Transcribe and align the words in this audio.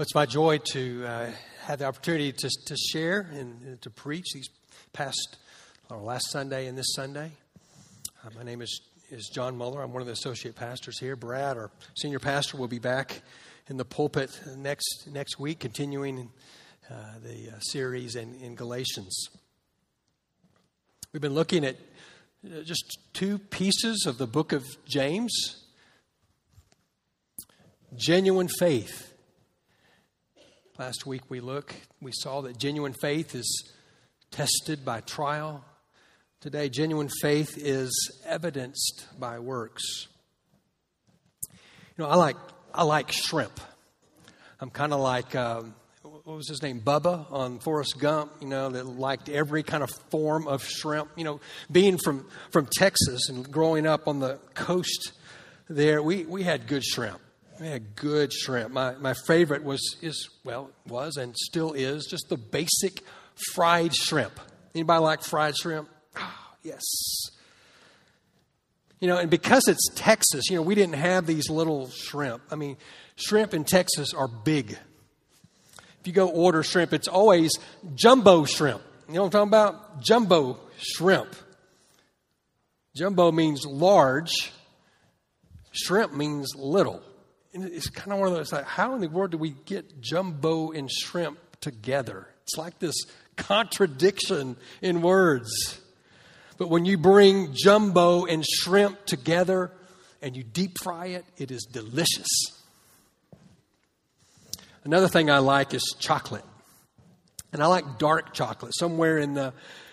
Well, 0.00 0.04
it's 0.04 0.14
my 0.14 0.24
joy 0.24 0.56
to 0.72 1.04
uh, 1.04 1.30
have 1.64 1.80
the 1.80 1.84
opportunity 1.84 2.32
to, 2.32 2.50
to 2.68 2.74
share 2.74 3.28
and 3.34 3.78
to 3.82 3.90
preach 3.90 4.32
these 4.32 4.48
past, 4.94 5.36
or 5.90 5.98
last 5.98 6.30
Sunday 6.30 6.68
and 6.68 6.78
this 6.78 6.94
Sunday. 6.94 7.32
Uh, 8.24 8.30
my 8.34 8.42
name 8.42 8.62
is, 8.62 8.80
is 9.10 9.28
John 9.28 9.58
Mueller. 9.58 9.82
I'm 9.82 9.92
one 9.92 10.00
of 10.00 10.06
the 10.06 10.14
associate 10.14 10.56
pastors 10.56 10.98
here. 10.98 11.16
Brad, 11.16 11.58
our 11.58 11.70
senior 11.98 12.18
pastor, 12.18 12.56
will 12.56 12.66
be 12.66 12.78
back 12.78 13.20
in 13.68 13.76
the 13.76 13.84
pulpit 13.84 14.30
next, 14.56 15.06
next 15.12 15.38
week, 15.38 15.58
continuing 15.58 16.30
uh, 16.90 16.94
the 17.22 17.50
uh, 17.50 17.60
series 17.60 18.16
in, 18.16 18.34
in 18.36 18.54
Galatians. 18.54 19.28
We've 21.12 21.20
been 21.20 21.34
looking 21.34 21.62
at 21.62 21.76
uh, 22.46 22.62
just 22.62 23.00
two 23.12 23.38
pieces 23.38 24.06
of 24.06 24.16
the 24.16 24.26
book 24.26 24.54
of 24.54 24.64
James 24.86 25.62
genuine 27.98 28.48
faith 28.48 29.09
Last 30.80 31.04
week 31.04 31.20
we 31.28 31.40
look, 31.40 31.74
we 32.00 32.10
saw 32.10 32.40
that 32.40 32.56
genuine 32.56 32.94
faith 32.94 33.34
is 33.34 33.70
tested 34.30 34.82
by 34.82 35.02
trial. 35.02 35.62
Today, 36.40 36.70
genuine 36.70 37.10
faith 37.20 37.58
is 37.58 37.92
evidenced 38.24 39.06
by 39.18 39.40
works. 39.40 40.08
You 41.52 41.58
know, 41.98 42.06
I 42.06 42.14
like 42.14 42.36
I 42.72 42.84
like 42.84 43.12
shrimp. 43.12 43.60
I'm 44.58 44.70
kind 44.70 44.94
of 44.94 45.00
like 45.00 45.34
um, 45.34 45.74
what 46.00 46.24
was 46.24 46.48
his 46.48 46.62
name, 46.62 46.80
Bubba 46.80 47.30
on 47.30 47.58
Forrest 47.58 47.98
Gump. 47.98 48.32
You 48.40 48.48
know, 48.48 48.70
that 48.70 48.86
liked 48.86 49.28
every 49.28 49.62
kind 49.62 49.82
of 49.82 49.90
form 50.08 50.48
of 50.48 50.64
shrimp. 50.64 51.10
You 51.14 51.24
know, 51.24 51.40
being 51.70 51.98
from 51.98 52.26
from 52.52 52.66
Texas 52.72 53.28
and 53.28 53.52
growing 53.52 53.86
up 53.86 54.08
on 54.08 54.18
the 54.18 54.38
coast 54.54 55.12
there, 55.68 56.02
we 56.02 56.24
we 56.24 56.42
had 56.42 56.66
good 56.66 56.84
shrimp. 56.84 57.20
Yeah, 57.60 57.78
good 57.94 58.32
shrimp. 58.32 58.72
My, 58.72 58.94
my 58.94 59.12
favorite 59.26 59.64
was, 59.64 59.96
is, 60.00 60.30
well, 60.44 60.70
was 60.88 61.18
and 61.18 61.36
still 61.36 61.74
is 61.74 62.06
just 62.06 62.30
the 62.30 62.38
basic 62.38 63.02
fried 63.52 63.94
shrimp. 63.94 64.40
Anybody 64.74 65.02
like 65.02 65.22
fried 65.22 65.54
shrimp? 65.56 65.88
Oh, 66.16 66.34
yes. 66.62 66.80
You 68.98 69.08
know, 69.08 69.18
and 69.18 69.30
because 69.30 69.68
it's 69.68 69.88
Texas, 69.94 70.48
you 70.48 70.56
know, 70.56 70.62
we 70.62 70.74
didn't 70.74 70.94
have 70.94 71.26
these 71.26 71.50
little 71.50 71.90
shrimp. 71.90 72.42
I 72.50 72.56
mean, 72.56 72.78
shrimp 73.16 73.52
in 73.52 73.64
Texas 73.64 74.14
are 74.14 74.28
big. 74.28 74.78
If 76.00 76.06
you 76.06 76.14
go 76.14 76.28
order 76.28 76.62
shrimp, 76.62 76.94
it's 76.94 77.08
always 77.08 77.50
jumbo 77.94 78.46
shrimp. 78.46 78.80
You 79.06 79.16
know 79.16 79.22
what 79.24 79.34
I'm 79.34 79.48
talking 79.48 79.48
about? 79.48 80.02
Jumbo 80.02 80.60
shrimp. 80.78 81.34
Jumbo 82.96 83.30
means 83.30 83.66
large, 83.66 84.50
shrimp 85.72 86.14
means 86.14 86.54
little 86.56 87.02
it's 87.52 87.88
kind 87.90 88.12
of 88.12 88.18
one 88.20 88.28
of 88.28 88.34
those 88.34 88.52
like, 88.52 88.64
how 88.64 88.94
in 88.94 89.00
the 89.00 89.08
world 89.08 89.32
do 89.32 89.38
we 89.38 89.50
get 89.64 90.00
jumbo 90.00 90.70
and 90.70 90.90
shrimp 90.90 91.38
together? 91.60 92.28
It's 92.44 92.56
like 92.56 92.78
this 92.78 92.94
contradiction 93.36 94.56
in 94.82 95.02
words. 95.02 95.80
But 96.58 96.68
when 96.68 96.84
you 96.84 96.98
bring 96.98 97.54
jumbo 97.54 98.26
and 98.26 98.44
shrimp 98.44 99.06
together 99.06 99.72
and 100.22 100.36
you 100.36 100.42
deep 100.42 100.78
fry 100.82 101.06
it, 101.06 101.24
it 101.38 101.50
is 101.50 101.66
delicious. 101.70 102.28
Another 104.84 105.08
thing 105.08 105.30
I 105.30 105.38
like 105.38 105.74
is 105.74 105.94
chocolate. 105.98 106.44
And 107.52 107.62
I 107.62 107.66
like 107.66 107.98
dark 107.98 108.32
chocolate, 108.32 108.72
somewhere 108.76 109.18
in 109.18 109.34
the 109.34 109.52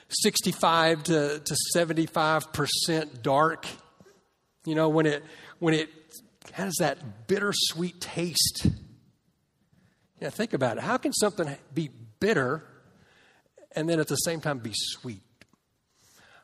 65 0.09 1.03
to, 1.05 1.39
to 1.39 1.55
75% 1.75 3.21
dark. 3.21 3.65
You 4.65 4.75
know, 4.75 4.89
when 4.89 5.05
it, 5.05 5.23
when 5.59 5.73
it 5.73 5.89
has 6.51 6.75
that 6.79 7.27
bittersweet 7.27 8.01
taste. 8.01 8.67
Yeah, 10.19 10.29
think 10.29 10.53
about 10.53 10.77
it. 10.77 10.83
How 10.83 10.97
can 10.97 11.13
something 11.13 11.55
be 11.73 11.89
bitter 12.19 12.63
and 13.75 13.87
then 13.87 13.99
at 13.99 14.07
the 14.07 14.15
same 14.15 14.41
time 14.41 14.59
be 14.59 14.73
sweet? 14.73 15.21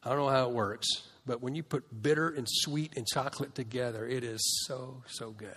I 0.04 0.10
don't 0.10 0.20
know 0.20 0.30
how 0.30 0.50
it 0.50 0.54
works, 0.54 0.88
but 1.26 1.42
when 1.42 1.56
you 1.56 1.64
put 1.64 2.02
bitter 2.02 2.30
and 2.30 2.46
sweet 2.48 2.98
and 2.98 3.08
chocolate 3.08 3.56
together, 3.56 4.06
it 4.06 4.24
is 4.24 4.42
so, 4.68 5.04
so 5.08 5.32
good. 5.32 5.56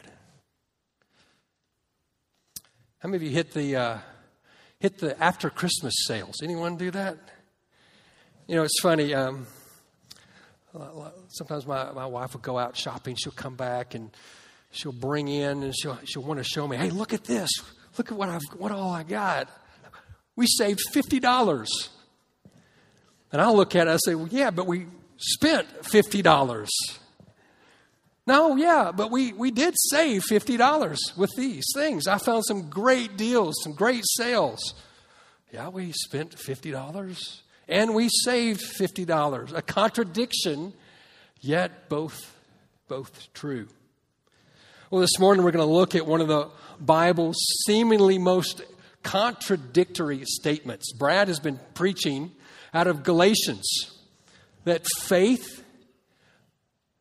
How 3.01 3.09
many 3.09 3.17
of 3.17 3.23
you 3.23 3.31
hit 3.31 3.53
the 3.53 3.77
uh, 3.77 3.99
hit 4.79 4.99
the 4.99 5.23
after 5.23 5.51
Christmas 5.51 5.95
sales? 6.07 6.37
Anyone 6.43 6.77
do 6.77 6.91
that? 6.93 7.19
You 8.47 8.57
know, 8.57 8.63
it's 8.63 8.81
funny. 8.81 9.13
Um, 9.13 9.47
sometimes 11.29 11.67
my, 11.67 11.93
my 11.93 12.07
wife 12.07 12.35
will 12.35 12.41
go 12.41 12.59
out 12.59 12.77
shopping. 12.77 13.17
She'll 13.17 13.33
come 13.33 13.57
back 13.57 13.95
and 13.95 14.11
she'll 14.71 14.93
bring 14.93 15.29
in 15.29 15.63
and 15.63 15.75
she'll, 15.77 15.99
she'll 16.05 16.23
want 16.23 16.39
to 16.39 16.45
show 16.45 16.67
me, 16.67 16.77
hey, 16.77 16.91
look 16.91 17.13
at 17.13 17.25
this. 17.25 17.51
Look 17.99 18.13
at 18.13 18.19
what, 18.19 18.29
I've, 18.29 18.43
what 18.57 18.73
all 18.73 18.91
I 18.91 19.03
got. 19.03 19.49
We 20.35 20.47
saved 20.47 20.81
$50. 20.95 21.57
And 23.33 23.43
I'll 23.43 23.57
look 23.57 23.75
at 23.75 23.87
it 23.87 23.91
and 23.91 24.01
say, 24.05 24.15
well, 24.15 24.29
yeah, 24.31 24.51
but 24.51 24.67
we 24.67 24.87
spent 25.17 25.67
$50. 25.83 26.69
No, 28.27 28.57
yeah, 28.57 28.93
but 28.95 29.11
we, 29.11 29.33
we 29.33 29.51
did 29.51 29.75
save 29.91 30.23
$50 30.31 31.17
with 31.17 31.31
these 31.37 31.65
things. 31.75 32.07
I 32.07 32.19
found 32.19 32.45
some 32.45 32.69
great 32.69 33.17
deals, 33.17 33.55
some 33.63 33.73
great 33.73 34.05
sales. 34.05 34.75
Yeah, 35.53 35.69
we 35.69 35.93
spent 35.93 36.37
$50 36.37 37.41
and 37.69 37.95
we 37.95 38.09
saved 38.09 38.63
$50. 38.79 39.57
A 39.57 39.63
contradiction, 39.63 40.73
yet 41.41 41.89
both, 41.89 42.37
both 42.89 43.33
true. 43.33 43.69
Well, 44.91 45.01
this 45.01 45.19
morning 45.19 45.45
we're 45.45 45.51
going 45.51 45.67
to 45.67 45.73
look 45.73 45.95
at 45.95 46.07
one 46.07 46.21
of 46.21 46.29
the 46.29 46.49
Bible's 46.79 47.37
seemingly 47.67 48.19
most 48.19 48.63
contradictory 49.03 50.23
statements. 50.25 50.93
Brad 50.93 51.29
has 51.29 51.41
been 51.41 51.59
preaching 51.75 52.33
out 52.73 52.87
of 52.87 53.03
Galatians 53.03 53.67
that 54.65 54.87
faith 55.01 55.65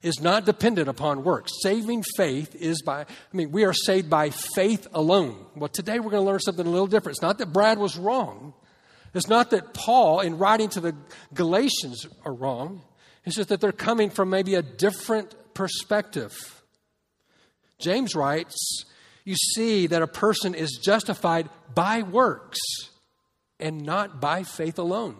is 0.02 0.22
not 0.22 0.46
dependent 0.46 0.88
upon 0.88 1.24
works. 1.24 1.52
Saving 1.64 2.04
faith 2.16 2.56
is 2.56 2.82
by, 2.84 3.02
I 3.02 3.06
mean, 3.34 3.52
we 3.52 3.66
are 3.66 3.74
saved 3.74 4.10
by 4.10 4.30
faith 4.30 4.88
alone. 4.94 5.36
Well, 5.56 5.68
today 5.68 6.00
we're 6.00 6.12
going 6.12 6.24
to 6.24 6.30
learn 6.30 6.40
something 6.40 6.66
a 6.66 6.70
little 6.70 6.86
different. 6.86 7.18
It's 7.18 7.24
not 7.24 7.40
that 7.40 7.52
Brad 7.52 7.80
was 7.80 7.98
wrong. 7.98 8.54
It's 9.16 9.30
not 9.30 9.52
that 9.52 9.74
Paul, 9.74 10.20
in 10.20 10.38
writing 10.38 10.68
to 10.70 10.82
the 10.82 10.94
Galatians, 11.34 12.06
are 12.26 12.34
wrong. 12.34 12.82
It's 13.24 13.38
just 13.38 13.48
that 13.48 13.62
they're 13.62 13.72
coming 13.72 14.10
from 14.10 14.30
maybe 14.30 14.56
a 14.56 14.62
different 14.62 15.34
perspective. 15.54 16.62
James 17.80 18.14
writes, 18.14 18.84
You 19.24 19.36
see 19.36 19.88
that 19.88 20.02
a 20.02 20.08
person 20.08 20.54
is 20.54 20.80
justified 20.84 21.50
by 21.74 22.02
works 22.02 22.60
and 23.58 23.84
not 23.84 24.20
by 24.20 24.44
faith 24.44 24.78
alone. 24.78 25.16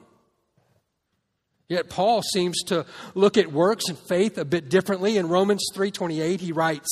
Yet 1.70 1.90
Paul 1.90 2.22
seems 2.22 2.62
to 2.64 2.86
look 3.16 3.38
at 3.38 3.52
works 3.52 3.86
and 3.88 3.98
faith 3.98 4.38
a 4.38 4.46
bit 4.46 4.70
differently. 4.70 5.18
In 5.18 5.30
Romans 5.30 5.66
3:28 5.74 6.40
he 6.42 6.52
writes, 6.52 6.90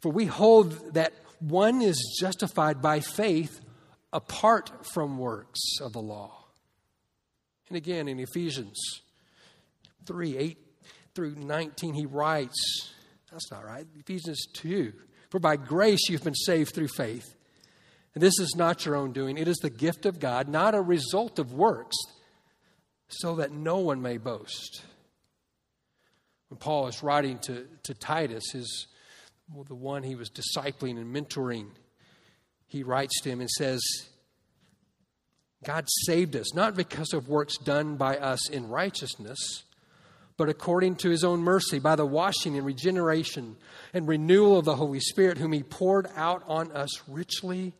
"For 0.00 0.10
we 0.10 0.24
hold 0.24 0.94
that 0.94 1.12
one 1.40 1.82
is 1.82 2.16
justified 2.18 2.80
by 2.80 3.00
faith 3.00 3.60
apart 4.14 4.86
from 4.94 5.18
works 5.18 5.60
of 5.82 5.92
the 5.92 6.00
law." 6.00 6.46
And 7.68 7.76
again 7.76 8.08
in 8.08 8.18
Ephesians 8.18 9.02
3 10.06 10.38
8 10.38 10.58
through 11.14 11.34
19, 11.34 11.94
he 11.94 12.06
writes, 12.06 12.94
that's 13.34 13.50
not 13.50 13.64
right. 13.64 13.86
Ephesians 13.98 14.46
2. 14.54 14.92
For 15.28 15.40
by 15.40 15.56
grace 15.56 16.08
you've 16.08 16.22
been 16.22 16.34
saved 16.34 16.72
through 16.72 16.88
faith. 16.88 17.34
And 18.14 18.22
this 18.22 18.38
is 18.38 18.54
not 18.56 18.86
your 18.86 18.94
own 18.94 19.12
doing, 19.12 19.36
it 19.36 19.48
is 19.48 19.56
the 19.56 19.70
gift 19.70 20.06
of 20.06 20.20
God, 20.20 20.48
not 20.48 20.76
a 20.76 20.80
result 20.80 21.40
of 21.40 21.52
works, 21.52 21.96
so 23.08 23.34
that 23.36 23.50
no 23.50 23.78
one 23.78 24.00
may 24.00 24.18
boast. 24.18 24.84
When 26.48 26.58
Paul 26.58 26.86
is 26.86 27.02
writing 27.02 27.40
to, 27.40 27.66
to 27.82 27.94
Titus, 27.94 28.44
his, 28.52 28.86
well, 29.52 29.64
the 29.64 29.74
one 29.74 30.04
he 30.04 30.14
was 30.14 30.30
discipling 30.30 30.96
and 30.96 31.12
mentoring, 31.12 31.70
he 32.74 32.82
writes 32.82 33.20
to 33.20 33.30
him 33.30 33.40
and 33.40 33.48
says, 33.48 33.80
God 35.64 35.86
saved 36.06 36.34
us, 36.34 36.54
not 36.54 36.74
because 36.74 37.12
of 37.12 37.28
works 37.28 37.56
done 37.56 37.94
by 37.94 38.16
us 38.16 38.50
in 38.50 38.68
righteousness, 38.68 39.62
but 40.36 40.48
according 40.48 40.96
to 40.96 41.08
his 41.08 41.22
own 41.22 41.38
mercy, 41.38 41.78
by 41.78 41.94
the 41.94 42.04
washing 42.04 42.56
and 42.56 42.66
regeneration 42.66 43.54
and 43.92 44.08
renewal 44.08 44.58
of 44.58 44.64
the 44.64 44.74
Holy 44.74 44.98
Spirit, 44.98 45.38
whom 45.38 45.52
he 45.52 45.62
poured 45.62 46.08
out 46.16 46.42
on 46.48 46.72
us 46.72 47.08
richly 47.08 47.74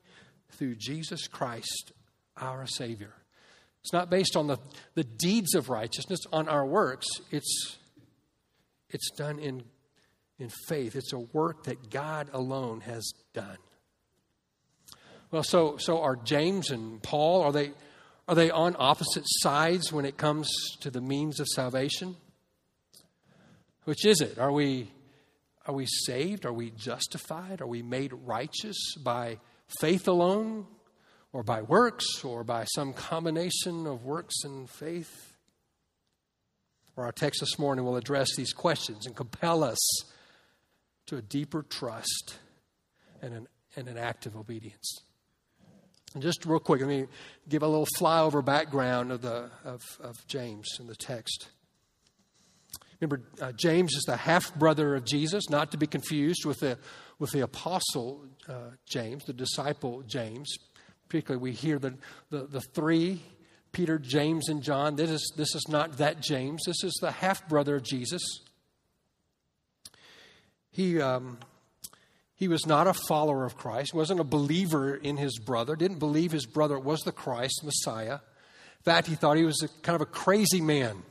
through 0.52 0.76
Jesus 0.76 1.26
Christ, 1.26 1.90
our 2.37 2.64
Savior. 2.64 3.14
It's 3.82 3.93
not 3.93 4.11
based 4.11 4.37
on 4.37 4.47
the, 4.47 4.58
the 4.94 5.02
deeds 5.02 5.56
of 5.56 5.70
righteousness, 5.70 6.20
on 6.32 6.49
our 6.49 6.64
works. 6.64 7.08
It's, 7.32 7.79
it's 8.90 9.11
done 9.11 9.40
in, 9.40 9.64
in 10.38 10.50
faith. 10.69 10.94
It's 10.94 11.12
a 11.12 11.19
work 11.19 11.64
that 11.64 11.90
God 11.90 12.31
alone 12.32 12.82
has 12.82 13.12
done. 13.32 13.58
Well, 15.34 15.42
so, 15.42 15.78
so 15.78 16.00
are 16.00 16.14
James 16.14 16.70
and 16.70 17.02
Paul, 17.02 17.42
are 17.42 17.50
they, 17.50 17.72
are 18.28 18.36
they 18.36 18.52
on 18.52 18.76
opposite 18.78 19.25
sides 19.26 19.92
when 19.92 20.04
it 20.04 20.16
comes 20.16 20.48
to 20.78 20.92
the 20.92 21.00
means 21.00 21.40
of 21.40 21.48
salvation? 21.48 22.14
Which 23.82 24.06
is 24.06 24.20
it? 24.20 24.38
Are 24.38 24.52
we, 24.52 24.92
are 25.66 25.75
we 25.75 25.86
saved? 25.86 26.46
Are 26.46 26.52
we 26.52 26.70
justified? 26.70 27.60
Are 27.60 27.66
we 27.66 27.82
made 27.82 28.12
righteous 28.12 28.76
by 29.02 29.40
faith 29.81 30.06
alone, 30.06 30.69
or 31.32 31.42
by 31.42 31.62
works, 31.62 32.22
or 32.22 32.44
by 32.44 32.62
some 32.66 32.92
combination 32.92 33.88
of 33.88 34.04
works 34.04 34.37
and 34.44 34.70
faith? 34.70 35.34
Our 36.96 37.10
text 37.10 37.40
this 37.40 37.58
morning 37.58 37.84
will 37.84 37.96
address 37.96 38.28
these 38.37 38.52
questions 38.52 39.04
and 39.04 39.16
compel 39.16 39.64
us 39.64 39.80
to 41.06 41.16
a 41.16 41.22
deeper 41.22 41.64
trust 41.64 42.37
and 43.20 43.34
an, 43.34 43.48
and 43.75 43.88
an 43.88 43.98
active 43.98 44.37
obedience. 44.37 45.00
Just 46.19 46.46
real 46.46 46.61
quick, 46.61 46.81
let 46.81 46.88
me 46.88 47.06
give 47.49 47.62
a 47.62 47.69
little 47.69 47.88
flyover 47.99 48.44
background 48.44 49.11
of, 49.11 49.22
the, 49.22 49.50
of, 49.64 49.81
of 50.00 50.25
James 50.28 50.69
in 50.78 50.87
the 50.87 50.94
text. 50.94 51.49
Remember, 53.00 53.26
uh, 53.43 53.50
James 53.52 53.94
is 53.94 54.05
the 54.05 54.16
half 54.16 54.55
brother 54.55 54.94
of 54.94 55.05
Jesus, 55.05 55.50
not 55.50 55.72
to 55.72 55.76
be 55.76 55.88
confused 55.88 56.44
with 56.44 56.61
the, 56.61 56.78
with 57.19 57.32
the 57.32 57.40
apostle 57.40 58.25
uh, 58.49 58.70
James, 58.87 59.25
the 59.25 59.32
disciple 59.32 60.02
James. 60.06 60.55
Particularly, 61.08 61.43
we 61.43 61.52
hear 61.52 61.78
the, 61.81 61.94
the, 62.31 62.46
the 62.46 62.61
three 62.61 63.20
Peter, 63.72 63.99
James, 63.99 64.49
and 64.49 64.62
John. 64.62 64.94
This 64.94 65.11
is, 65.11 65.32
this 65.37 65.55
is 65.55 65.66
not 65.69 65.99
that 65.99 66.20
James, 66.20 66.62
this 66.64 66.84
is 66.84 66.96
the 67.00 67.11
half 67.11 67.49
brother 67.49 67.76
of 67.76 67.82
Jesus. 67.82 68.22
He, 70.70 71.00
um, 71.00 71.38
he 72.44 72.49
was 72.49 72.67
not 72.67 72.87
a 72.87 72.93
follower 72.93 73.46
of 73.46 73.56
Christ, 73.56 73.94
wasn't 73.94 74.20
a 74.20 74.25
believer 74.25 74.94
in 74.94 75.17
his 75.17 75.38
brother, 75.38 75.76
didn't 75.76 75.99
believe 75.99 76.31
his 76.31 76.44
brother 76.44 76.79
was 76.79 77.00
the 77.00 77.11
Christ, 77.11 77.64
Messiah. 77.64 78.17
In 78.17 78.82
fact, 78.85 79.06
he 79.06 79.14
thought 79.14 79.38
he 79.38 79.44
was 79.44 79.62
a, 79.62 79.69
kind 79.81 79.96
of 79.96 80.02
a 80.02 80.06
crazy 80.06 80.61
man. 80.61 81.05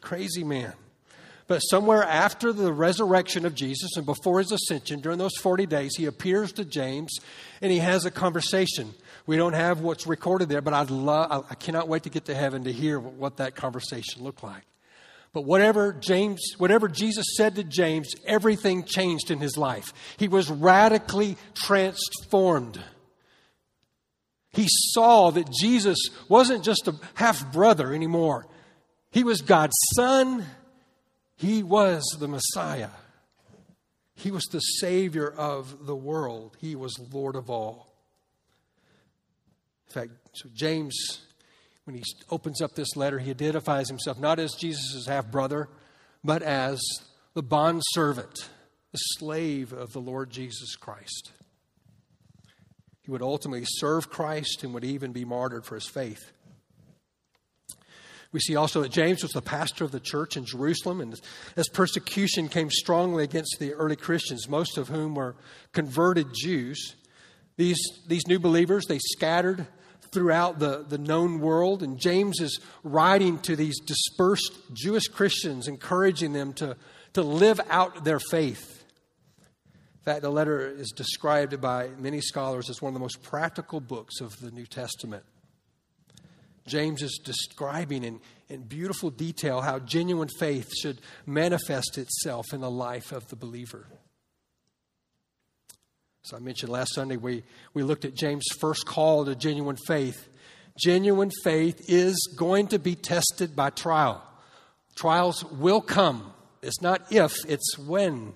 Crazy 0.00 0.44
man. 0.44 0.72
But 1.48 1.58
somewhere 1.58 2.04
after 2.04 2.52
the 2.52 2.72
resurrection 2.72 3.44
of 3.44 3.56
Jesus 3.56 3.96
and 3.96 4.06
before 4.06 4.38
his 4.38 4.52
ascension, 4.52 5.00
during 5.00 5.18
those 5.18 5.36
40 5.36 5.66
days, 5.66 5.96
he 5.96 6.04
appears 6.06 6.52
to 6.52 6.64
James 6.64 7.18
and 7.60 7.72
he 7.72 7.78
has 7.78 8.04
a 8.04 8.10
conversation. 8.12 8.94
We 9.26 9.36
don't 9.36 9.54
have 9.54 9.80
what's 9.80 10.06
recorded 10.06 10.48
there, 10.48 10.60
but 10.60 10.74
I'd 10.74 10.90
love, 10.90 11.44
I 11.50 11.56
cannot 11.56 11.88
wait 11.88 12.04
to 12.04 12.08
get 12.08 12.26
to 12.26 12.36
heaven 12.36 12.62
to 12.64 12.72
hear 12.72 13.00
what 13.00 13.38
that 13.38 13.56
conversation 13.56 14.22
looked 14.22 14.44
like. 14.44 14.62
But 15.32 15.42
whatever 15.44 15.92
James, 15.92 16.40
whatever 16.58 16.88
Jesus 16.88 17.26
said 17.36 17.56
to 17.56 17.64
James, 17.64 18.14
everything 18.26 18.84
changed 18.84 19.30
in 19.30 19.38
his 19.38 19.56
life. 19.56 19.92
He 20.16 20.28
was 20.28 20.50
radically 20.50 21.36
transformed. 21.54 22.82
He 24.50 24.66
saw 24.68 25.30
that 25.32 25.50
Jesus 25.50 25.98
wasn't 26.28 26.64
just 26.64 26.88
a 26.88 26.94
half 27.14 27.52
brother 27.52 27.92
anymore. 27.92 28.46
He 29.10 29.24
was 29.24 29.42
God's 29.42 29.76
son. 29.94 30.46
He 31.36 31.62
was 31.62 32.02
the 32.18 32.28
Messiah. 32.28 32.88
He 34.14 34.30
was 34.30 34.44
the 34.44 34.60
Savior 34.60 35.28
of 35.28 35.84
the 35.84 35.94
world. 35.94 36.56
He 36.58 36.74
was 36.74 36.98
Lord 37.12 37.36
of 37.36 37.50
all. 37.50 37.92
In 39.88 39.92
fact, 39.92 40.10
so 40.32 40.48
James 40.54 41.20
when 41.86 41.94
he 41.94 42.02
opens 42.30 42.60
up 42.60 42.74
this 42.74 42.96
letter, 42.96 43.20
he 43.20 43.30
identifies 43.30 43.88
himself 43.88 44.18
not 44.18 44.40
as 44.40 44.54
Jesus' 44.54 45.06
half 45.06 45.30
brother, 45.30 45.68
but 46.24 46.42
as 46.42 46.82
the 47.34 47.44
bond 47.44 47.80
servant, 47.92 48.50
the 48.90 48.98
slave 48.98 49.72
of 49.72 49.92
the 49.92 50.00
Lord 50.00 50.28
Jesus 50.30 50.74
Christ. 50.74 51.30
He 53.02 53.12
would 53.12 53.22
ultimately 53.22 53.64
serve 53.64 54.10
Christ 54.10 54.64
and 54.64 54.74
would 54.74 54.82
even 54.82 55.12
be 55.12 55.24
martyred 55.24 55.64
for 55.64 55.76
his 55.76 55.86
faith. 55.86 56.32
We 58.32 58.40
see 58.40 58.56
also 58.56 58.82
that 58.82 58.90
James 58.90 59.22
was 59.22 59.30
the 59.30 59.40
pastor 59.40 59.84
of 59.84 59.92
the 59.92 60.00
church 60.00 60.36
in 60.36 60.44
Jerusalem, 60.44 61.00
and 61.00 61.14
as 61.54 61.68
persecution 61.68 62.48
came 62.48 62.68
strongly 62.68 63.22
against 63.22 63.58
the 63.60 63.74
early 63.74 63.94
Christians, 63.94 64.48
most 64.48 64.76
of 64.76 64.88
whom 64.88 65.14
were 65.14 65.36
converted 65.72 66.26
Jews, 66.34 66.96
these, 67.56 67.78
these 68.08 68.26
new 68.26 68.40
believers, 68.40 68.86
they 68.86 68.98
scattered 68.98 69.68
throughout 70.16 70.58
the, 70.58 70.82
the 70.88 70.96
known 70.96 71.40
world. 71.40 71.82
And 71.82 71.98
James 71.98 72.40
is 72.40 72.58
writing 72.82 73.38
to 73.40 73.54
these 73.54 73.78
dispersed 73.80 74.50
Jewish 74.72 75.08
Christians, 75.08 75.68
encouraging 75.68 76.32
them 76.32 76.54
to, 76.54 76.74
to 77.12 77.20
live 77.20 77.60
out 77.68 78.02
their 78.02 78.18
faith. 78.18 78.82
In 79.98 80.04
fact, 80.06 80.22
the 80.22 80.30
letter 80.30 80.66
is 80.66 80.90
described 80.96 81.60
by 81.60 81.90
many 81.98 82.22
scholars 82.22 82.70
as 82.70 82.80
one 82.80 82.88
of 82.88 82.94
the 82.94 83.00
most 83.00 83.22
practical 83.22 83.78
books 83.78 84.22
of 84.22 84.34
the 84.38 84.50
New 84.50 84.64
Testament. 84.64 85.22
James 86.66 87.02
is 87.02 87.20
describing 87.22 88.02
in, 88.02 88.20
in 88.48 88.62
beautiful 88.62 89.10
detail 89.10 89.60
how 89.60 89.80
genuine 89.80 90.30
faith 90.38 90.70
should 90.80 90.98
manifest 91.26 91.98
itself 91.98 92.46
in 92.54 92.62
the 92.62 92.70
life 92.70 93.12
of 93.12 93.28
the 93.28 93.36
believer. 93.36 93.86
As 96.26 96.32
I 96.32 96.40
mentioned 96.40 96.72
last 96.72 96.92
Sunday, 96.92 97.16
we, 97.16 97.44
we 97.72 97.84
looked 97.84 98.04
at 98.04 98.16
James' 98.16 98.48
first 98.58 98.84
call 98.84 99.24
to 99.26 99.36
genuine 99.36 99.76
faith. 99.86 100.28
Genuine 100.76 101.30
faith 101.44 101.84
is 101.88 102.34
going 102.36 102.66
to 102.68 102.80
be 102.80 102.96
tested 102.96 103.54
by 103.54 103.70
trial. 103.70 104.20
Trials 104.96 105.44
will 105.44 105.80
come. 105.80 106.32
It's 106.62 106.82
not 106.82 107.12
if, 107.12 107.32
it's 107.48 107.78
when. 107.78 108.32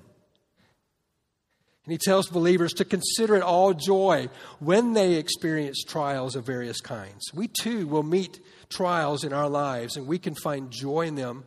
And 1.85 1.93
he 1.93 1.99
tells 1.99 2.29
believers 2.29 2.73
to 2.75 2.85
consider 2.85 3.35
it 3.35 3.43
all 3.43 3.75
joy 3.75 4.29
when 4.61 4.93
they 4.93 5.15
experience 5.15 5.83
trials 5.83 6.37
of 6.37 6.47
various 6.47 6.81
kinds. 6.81 7.33
We 7.35 7.49
too 7.49 7.89
will 7.89 8.05
meet 8.05 8.39
trials 8.69 9.25
in 9.25 9.33
our 9.33 9.49
lives, 9.49 9.97
and 9.97 10.07
we 10.07 10.21
can 10.21 10.37
find 10.37 10.71
joy 10.71 11.09
in 11.09 11.17
them, 11.17 11.43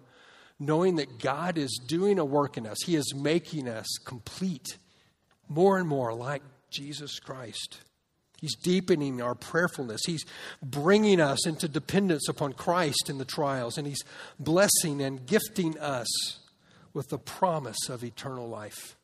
knowing 0.59 0.97
that 0.97 1.19
God 1.19 1.57
is 1.57 1.79
doing 1.87 2.19
a 2.19 2.25
work 2.25 2.57
in 2.57 2.67
us. 2.67 2.83
He 2.85 2.97
is 2.97 3.15
making 3.15 3.69
us 3.69 3.87
complete 4.03 4.77
more 5.47 5.77
and 5.77 5.87
more 5.87 6.13
like 6.13 6.41
Jesus 6.71 7.19
Christ. 7.19 7.81
He's 8.43 8.55
deepening 8.55 9.21
our 9.21 9.35
prayerfulness. 9.35 10.01
He's 10.05 10.25
bringing 10.61 11.21
us 11.21 11.47
into 11.47 11.69
dependence 11.69 12.27
upon 12.27 12.53
Christ 12.53 13.09
in 13.09 13.17
the 13.17 13.23
trials, 13.23 13.77
and 13.77 13.87
He's 13.87 14.03
blessing 14.37 15.01
and 15.01 15.25
gifting 15.25 15.79
us 15.79 16.39
with 16.93 17.07
the 17.07 17.17
promise 17.17 17.87
of 17.89 18.03
eternal 18.03 18.49
life. 18.49 18.97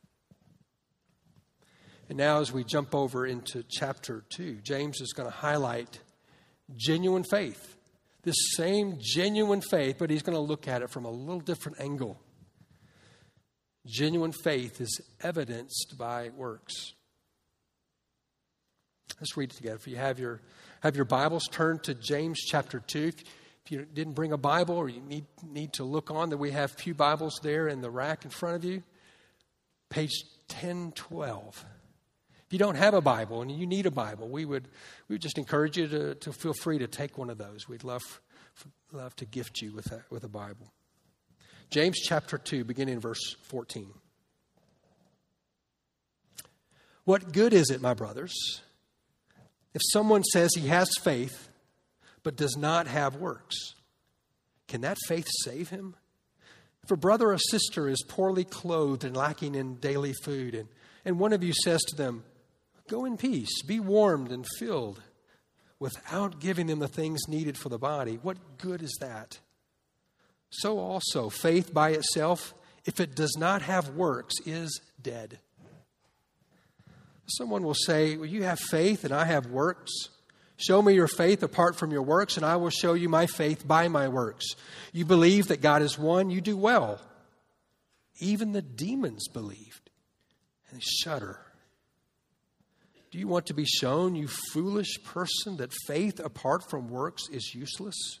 And 2.10 2.18
now, 2.18 2.40
as 2.40 2.52
we 2.52 2.64
jump 2.64 2.94
over 2.94 3.24
into 3.24 3.64
chapter 3.66 4.24
2, 4.30 4.58
James 4.62 5.00
is 5.00 5.12
going 5.12 5.30
to 5.30 5.34
highlight 5.34 6.00
genuine 6.76 7.24
faith. 7.24 7.76
This 8.22 8.36
same 8.56 8.98
genuine 9.00 9.62
faith, 9.62 9.96
but 9.98 10.10
he's 10.10 10.22
going 10.22 10.36
to 10.36 10.42
look 10.42 10.68
at 10.68 10.82
it 10.82 10.90
from 10.90 11.04
a 11.06 11.10
little 11.10 11.40
different 11.40 11.80
angle. 11.80 12.20
Genuine 13.86 14.32
faith 14.32 14.80
is 14.80 15.00
evidenced 15.22 15.94
by 15.98 16.30
works. 16.36 16.92
Let's 19.20 19.36
read 19.36 19.50
it 19.50 19.56
together. 19.56 19.76
If 19.76 19.86
you 19.86 19.96
have 19.96 20.18
your, 20.18 20.40
have 20.80 20.96
your 20.96 21.04
Bibles, 21.04 21.46
turn 21.50 21.78
to 21.80 21.94
James 21.94 22.40
chapter 22.40 22.80
2. 22.80 23.12
If 23.64 23.72
you 23.72 23.84
didn't 23.84 24.14
bring 24.14 24.32
a 24.32 24.38
Bible 24.38 24.76
or 24.76 24.88
you 24.88 25.00
need, 25.00 25.26
need 25.46 25.74
to 25.74 25.84
look 25.84 26.10
on, 26.10 26.30
that 26.30 26.38
we 26.38 26.50
have 26.50 26.70
few 26.72 26.94
Bibles 26.94 27.40
there 27.42 27.68
in 27.68 27.80
the 27.80 27.90
rack 27.90 28.24
in 28.24 28.30
front 28.30 28.56
of 28.56 28.64
you. 28.64 28.82
Page 29.88 30.24
1012. 30.48 31.64
If 32.46 32.52
you 32.52 32.58
don't 32.58 32.76
have 32.76 32.94
a 32.94 33.00
Bible 33.00 33.42
and 33.42 33.50
you 33.50 33.66
need 33.66 33.86
a 33.86 33.90
Bible, 33.90 34.28
we 34.28 34.44
would, 34.44 34.68
we 35.08 35.14
would 35.14 35.22
just 35.22 35.38
encourage 35.38 35.76
you 35.76 35.86
to, 35.88 36.14
to 36.16 36.32
feel 36.32 36.52
free 36.52 36.78
to 36.78 36.86
take 36.86 37.16
one 37.16 37.30
of 37.30 37.38
those. 37.38 37.68
We'd 37.68 37.84
love, 37.84 38.02
love 38.92 39.14
to 39.16 39.24
gift 39.24 39.62
you 39.62 39.72
with 39.72 39.92
a, 39.92 40.02
with 40.10 40.24
a 40.24 40.28
Bible. 40.28 40.72
James 41.70 42.00
chapter 42.00 42.36
2, 42.36 42.64
beginning 42.64 42.94
in 42.94 43.00
verse 43.00 43.36
14. 43.44 43.88
What 47.04 47.32
good 47.32 47.52
is 47.52 47.70
it, 47.70 47.80
my 47.80 47.94
brothers, 47.94 48.60
if 49.72 49.80
someone 49.92 50.24
says 50.24 50.50
he 50.54 50.66
has 50.66 50.90
faith 51.02 51.48
but 52.24 52.36
does 52.36 52.56
not 52.56 52.88
have 52.88 53.16
works? 53.16 53.56
Can 54.66 54.80
that 54.80 54.98
faith 55.06 55.28
save 55.44 55.68
him? 55.68 55.94
If 56.82 56.90
a 56.90 56.96
brother 56.96 57.32
or 57.32 57.38
sister 57.38 57.88
is 57.88 58.04
poorly 58.08 58.44
clothed 58.44 59.04
and 59.04 59.16
lacking 59.16 59.54
in 59.54 59.76
daily 59.76 60.14
food, 60.24 60.56
and, 60.56 60.68
and 61.04 61.20
one 61.20 61.32
of 61.32 61.44
you 61.44 61.52
says 61.64 61.80
to 61.88 61.96
them, 61.96 62.24
Go 62.88 63.04
in 63.04 63.16
peace, 63.16 63.62
be 63.62 63.78
warmed 63.78 64.32
and 64.32 64.44
filled, 64.58 65.00
without 65.78 66.40
giving 66.40 66.66
them 66.66 66.80
the 66.80 66.88
things 66.88 67.20
needed 67.28 67.56
for 67.56 67.68
the 67.68 67.78
body, 67.78 68.18
what 68.22 68.58
good 68.58 68.82
is 68.82 68.96
that? 69.00 69.38
So 70.50 70.78
also 70.78 71.30
faith 71.30 71.72
by 71.72 71.90
itself, 71.90 72.54
if 72.84 73.00
it 73.00 73.14
does 73.14 73.36
not 73.38 73.62
have 73.62 73.90
works, 73.90 74.34
is 74.44 74.80
dead. 75.00 75.38
Someone 77.26 77.62
will 77.62 77.74
say, 77.74 78.16
Well, 78.16 78.26
you 78.26 78.42
have 78.42 78.58
faith 78.58 79.04
and 79.04 79.14
I 79.14 79.24
have 79.24 79.46
works. 79.46 79.92
Show 80.56 80.82
me 80.82 80.92
your 80.92 81.08
faith 81.08 81.42
apart 81.42 81.76
from 81.76 81.90
your 81.90 82.02
works, 82.02 82.36
and 82.36 82.44
I 82.44 82.56
will 82.56 82.68
show 82.70 82.92
you 82.92 83.08
my 83.08 83.26
faith 83.26 83.66
by 83.66 83.88
my 83.88 84.08
works. 84.08 84.44
You 84.92 85.06
believe 85.06 85.48
that 85.48 85.62
God 85.62 85.80
is 85.80 85.98
one, 85.98 86.28
you 86.28 86.42
do 86.42 86.56
well. 86.56 87.00
Even 88.18 88.52
the 88.52 88.60
demons 88.60 89.26
believed 89.28 89.90
and 90.70 90.78
they 90.78 90.84
shudder. 90.84 91.40
Do 93.10 93.18
you 93.18 93.26
want 93.26 93.46
to 93.46 93.54
be 93.54 93.64
shown, 93.64 94.14
you 94.14 94.28
foolish 94.28 95.02
person, 95.02 95.56
that 95.56 95.72
faith 95.86 96.20
apart 96.20 96.68
from 96.68 96.88
works 96.88 97.28
is 97.30 97.54
useless? 97.54 98.20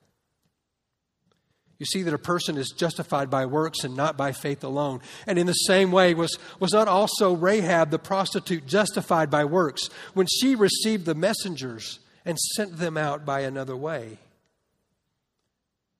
You 1.81 1.85
see 1.85 2.03
that 2.03 2.13
a 2.13 2.19
person 2.19 2.57
is 2.57 2.69
justified 2.69 3.31
by 3.31 3.47
works 3.47 3.83
and 3.83 3.95
not 3.95 4.15
by 4.15 4.33
faith 4.33 4.63
alone. 4.63 5.01
And 5.25 5.39
in 5.39 5.47
the 5.47 5.53
same 5.53 5.91
way, 5.91 6.13
was, 6.13 6.37
was 6.59 6.73
not 6.73 6.87
also 6.87 7.33
Rahab 7.33 7.89
the 7.89 7.97
prostitute 7.97 8.67
justified 8.67 9.31
by 9.31 9.45
works 9.45 9.89
when 10.13 10.27
she 10.27 10.53
received 10.53 11.07
the 11.07 11.15
messengers 11.15 11.97
and 12.23 12.37
sent 12.37 12.77
them 12.77 12.97
out 12.97 13.25
by 13.25 13.39
another 13.39 13.75
way? 13.75 14.19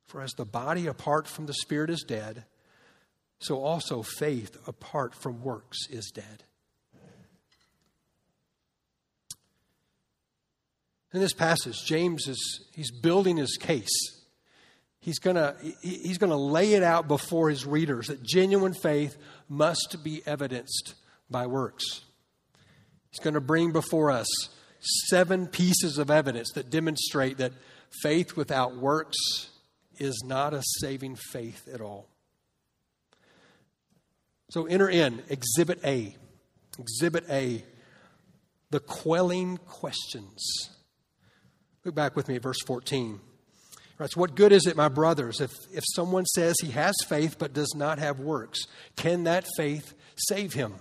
For 0.06 0.22
as 0.22 0.34
the 0.34 0.46
body 0.46 0.86
apart 0.86 1.26
from 1.26 1.48
the 1.48 1.54
spirit 1.56 1.90
is 1.90 2.06
dead, 2.08 2.46
so 3.40 3.64
also 3.64 4.04
faith 4.04 4.56
apart 4.68 5.16
from 5.16 5.42
works 5.42 5.88
is 5.90 6.12
dead. 6.14 6.44
In 11.12 11.22
this 11.22 11.34
passage, 11.34 11.84
James 11.88 12.28
is 12.28 12.70
he's 12.76 12.92
building 12.92 13.38
his 13.38 13.58
case. 13.60 14.21
He's 15.02 15.20
gonna 15.20 15.56
he's 15.82 16.18
gonna 16.18 16.38
lay 16.38 16.74
it 16.74 16.84
out 16.84 17.08
before 17.08 17.50
his 17.50 17.66
readers 17.66 18.08
that 18.08 18.24
genuine 18.24 18.74
faith 18.74 19.18
must 19.50 19.98
be 20.04 20.22
evidenced 20.26 20.96
by 21.30 21.48
works. 21.48 22.02
He's 23.12 23.20
going 23.20 23.34
to 23.34 23.42
bring 23.42 23.72
before 23.72 24.10
us 24.10 24.28
seven 25.10 25.48
pieces 25.48 25.98
of 25.98 26.10
evidence 26.10 26.52
that 26.54 26.70
demonstrate 26.70 27.38
that 27.38 27.52
faith 28.02 28.38
without 28.38 28.78
works 28.78 29.18
is 29.98 30.24
not 30.26 30.54
a 30.54 30.64
saving 30.80 31.18
faith 31.18 31.68
at 31.72 31.82
all. 31.82 32.08
So 34.50 34.66
enter 34.66 34.90
in 34.90 35.22
Exhibit 35.30 35.80
A. 35.84 36.16
Exhibit 36.80 37.26
A, 37.30 37.64
the 38.70 38.80
quelling 38.80 39.58
questions. 39.58 40.70
Look 41.84 41.96
back 41.96 42.16
with 42.16 42.30
me 42.30 42.36
at 42.38 42.42
verse 42.42 42.62
14. 42.66 43.20
What 44.16 44.36
good 44.36 44.52
is 44.52 44.66
it, 44.66 44.76
my 44.76 44.90
brothers, 44.90 45.42
if, 45.42 45.52
if 45.74 45.84
someone 45.96 46.26
says 46.26 46.56
he 46.60 46.72
has 46.72 46.96
faith 47.08 47.38
but 47.38 47.54
does 47.54 47.74
not 47.76 48.00
have 48.00 48.20
works? 48.20 48.66
Can 48.96 49.26
that 49.26 49.46
faith 49.58 49.94
save 50.16 50.54
him? 50.54 50.74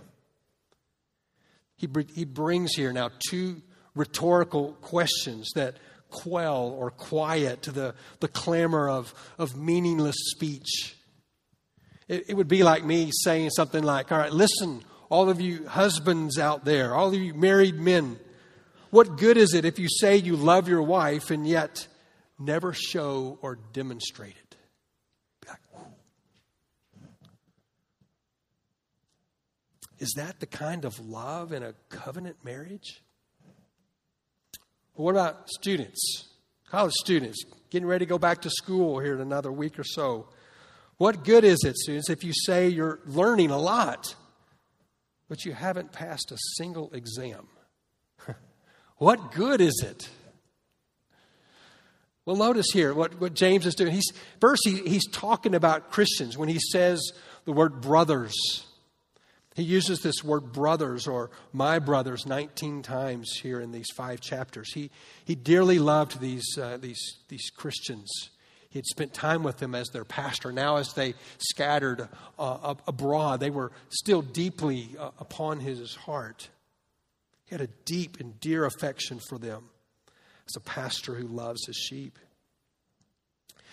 He, 1.76 1.88
he 2.14 2.24
brings 2.24 2.74
here 2.74 2.92
now 2.92 3.10
two 3.28 3.62
rhetorical 3.94 4.72
questions 4.80 5.50
that 5.54 5.76
quell 6.10 6.68
or 6.70 6.90
quiet 6.90 7.62
the, 7.62 7.94
the 8.20 8.28
clamor 8.28 8.88
of, 8.88 9.14
of 9.38 9.56
meaningless 9.56 10.16
speech. 10.18 10.96
It, 12.08 12.30
it 12.30 12.34
would 12.34 12.48
be 12.48 12.62
like 12.62 12.84
me 12.84 13.10
saying 13.24 13.50
something 13.50 13.82
like, 13.82 14.12
All 14.12 14.18
right, 14.18 14.32
listen, 14.32 14.82
all 15.08 15.30
of 15.30 15.40
you 15.40 15.66
husbands 15.66 16.38
out 16.38 16.64
there, 16.64 16.94
all 16.94 17.08
of 17.08 17.14
you 17.14 17.34
married 17.34 17.76
men, 17.76 18.18
what 18.90 19.16
good 19.16 19.36
is 19.36 19.54
it 19.54 19.64
if 19.64 19.78
you 19.78 19.88
say 19.88 20.16
you 20.16 20.36
love 20.36 20.68
your 20.68 20.82
wife 20.82 21.30
and 21.30 21.46
yet 21.46 21.86
never 22.40 22.72
show 22.72 23.38
or 23.42 23.58
demonstrate 23.72 24.34
it? 24.36 24.56
Is 30.00 30.14
that 30.16 30.40
the 30.40 30.46
kind 30.46 30.86
of 30.86 30.98
love 30.98 31.52
in 31.52 31.62
a 31.62 31.74
covenant 31.90 32.36
marriage? 32.42 33.02
what 34.94 35.12
about 35.12 35.48
students, 35.48 36.28
college 36.68 36.92
students, 36.92 37.42
getting 37.70 37.88
ready 37.88 38.04
to 38.04 38.08
go 38.08 38.18
back 38.18 38.42
to 38.42 38.50
school 38.50 38.98
here 38.98 39.14
in 39.14 39.20
another 39.20 39.50
week 39.50 39.78
or 39.78 39.84
so? 39.84 40.28
What 40.98 41.24
good 41.24 41.44
is 41.44 41.64
it, 41.64 41.76
students, 41.76 42.10
if 42.10 42.22
you 42.22 42.32
say 42.34 42.68
you're 42.68 43.00
learning 43.06 43.50
a 43.50 43.58
lot, 43.58 44.14
but 45.28 45.44
you 45.44 45.52
haven't 45.52 45.92
passed 45.92 46.30
a 46.32 46.36
single 46.58 46.90
exam? 46.92 47.48
what 48.96 49.32
good 49.32 49.62
is 49.62 49.82
it? 49.86 50.10
Well, 52.30 52.38
notice 52.38 52.70
here 52.72 52.94
what, 52.94 53.20
what 53.20 53.34
James 53.34 53.66
is 53.66 53.74
doing. 53.74 53.90
He's, 53.90 54.12
first, 54.40 54.62
he, 54.64 54.88
he's 54.88 55.04
talking 55.10 55.52
about 55.52 55.90
Christians 55.90 56.38
when 56.38 56.48
he 56.48 56.60
says 56.60 57.02
the 57.44 57.50
word 57.50 57.80
brothers. 57.80 58.32
He 59.56 59.64
uses 59.64 59.98
this 59.98 60.22
word 60.22 60.52
brothers 60.52 61.08
or 61.08 61.32
my 61.52 61.80
brothers 61.80 62.26
19 62.26 62.82
times 62.82 63.32
here 63.42 63.60
in 63.60 63.72
these 63.72 63.88
five 63.96 64.20
chapters. 64.20 64.72
He, 64.72 64.92
he 65.24 65.34
dearly 65.34 65.80
loved 65.80 66.20
these, 66.20 66.46
uh, 66.56 66.78
these, 66.80 67.02
these 67.28 67.50
Christians. 67.50 68.08
He 68.68 68.78
had 68.78 68.86
spent 68.86 69.12
time 69.12 69.42
with 69.42 69.56
them 69.56 69.74
as 69.74 69.88
their 69.88 70.04
pastor. 70.04 70.52
Now, 70.52 70.76
as 70.76 70.92
they 70.92 71.14
scattered 71.38 72.08
uh, 72.38 72.76
abroad, 72.86 73.40
they 73.40 73.50
were 73.50 73.72
still 73.88 74.22
deeply 74.22 74.94
uh, 74.96 75.10
upon 75.18 75.58
his 75.58 75.96
heart. 75.96 76.48
He 77.46 77.56
had 77.56 77.60
a 77.60 77.72
deep 77.86 78.20
and 78.20 78.38
dear 78.38 78.66
affection 78.66 79.18
for 79.18 79.36
them 79.36 79.69
as 80.50 80.62
a 80.62 80.64
pastor 80.64 81.14
who 81.14 81.26
loves 81.26 81.66
his 81.66 81.76
sheep. 81.76 82.18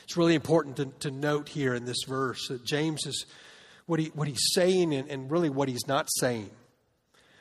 It's 0.04 0.16
really 0.16 0.36
important 0.36 0.78
to, 0.78 0.86
to 1.02 1.12
note 1.12 1.50
here 1.50 1.74
in 1.74 1.86
this 1.86 2.04
verse 2.08 2.48
that 2.48 2.64
James 2.64 3.06
is 3.06 3.26
what, 3.88 4.00
he, 4.00 4.08
what 4.08 4.28
he's 4.28 4.54
saying 4.54 4.94
and, 4.94 5.10
and 5.10 5.30
really 5.30 5.50
what 5.50 5.68
he's 5.68 5.88
not 5.88 6.08
saying. 6.20 6.50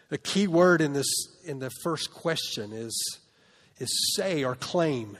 The 0.09 0.19
key 0.19 0.47
word 0.47 0.81
in 0.81 0.93
this 0.93 1.07
in 1.45 1.59
the 1.59 1.71
first 1.83 2.13
question 2.13 2.73
is, 2.73 3.21
is 3.79 4.15
say 4.17 4.43
or 4.45 4.55
claim. 4.55 5.17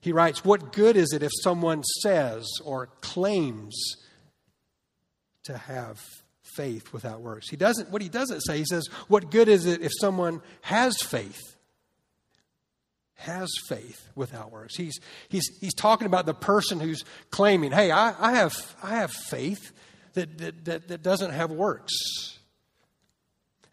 He 0.00 0.12
writes, 0.12 0.44
What 0.44 0.72
good 0.72 0.96
is 0.96 1.12
it 1.12 1.22
if 1.22 1.30
someone 1.42 1.82
says 2.02 2.48
or 2.64 2.88
claims 3.00 3.74
to 5.44 5.56
have 5.56 6.00
faith 6.56 6.92
without 6.92 7.20
works? 7.20 7.48
He 7.48 7.56
doesn't 7.56 7.90
what 7.90 8.02
he 8.02 8.08
doesn't 8.08 8.40
say, 8.40 8.58
he 8.58 8.64
says, 8.64 8.86
What 9.08 9.30
good 9.30 9.48
is 9.48 9.66
it 9.66 9.82
if 9.82 9.92
someone 10.00 10.42
has 10.62 10.96
faith? 11.02 11.53
Has 13.24 13.50
faith 13.68 14.08
without 14.14 14.52
works. 14.52 14.76
He's, 14.76 14.98
he's, 15.28 15.44
he's 15.60 15.74
talking 15.74 16.06
about 16.06 16.26
the 16.26 16.34
person 16.34 16.80
who's 16.80 17.04
claiming, 17.30 17.72
hey, 17.72 17.90
I, 17.90 18.14
I, 18.18 18.32
have, 18.36 18.76
I 18.82 18.96
have 18.96 19.12
faith 19.12 19.72
that, 20.14 20.38
that, 20.38 20.64
that, 20.64 20.88
that 20.88 21.02
doesn't 21.02 21.32
have 21.32 21.50
works. 21.50 21.92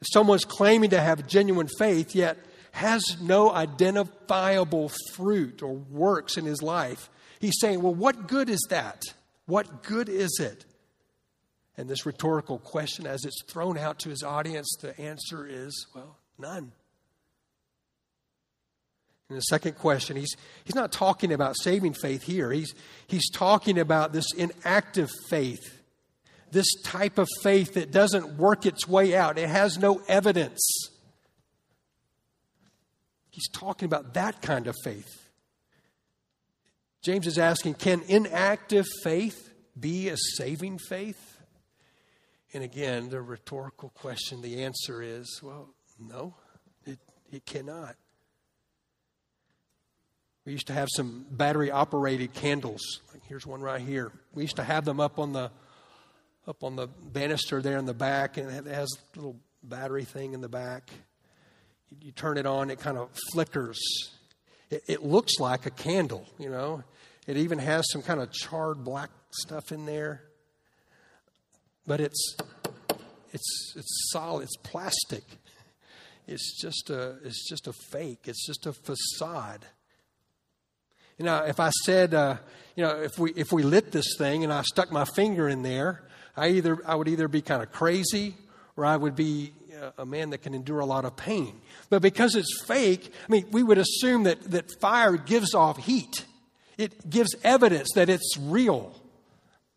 If 0.01 0.08
someone's 0.12 0.46
claiming 0.46 0.89
to 0.89 1.00
have 1.00 1.27
genuine 1.27 1.70
faith, 1.77 2.15
yet 2.15 2.38
has 2.72 3.17
no 3.22 3.51
identifiable 3.51 4.91
fruit 5.13 5.62
or 5.62 5.74
works 5.74 6.38
in 6.38 6.46
his 6.46 6.62
life, 6.62 7.10
he's 7.39 7.60
saying, 7.60 7.81
well, 7.81 7.93
what 7.93 8.27
good 8.27 8.50
is 8.50 8.65
that? 8.70 9.03
What 9.46 9.84
good 9.84 10.10
is 10.10 10.39
it? 10.39 10.65
And 11.77 11.89
this 11.89 12.05
rhetorical 12.05 12.60
question, 12.60 13.05
as 13.05 13.24
it's 13.25 13.43
thrown 13.48 13.77
out 13.77 14.00
to 14.00 14.10
his 14.10 14.24
audience, 14.24 14.70
the 14.81 15.00
answer 15.00 15.48
is, 15.48 15.88
well, 15.96 16.17
none. 16.38 16.72
In 19.32 19.36
the 19.36 19.42
second 19.44 19.78
question, 19.78 20.18
he's, 20.18 20.36
he's 20.66 20.76
not 20.76 20.92
talking 20.92 21.32
about 21.32 21.56
saving 21.58 21.94
faith 21.94 22.24
here. 22.24 22.52
He's, 22.52 22.76
he's 23.08 23.30
talking 23.30 23.80
about 23.80 24.12
this 24.12 24.34
inactive 24.34 25.10
faith, 25.30 25.82
this 26.52 26.68
type 26.84 27.18
of 27.18 27.30
faith 27.42 27.76
that 27.76 27.94
doesn't 27.94 28.38
work 28.38 28.66
its 28.66 28.90
way 28.90 29.16
out, 29.16 29.38
it 29.38 29.48
has 29.48 29.78
no 29.78 30.02
evidence. 30.10 30.60
He's 33.30 33.48
talking 33.48 33.86
about 33.86 34.16
that 34.16 34.42
kind 34.42 34.68
of 34.68 34.76
faith. 34.84 35.30
James 37.02 37.26
is 37.26 37.38
asking 37.38 37.76
can 37.76 38.02
inactive 38.10 38.86
faith 39.02 39.50
be 39.80 40.10
a 40.10 40.18
saving 40.18 40.78
faith? 40.78 41.40
And 42.54 42.66
again, 42.66 43.08
the 43.08 43.22
rhetorical 43.22 43.92
question, 43.92 44.42
the 44.42 44.62
answer 44.62 45.02
is 45.02 45.40
well, 45.42 45.70
no, 45.98 46.34
it, 46.86 47.00
it 47.32 47.46
cannot. 47.46 47.96
We 50.45 50.53
used 50.53 50.67
to 50.67 50.74
have 50.74 50.88
some 50.95 51.25
battery 51.29 51.69
operated 51.69 52.33
candles. 52.33 52.81
Here's 53.27 53.45
one 53.45 53.62
right 53.62 53.81
here. 53.81 54.12
We 54.33 54.41
used 54.43 54.55
to 54.55 54.63
have 54.63 54.86
them 54.86 55.00
up 55.00 55.19
on 55.19 55.33
the 55.33 55.51
up 56.48 56.63
on 56.63 56.75
the 56.75 56.88
banister 56.88 57.62
there 57.62 57.77
in 57.77 57.86
the 57.86 57.93
back, 57.93 58.38
and 58.38 58.50
it 58.50 58.65
has 58.74 58.89
a 58.91 59.17
little 59.17 59.36
battery 59.63 60.03
thing 60.03 60.33
in 60.33 60.41
the 60.41 60.50
back. 60.50 60.89
You, 61.89 61.98
you 62.01 62.12
turn 62.12 62.38
it 62.39 62.48
on, 62.48 62.71
it 62.71 62.79
kind 62.79 62.98
of 62.98 63.10
flickers. 63.31 63.79
It, 64.71 64.83
it 64.88 65.03
looks 65.03 65.39
like 65.39 65.67
a 65.67 65.69
candle, 65.69 66.25
you 66.39 66.50
know. 66.50 66.83
It 67.27 67.38
even 67.38 67.60
has 67.60 67.86
some 67.91 68.01
kind 68.01 68.19
of 68.19 68.31
charred 68.31 68.83
black 68.83 69.12
stuff 69.29 69.71
in 69.71 69.86
there, 69.86 70.24
but 71.86 72.01
it's 72.01 72.36
it's 73.31 73.74
it's 73.77 74.10
solid. 74.12 74.43
It's 74.43 74.57
plastic. 74.57 75.24
It's 76.27 76.60
just 76.60 76.89
a 76.89 77.17
it's 77.24 77.48
just 77.48 77.67
a 77.67 77.74
fake. 77.74 78.21
It's 78.25 78.45
just 78.48 78.65
a 78.65 78.74
facade. 78.74 79.65
You 81.22 81.25
know, 81.25 81.44
if 81.46 81.60
I 81.60 81.70
said, 81.86 82.16
uh, 82.16 82.38
you 82.75 82.84
know, 82.84 83.00
if 83.00 83.20
we 83.20 83.32
if 83.34 83.51
we 83.51 83.62
lit 83.62 83.92
this 83.92 84.16
thing 84.18 84.44
and 84.44 84.51
I 84.51 84.63
stuck 84.63 84.92
my 84.92 85.06
finger 85.06 85.48
in 85.48 85.62
there, 85.62 86.01
I 86.36 86.50
either 86.50 86.80
I 86.84 86.96
would 86.96 87.08
either 87.08 87.28
be 87.28 87.44
kind 87.44 87.62
of 87.62 87.72
crazy 87.72 88.34
or 88.75 88.88
I 88.88 88.98
would 88.98 89.16
be 89.16 89.54
a 90.00 90.04
man 90.04 90.32
that 90.32 90.40
can 90.40 90.56
endure 90.56 90.80
a 90.80 90.86
lot 90.88 91.06
of 91.06 91.16
pain. 91.16 91.62
But 91.92 92.01
because 92.01 92.34
it's 92.34 92.63
fake, 92.66 93.13
I 93.30 93.32
mean, 93.32 93.46
we 93.51 93.62
would 93.62 93.78
assume 93.78 94.24
that, 94.24 94.42
that 94.50 94.66
fire 94.82 95.16
gives 95.16 95.54
off 95.54 95.78
heat, 95.78 96.25
it 96.80 97.08
gives 97.08 97.36
evidence 97.44 97.90
that 97.94 98.10
it's 98.10 98.36
real. 98.40 98.92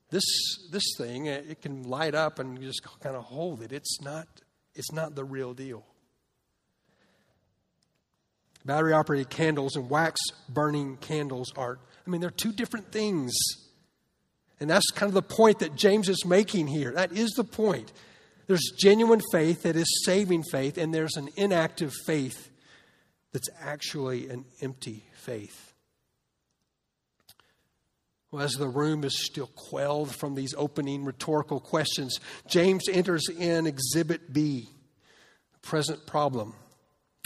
This, 0.09 0.25
this 0.73 0.95
thing, 0.97 1.27
it 1.27 1.61
can 1.61 1.83
light 1.83 2.15
up 2.15 2.39
and 2.39 2.59
you 2.59 2.69
just 2.69 2.81
kind 3.01 3.17
of 3.17 3.25
hold 3.25 3.61
it. 3.61 3.71
It's 3.71 4.01
not, 4.01 4.27
it's 4.75 4.93
not 4.93 5.15
the 5.15 5.25
real 5.25 5.53
deal. 5.53 5.85
Battery 8.65 8.93
operated 8.93 9.31
candles 9.31 9.77
and 9.77 9.91
wax 9.91 10.21
burning 10.49 10.97
candles 10.97 11.53
are, 11.57 11.79
I 12.07 12.11
mean, 12.11 12.21
they're 12.21 12.31
two 12.31 12.53
different 12.53 12.91
things. 12.93 13.35
And 14.61 14.71
that's 14.71 14.91
kind 14.93 15.09
of 15.09 15.15
the 15.15 15.23
point 15.23 15.59
that 15.59 15.75
James 15.75 16.09
is 16.09 16.25
making 16.25 16.69
here. 16.69 16.93
That 16.93 17.13
is 17.13 17.31
the 17.33 17.45
point. 17.45 17.93
There's 18.47 18.73
genuine 18.79 19.21
faith 19.33 19.63
that 19.63 19.77
is 19.77 20.05
saving 20.05 20.45
faith, 20.45 20.79
and 20.79 20.95
there's 20.95 21.17
an 21.17 21.29
inactive 21.37 21.93
faith 22.07 22.51
that's 23.33 23.49
actually 23.61 24.29
an 24.29 24.45
empty 24.61 25.05
faith. 25.15 25.73
Well, 28.31 28.43
as 28.43 28.55
the 28.55 28.69
room 28.69 29.05
is 29.05 29.25
still 29.25 29.47
quelled 29.47 30.15
from 30.15 30.35
these 30.35 30.55
opening 30.57 31.05
rhetorical 31.05 31.61
questions, 31.61 32.19
James 32.47 32.89
enters 32.91 33.29
in 33.29 33.67
Exhibit 33.67 34.33
B, 34.33 34.69
present 35.63 36.07
problem. 36.07 36.55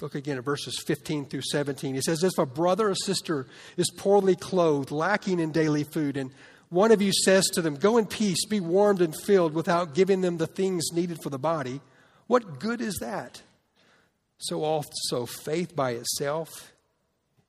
Look 0.01 0.15
again 0.15 0.39
at 0.39 0.45
verses 0.45 0.83
15 0.87 1.27
through 1.27 1.43
17. 1.43 1.95
He 1.95 2.01
says, 2.01 2.23
If 2.23 2.39
a 2.39 2.47
brother 2.47 2.91
or 2.91 2.95
sister 2.95 3.47
is 3.77 3.91
poorly 3.97 4.37
clothed, 4.37 4.93
lacking 4.93 5.41
in 5.41 5.51
daily 5.51 5.85
food, 5.85 6.17
and 6.17 6.31
one 6.69 6.93
of 6.93 7.03
you 7.03 7.13
says 7.13 7.47
to 7.55 7.63
them, 7.63 7.75
Go 7.75 7.97
in 7.97 8.07
peace, 8.07 8.45
be 8.47 8.61
warmed 8.61 9.01
and 9.01 9.15
filled, 9.25 9.55
without 9.55 9.95
giving 9.95 10.21
them 10.21 10.37
the 10.37 10.47
things 10.47 10.93
needed 10.93 11.19
for 11.23 11.31
the 11.31 11.39
body, 11.39 11.81
what 12.29 12.61
good 12.61 12.81
is 12.81 12.99
that? 13.01 13.43
So 14.39 14.63
also, 14.63 15.27
faith 15.27 15.75
by 15.75 15.93
itself, 15.93 16.73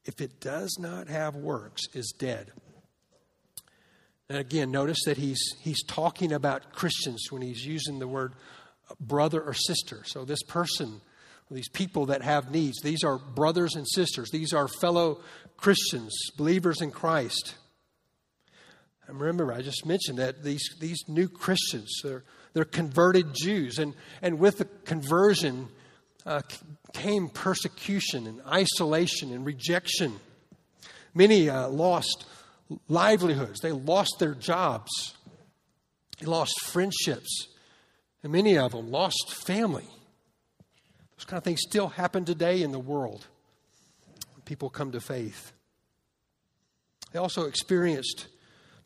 if 0.06 0.20
it 0.20 0.40
does 0.40 0.76
not 0.80 1.08
have 1.08 1.36
works, 1.36 1.84
is 1.94 2.14
dead. 2.18 2.52
And 4.28 4.40
again, 4.40 4.72
notice 4.72 5.04
that 5.06 5.18
he's, 5.18 5.42
he's 5.60 5.84
talking 5.84 6.32
about 6.32 6.74
Christians 6.74 7.28
when 7.30 7.44
he's 7.44 7.66
using 7.66 8.00
the 8.00 8.08
word 8.08 8.34
brother 9.00 9.42
or 9.42 9.54
sister. 9.54 10.02
So, 10.06 10.26
this 10.26 10.42
person, 10.44 11.02
these 11.52 11.70
people 11.70 12.08
that 12.08 12.22
have 12.22 12.52
needs, 12.52 12.80
these 12.82 13.04
are 13.04 13.18
brothers 13.18 13.76
and 13.76 13.88
sisters. 13.88 14.30
These 14.32 14.54
are 14.54 14.68
fellow 14.68 15.22
Christians, 15.58 16.16
believers 16.38 16.82
in 16.82 16.92
Christ. 16.92 17.56
And 19.08 19.20
remember, 19.20 19.52
I 19.52 19.62
just 19.62 19.86
mentioned 19.86 20.20
that 20.20 20.44
these, 20.44 20.64
these 20.80 21.04
new 21.08 21.28
Christians, 21.28 21.92
they're, 22.04 22.24
they're 22.54 22.66
converted 22.66 23.34
Jews. 23.34 23.80
And, 23.80 23.96
and 24.22 24.38
with 24.38 24.60
the 24.60 24.66
conversion 24.66 25.68
uh, 26.26 26.42
came 26.94 27.30
persecution 27.30 28.28
and 28.28 28.42
isolation 28.46 29.34
and 29.34 29.46
rejection. 29.46 30.20
Many 31.16 31.50
uh, 31.50 31.70
lost 31.70 32.26
livelihoods, 32.88 33.62
they 33.62 33.72
lost 33.72 34.18
their 34.20 34.36
jobs, 34.36 34.92
they 36.20 36.28
lost 36.28 36.54
friendships, 36.66 37.48
and 38.22 38.32
many 38.32 38.58
of 38.60 38.74
them 38.74 38.92
lost 38.92 39.34
family. 39.48 39.88
Those 41.20 41.26
kind 41.26 41.38
of 41.38 41.44
things 41.44 41.60
still 41.68 41.90
happen 41.90 42.24
today 42.24 42.62
in 42.62 42.72
the 42.72 42.80
world. 42.80 43.28
When 44.36 44.42
people 44.46 44.70
come 44.70 44.94
to 44.94 45.02
faith. 45.02 45.52
They 47.12 47.20
also 47.20 47.46
experienced 47.46 48.28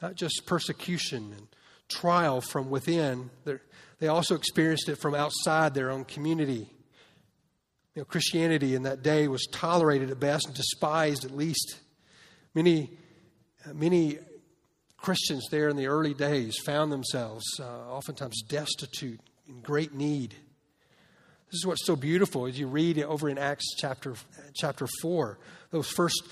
not 0.02 0.16
just 0.16 0.48
persecution 0.48 1.32
and 1.38 1.48
trial 1.90 2.42
from 2.42 2.72
within, 2.72 3.30
they 4.00 4.08
also 4.08 4.34
experienced 4.34 4.90
it 4.90 4.96
from 4.96 5.14
outside 5.14 5.76
their 5.76 5.92
own 5.92 6.06
community. 6.06 6.72
You 7.94 8.02
know, 8.02 8.06
Christianity 8.06 8.74
in 8.74 8.82
that 8.84 9.04
day 9.04 9.28
was 9.28 9.46
tolerated 9.52 10.10
at 10.10 10.20
best 10.20 10.48
and 10.48 10.56
despised 10.56 11.26
at 11.26 11.32
least. 11.32 11.82
Many, 12.56 12.98
many 13.72 14.18
Christians 14.98 15.46
there 15.52 15.70
in 15.70 15.76
the 15.76 15.86
early 15.86 16.16
days 16.16 16.58
found 16.66 16.92
themselves 16.92 17.46
uh, 17.60 17.92
oftentimes 17.92 18.42
destitute, 18.48 19.20
in 19.48 19.62
great 19.62 19.94
need. 19.94 20.34
This 21.54 21.60
is 21.60 21.68
what's 21.68 21.86
so 21.86 21.96
beautiful 21.96 22.48
as 22.48 22.58
you 22.58 22.66
read 22.66 22.98
over 23.04 23.30
in 23.30 23.38
Acts 23.38 23.76
chapter, 23.78 24.16
chapter 24.56 24.88
4. 25.04 25.38
Those 25.70 25.88
first 25.88 26.24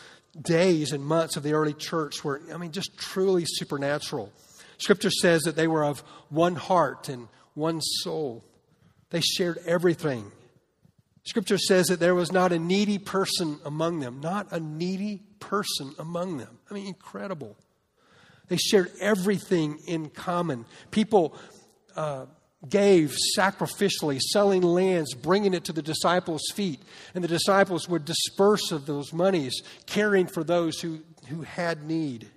days 0.41 0.93
and 0.93 1.05
months 1.05 1.37
of 1.37 1.43
the 1.43 1.53
early 1.53 1.75
church 1.75 2.23
were, 2.23 2.41
I 2.51 2.57
mean, 2.57 2.71
just 2.71 2.97
truly 2.97 3.43
supernatural. 3.45 4.33
Scripture 4.79 5.11
says 5.11 5.43
that 5.43 5.55
they 5.55 5.67
were 5.67 5.85
of 5.85 5.99
one 6.29 6.55
heart 6.55 7.07
and 7.07 7.27
one 7.53 7.81
soul. 7.81 8.43
They 9.11 9.21
shared 9.21 9.59
everything. 9.67 10.31
Scripture 11.27 11.59
says 11.59 11.85
that 11.89 11.99
there 11.99 12.15
was 12.15 12.31
not 12.31 12.51
a 12.51 12.57
needy 12.57 12.97
person 12.97 13.59
among 13.63 13.99
them, 13.99 14.21
not 14.21 14.47
a 14.51 14.59
needy 14.59 15.21
person 15.39 15.93
among 15.99 16.37
them. 16.37 16.57
I 16.67 16.73
mean, 16.73 16.87
incredible. 16.87 17.55
They 18.47 18.57
shared 18.57 18.91
everything 18.99 19.81
in 19.85 20.09
common. 20.09 20.65
People 20.89 21.37
uh, 21.95 22.25
gave 22.67 23.15
sacrificially, 23.37 24.19
selling 24.19 24.61
lands, 24.61 25.13
bringing 25.13 25.53
it 25.53 25.65
to 25.65 25.73
the 25.73 25.81
disciples' 25.81 26.51
feet. 26.53 26.81
And 27.15 27.23
the 27.23 27.27
disciples 27.27 27.89
would 27.89 28.05
disperse 28.05 28.71
of 28.71 28.85
those 28.85 29.11
monies, 29.11 29.61
caring 29.85 30.27
for 30.27 30.43
those 30.43 30.79
who, 30.79 30.99
who 31.27 31.41
had 31.41 31.83
need. 31.83 32.29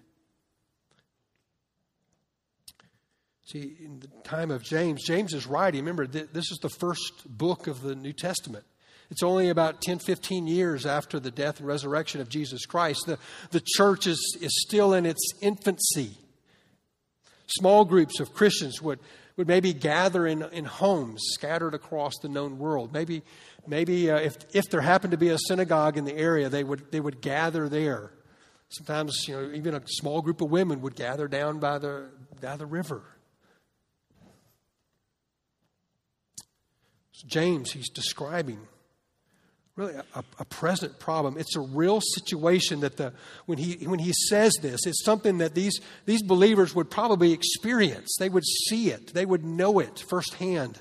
See, 3.44 3.76
in 3.84 4.00
the 4.00 4.08
time 4.22 4.50
of 4.50 4.62
James, 4.62 5.04
James 5.04 5.34
is 5.34 5.46
writing. 5.46 5.80
Remember, 5.80 6.06
this 6.06 6.50
is 6.50 6.58
the 6.62 6.70
first 6.70 7.24
book 7.26 7.66
of 7.66 7.82
the 7.82 7.94
New 7.94 8.14
Testament. 8.14 8.64
It's 9.10 9.22
only 9.22 9.50
about 9.50 9.82
10, 9.82 9.98
15 9.98 10.46
years 10.46 10.86
after 10.86 11.20
the 11.20 11.30
death 11.30 11.58
and 11.58 11.68
resurrection 11.68 12.22
of 12.22 12.30
Jesus 12.30 12.64
Christ. 12.64 13.04
The, 13.06 13.18
the 13.50 13.62
church 13.76 14.06
is, 14.06 14.38
is 14.40 14.62
still 14.66 14.94
in 14.94 15.04
its 15.04 15.22
infancy. 15.42 16.16
Small 17.46 17.84
groups 17.84 18.18
of 18.18 18.32
Christians 18.32 18.80
would 18.80 18.98
would 19.36 19.48
maybe 19.48 19.72
gather 19.72 20.26
in, 20.26 20.42
in 20.52 20.64
homes 20.64 21.20
scattered 21.32 21.74
across 21.74 22.12
the 22.22 22.28
known 22.28 22.58
world. 22.58 22.92
Maybe, 22.92 23.22
maybe 23.66 24.10
uh, 24.10 24.18
if, 24.18 24.36
if 24.54 24.70
there 24.70 24.80
happened 24.80 25.10
to 25.10 25.16
be 25.16 25.30
a 25.30 25.38
synagogue 25.48 25.96
in 25.96 26.04
the 26.04 26.14
area, 26.14 26.48
they 26.48 26.62
would, 26.62 26.90
they 26.92 27.00
would 27.00 27.20
gather 27.20 27.68
there. 27.68 28.12
Sometimes, 28.68 29.26
you 29.26 29.34
know, 29.34 29.52
even 29.54 29.74
a 29.74 29.82
small 29.86 30.22
group 30.22 30.40
of 30.40 30.50
women 30.50 30.80
would 30.82 30.96
gather 30.96 31.28
down 31.28 31.58
by 31.58 31.78
the, 31.78 32.10
by 32.40 32.56
the 32.56 32.66
river. 32.66 33.02
So 37.12 37.26
James, 37.28 37.72
he's 37.72 37.90
describing 37.90 38.58
really 39.76 39.94
a, 39.94 40.24
a, 40.38 40.44
present 40.44 40.98
problem. 40.98 41.36
It's 41.36 41.56
a 41.56 41.60
real 41.60 42.00
situation 42.00 42.80
that 42.80 42.96
the 42.96 43.12
when 43.46 43.58
he 43.58 43.86
when 43.86 43.98
he 43.98 44.12
says 44.12 44.54
this, 44.62 44.86
it's 44.86 45.04
something 45.04 45.38
that 45.38 45.54
these 45.54 45.80
these 46.04 46.22
believers 46.22 46.74
would 46.74 46.90
probably 46.90 47.32
experience. 47.32 48.14
They 48.18 48.28
would 48.28 48.44
see 48.68 48.90
it. 48.90 49.14
They 49.14 49.26
would 49.26 49.44
know 49.44 49.80
it 49.80 50.04
firsthand. 50.08 50.78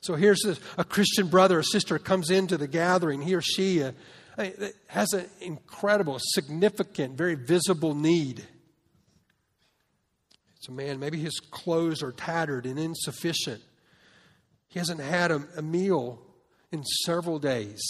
So 0.00 0.16
here's 0.16 0.44
a, 0.44 0.56
a 0.76 0.84
Christian 0.84 1.28
brother 1.28 1.60
or 1.60 1.62
sister 1.62 1.98
comes 1.98 2.30
into 2.30 2.58
the 2.58 2.66
gathering. 2.66 3.22
He 3.22 3.34
or 3.34 3.40
she 3.40 3.82
uh, 3.82 3.92
has 4.88 5.12
an 5.12 5.26
incredible, 5.40 6.18
significant, 6.20 7.16
very 7.16 7.36
visible 7.36 7.94
need. 7.94 8.44
It's 10.56 10.68
a 10.68 10.72
man. 10.72 10.98
Maybe 10.98 11.18
his 11.18 11.40
clothes 11.40 12.02
are 12.02 12.12
tattered 12.12 12.66
and 12.66 12.78
insufficient. 12.78 13.62
He 14.68 14.78
hasn't 14.78 15.00
had 15.00 15.30
a, 15.30 15.46
a 15.56 15.62
meal 15.62 16.20
in 16.72 16.84
several 16.84 17.38
days. 17.38 17.82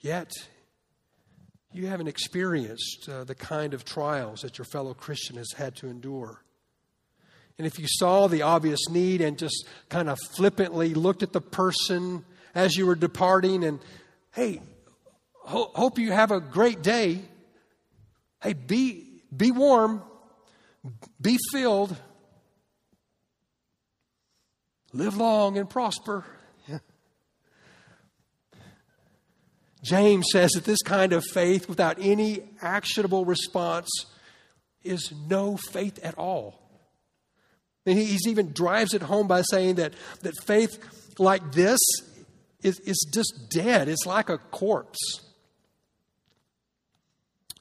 Yet, 0.00 0.30
you 1.72 1.86
haven't 1.86 2.08
experienced 2.08 3.08
uh, 3.08 3.24
the 3.24 3.34
kind 3.34 3.74
of 3.74 3.84
trials 3.84 4.42
that 4.42 4.58
your 4.58 4.66
fellow 4.66 4.94
Christian 4.94 5.36
has 5.36 5.52
had 5.56 5.74
to 5.76 5.88
endure. 5.88 6.44
And 7.56 7.66
if 7.66 7.78
you 7.78 7.86
saw 7.88 8.26
the 8.26 8.42
obvious 8.42 8.88
need 8.90 9.20
and 9.20 9.38
just 9.38 9.66
kind 9.88 10.08
of 10.08 10.18
flippantly 10.36 10.92
looked 10.92 11.22
at 11.22 11.32
the 11.32 11.40
person 11.40 12.24
as 12.54 12.76
you 12.76 12.86
were 12.86 12.94
departing 12.94 13.64
and, 13.64 13.80
hey, 14.32 14.60
ho- 15.32 15.70
hope 15.74 15.98
you 15.98 16.12
have 16.12 16.30
a 16.30 16.40
great 16.40 16.82
day. 16.82 17.22
Hey, 18.42 18.52
be, 18.52 19.22
be 19.34 19.50
warm, 19.50 20.02
be 21.20 21.38
filled, 21.50 21.96
Live 24.94 25.16
long 25.16 25.58
and 25.58 25.68
prosper. 25.68 26.24
James 29.82 30.26
says 30.30 30.52
that 30.52 30.64
this 30.64 30.80
kind 30.82 31.12
of 31.12 31.24
faith 31.24 31.68
without 31.68 31.98
any 32.00 32.42
actionable 32.62 33.24
response 33.24 33.90
is 34.84 35.12
no 35.28 35.56
faith 35.56 35.98
at 36.04 36.16
all. 36.16 36.60
And 37.84 37.98
he 37.98 38.16
even 38.28 38.52
drives 38.52 38.94
it 38.94 39.02
home 39.02 39.26
by 39.26 39.42
saying 39.42 39.74
that, 39.74 39.94
that 40.22 40.32
faith 40.44 40.78
like 41.18 41.52
this 41.52 41.80
is, 42.62 42.78
is 42.80 43.06
just 43.12 43.50
dead. 43.50 43.88
It's 43.88 44.06
like 44.06 44.30
a 44.30 44.38
corpse. 44.38 45.20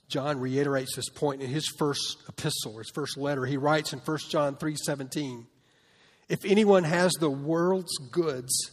John 0.08 0.40
reiterates 0.40 0.96
this 0.96 1.10
point 1.10 1.42
in 1.42 1.50
his 1.50 1.68
first 1.80 2.18
epistle, 2.30 2.78
his 2.78 2.92
first 2.94 3.18
letter. 3.18 3.46
He 3.46 3.58
writes 3.58 3.92
in 3.92 4.00
1 4.00 4.18
John 4.30 4.56
3 4.56 4.76
17, 4.76 5.48
If 6.30 6.46
anyone 6.46 6.84
has 6.84 7.12
the 7.14 7.30
world's 7.30 7.98
goods 8.12 8.72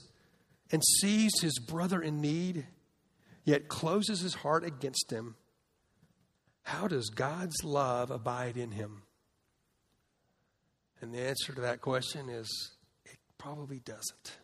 and 0.71 0.83
sees 1.01 1.41
his 1.41 1.59
brother 1.59 2.01
in 2.01 2.21
need, 2.21 2.67
yet 3.45 3.69
closes 3.69 4.21
his 4.21 4.35
heart 4.35 4.65
against 4.65 5.11
him, 5.11 5.35
how 6.63 6.87
does 6.87 7.09
God's 7.11 7.65
love 7.65 8.11
abide 8.11 8.57
in 8.57 8.71
him? 8.71 9.03
And 11.01 11.13
the 11.15 11.21
answer 11.21 11.53
to 11.55 11.63
that 11.63 11.81
question 11.81 12.29
is 12.29 12.73
it 13.05 13.19
probably 13.39 13.81
doesn't. 13.81 14.37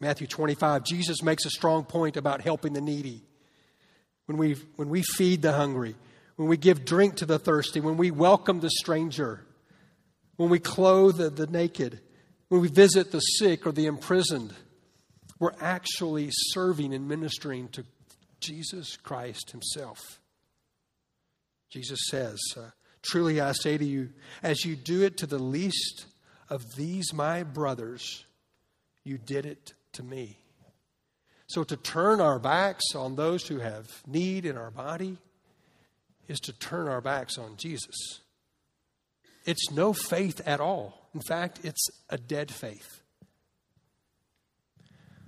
Matthew 0.00 0.26
25, 0.26 0.84
Jesus 0.84 1.22
makes 1.22 1.44
a 1.44 1.50
strong 1.50 1.84
point 1.84 2.16
about 2.16 2.40
helping 2.40 2.72
the 2.72 2.80
needy. 2.80 3.22
When 4.26 4.38
we, 4.38 4.54
when 4.76 4.88
we 4.88 5.02
feed 5.02 5.42
the 5.42 5.52
hungry, 5.52 5.96
when 6.36 6.48
we 6.48 6.56
give 6.56 6.84
drink 6.84 7.16
to 7.16 7.26
the 7.26 7.38
thirsty, 7.38 7.80
when 7.80 7.96
we 7.96 8.10
welcome 8.10 8.60
the 8.60 8.70
stranger, 8.70 9.44
when 10.36 10.48
we 10.48 10.58
clothe 10.58 11.16
the, 11.16 11.30
the 11.30 11.46
naked, 11.46 12.00
when 12.48 12.60
we 12.60 12.68
visit 12.68 13.12
the 13.12 13.20
sick 13.20 13.66
or 13.66 13.72
the 13.72 13.86
imprisoned, 13.86 14.54
we're 15.38 15.54
actually 15.60 16.28
serving 16.30 16.94
and 16.94 17.08
ministering 17.08 17.68
to 17.68 17.84
Jesus 18.40 18.96
Christ 18.96 19.50
Himself. 19.50 20.20
Jesus 21.70 21.98
says, 22.08 22.38
uh, 22.56 22.70
Truly 23.02 23.40
I 23.40 23.52
say 23.52 23.76
to 23.76 23.84
you, 23.84 24.10
as 24.42 24.64
you 24.64 24.76
do 24.76 25.02
it 25.02 25.16
to 25.18 25.26
the 25.26 25.38
least 25.38 26.06
of 26.48 26.76
these 26.76 27.12
my 27.12 27.42
brothers, 27.42 28.24
you 29.04 29.18
did 29.18 29.46
it 29.46 29.72
to 29.94 30.02
me. 30.02 30.38
So 31.48 31.64
to 31.64 31.76
turn 31.76 32.20
our 32.20 32.38
backs 32.38 32.94
on 32.94 33.16
those 33.16 33.46
who 33.46 33.58
have 33.58 33.86
need 34.06 34.46
in 34.46 34.56
our 34.56 34.70
body 34.70 35.18
is 36.28 36.38
to 36.40 36.52
turn 36.52 36.88
our 36.88 37.00
backs 37.00 37.36
on 37.36 37.56
Jesus. 37.56 38.20
It's 39.44 39.70
no 39.70 39.92
faith 39.92 40.40
at 40.46 40.60
all. 40.60 41.08
In 41.14 41.20
fact, 41.20 41.60
it's 41.64 41.88
a 42.08 42.18
dead 42.18 42.50
faith. 42.50 43.02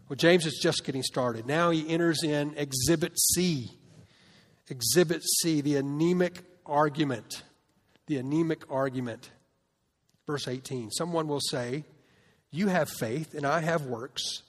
Well, 0.09 0.17
James 0.17 0.47
is 0.47 0.59
just 0.63 0.85
getting 0.85 1.03
started. 1.03 1.47
Now 1.47 1.71
he 1.71 1.89
enters 1.89 2.23
in 2.23 2.55
Exhibit 2.57 3.19
C. 3.19 3.71
Exhibit 4.69 5.23
C, 5.23 5.61
the 5.61 5.77
anemic 5.77 6.43
argument. 6.67 7.43
The 8.07 8.19
anemic 8.19 8.71
argument. 8.71 9.31
Verse 10.27 10.49
18 10.49 10.91
Someone 10.91 11.29
will 11.29 11.41
say, 11.41 11.85
You 12.51 12.69
have 12.69 12.89
faith, 12.89 13.35
and 13.35 13.47
I 13.47 13.61
have 13.61 13.87
works. 13.87 14.43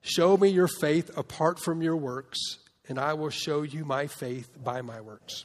Show 0.00 0.36
me 0.36 0.48
your 0.48 0.68
faith 0.68 1.16
apart 1.16 1.60
from 1.60 1.80
your 1.80 1.96
works, 1.96 2.38
and 2.88 2.98
I 2.98 3.14
will 3.14 3.30
show 3.30 3.62
you 3.62 3.84
my 3.84 4.06
faith 4.06 4.50
by 4.62 4.82
my 4.82 5.00
works. 5.00 5.44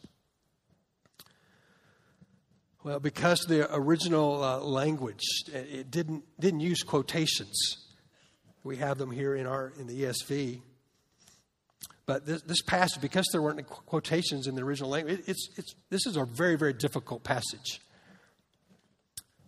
Well, 2.84 3.00
because 3.00 3.42
the 3.42 3.74
original 3.76 4.44
uh, 4.44 4.60
language 4.60 5.24
it 5.54 5.92
didn't 5.92 6.24
didn't 6.40 6.62
use 6.62 6.84
quotations. 6.84 7.78
We 8.64 8.78
have 8.78 8.98
them 8.98 9.12
here 9.12 9.36
in 9.36 9.46
our 9.46 9.74
in 9.80 9.88
the 9.88 10.04
ESV. 10.04 10.62
But 12.06 12.26
this, 12.26 12.42
this 12.44 12.62
passage, 12.62 13.02
because 13.02 13.28
there 13.34 13.42
weren't 13.42 13.68
quotations 13.68 14.48
in 14.48 14.56
the 14.56 14.64
original 14.64 14.90
language, 14.90 15.20
it's, 15.28 15.50
it's, 15.58 15.76
this 15.90 16.08
is 16.08 16.16
a 16.16 16.24
very, 16.24 16.56
very 16.56 16.72
difficult 16.72 17.26
passage. 17.26 17.82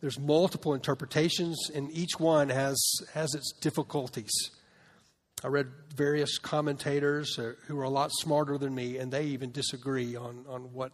There's 0.02 0.20
multiple 0.20 0.74
interpretations, 0.74 1.70
and 1.74 1.90
each 1.92 2.20
one 2.20 2.50
has, 2.50 2.78
has 3.14 3.34
its 3.34 3.54
difficulties. 3.62 4.32
I 5.42 5.48
read 5.48 5.68
various 5.96 6.38
commentators 6.38 7.40
uh, 7.40 7.54
who 7.68 7.80
are 7.80 7.84
a 7.84 7.90
lot 7.90 8.12
smarter 8.12 8.58
than 8.58 8.76
me, 8.76 8.98
and 8.98 9.10
they 9.10 9.26
even 9.26 9.52
disagree 9.52 10.18
on, 10.18 10.46
on 10.50 10.74
what, 10.74 10.92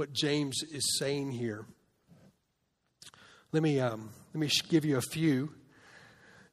what 0.00 0.14
James 0.14 0.62
is 0.72 0.98
saying 0.98 1.30
here. 1.30 1.66
Let 3.52 3.62
me, 3.62 3.80
um, 3.80 4.08
let 4.32 4.40
me 4.40 4.48
give 4.70 4.86
you 4.86 4.96
a 4.96 5.02
few, 5.02 5.52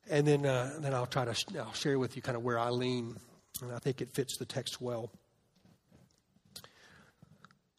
and 0.09 0.27
then, 0.27 0.45
uh, 0.45 0.73
then 0.81 0.93
I'll 0.93 1.05
try 1.05 1.23
to 1.23 1.57
I'll 1.57 1.71
share 1.71 1.97
with 1.97 2.17
you 2.17 2.21
kind 2.21 2.35
of 2.35 2.43
where 2.43 2.59
I 2.59 2.71
lean, 2.71 3.15
and 3.61 3.71
I 3.71 3.79
think 3.79 4.01
it 4.01 4.13
fits 4.13 4.37
the 4.37 4.43
text 4.43 4.81
well. 4.81 5.09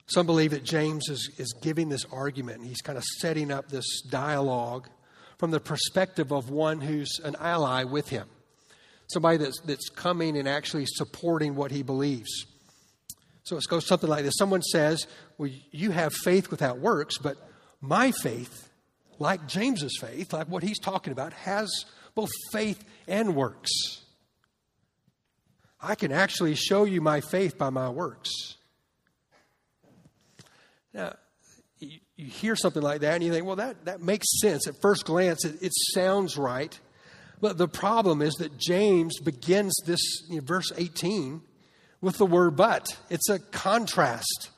Some 0.07 0.25
believe 0.25 0.53
that 0.53 0.65
James 0.65 1.11
is, 1.11 1.33
is 1.37 1.55
giving 1.61 1.91
this 1.91 2.07
argument, 2.11 2.61
and 2.61 2.67
he's 2.67 2.81
kind 2.81 2.97
of 2.97 3.05
setting 3.19 3.51
up 3.51 3.69
this 3.69 4.01
dialogue 4.09 4.89
from 5.37 5.51
the 5.51 5.61
perspective 5.61 6.33
of 6.33 6.49
one 6.49 6.81
who's 6.81 7.21
an 7.23 7.37
ally 7.41 7.85
with 7.85 8.09
him 8.09 8.27
somebody 9.11 9.39
that's, 9.39 9.61
that's 9.61 9.89
coming 9.89 10.37
and 10.37 10.47
actually 10.47 10.85
supporting 10.87 11.55
what 11.55 11.71
he 11.71 11.83
believes. 11.83 12.45
So 13.49 13.57
it 13.57 13.65
goes 13.67 13.87
something 13.87 14.11
like 14.11 14.25
this 14.25 14.35
Someone 14.37 14.63
says, 14.63 15.07
Well, 15.39 15.51
you 15.71 15.91
have 15.91 16.13
faith 16.13 16.51
without 16.51 16.79
works, 16.79 17.17
but 17.17 17.37
my 17.81 18.13
faith, 18.13 18.69
like 19.19 19.47
James's 19.47 19.97
faith, 19.99 20.35
like 20.35 20.49
what 20.49 20.63
he's 20.63 20.79
talking 20.79 21.13
about, 21.13 21.33
has 21.33 21.87
both 22.15 22.31
faith 22.53 22.85
and 23.07 23.35
works. 23.35 23.71
I 25.81 25.95
can 25.95 26.13
actually 26.13 26.57
show 26.57 26.85
you 26.85 27.01
my 27.01 27.21
faith 27.21 27.57
by 27.57 27.71
my 27.71 27.89
works. 27.89 28.31
Now, 30.93 31.15
you, 31.79 32.01
you 32.17 32.27
hear 32.27 32.57
something 32.57 32.83
like 32.83 33.01
that 33.01 33.15
and 33.15 33.25
you 33.25 33.33
think, 33.33 33.47
well, 33.47 33.57
that, 33.57 33.85
that 33.87 34.03
makes 34.03 34.27
sense. 34.41 34.67
At 34.67 34.75
first 34.83 35.07
glance, 35.07 35.45
it, 35.45 35.63
it 35.63 35.73
sounds 35.95 36.37
right. 36.37 36.79
But 37.41 37.57
the 37.57 37.69
problem 37.69 38.21
is 38.21 38.35
that 38.35 38.59
James 38.59 39.21
begins 39.21 39.75
this 39.87 40.01
you 40.29 40.37
know, 40.37 40.43
verse 40.45 40.71
18 40.77 41.41
with 42.01 42.19
the 42.19 42.27
word 42.27 42.57
but. 42.57 42.97
It's 43.11 43.29
a 43.29 43.39
contrast. 43.39 44.51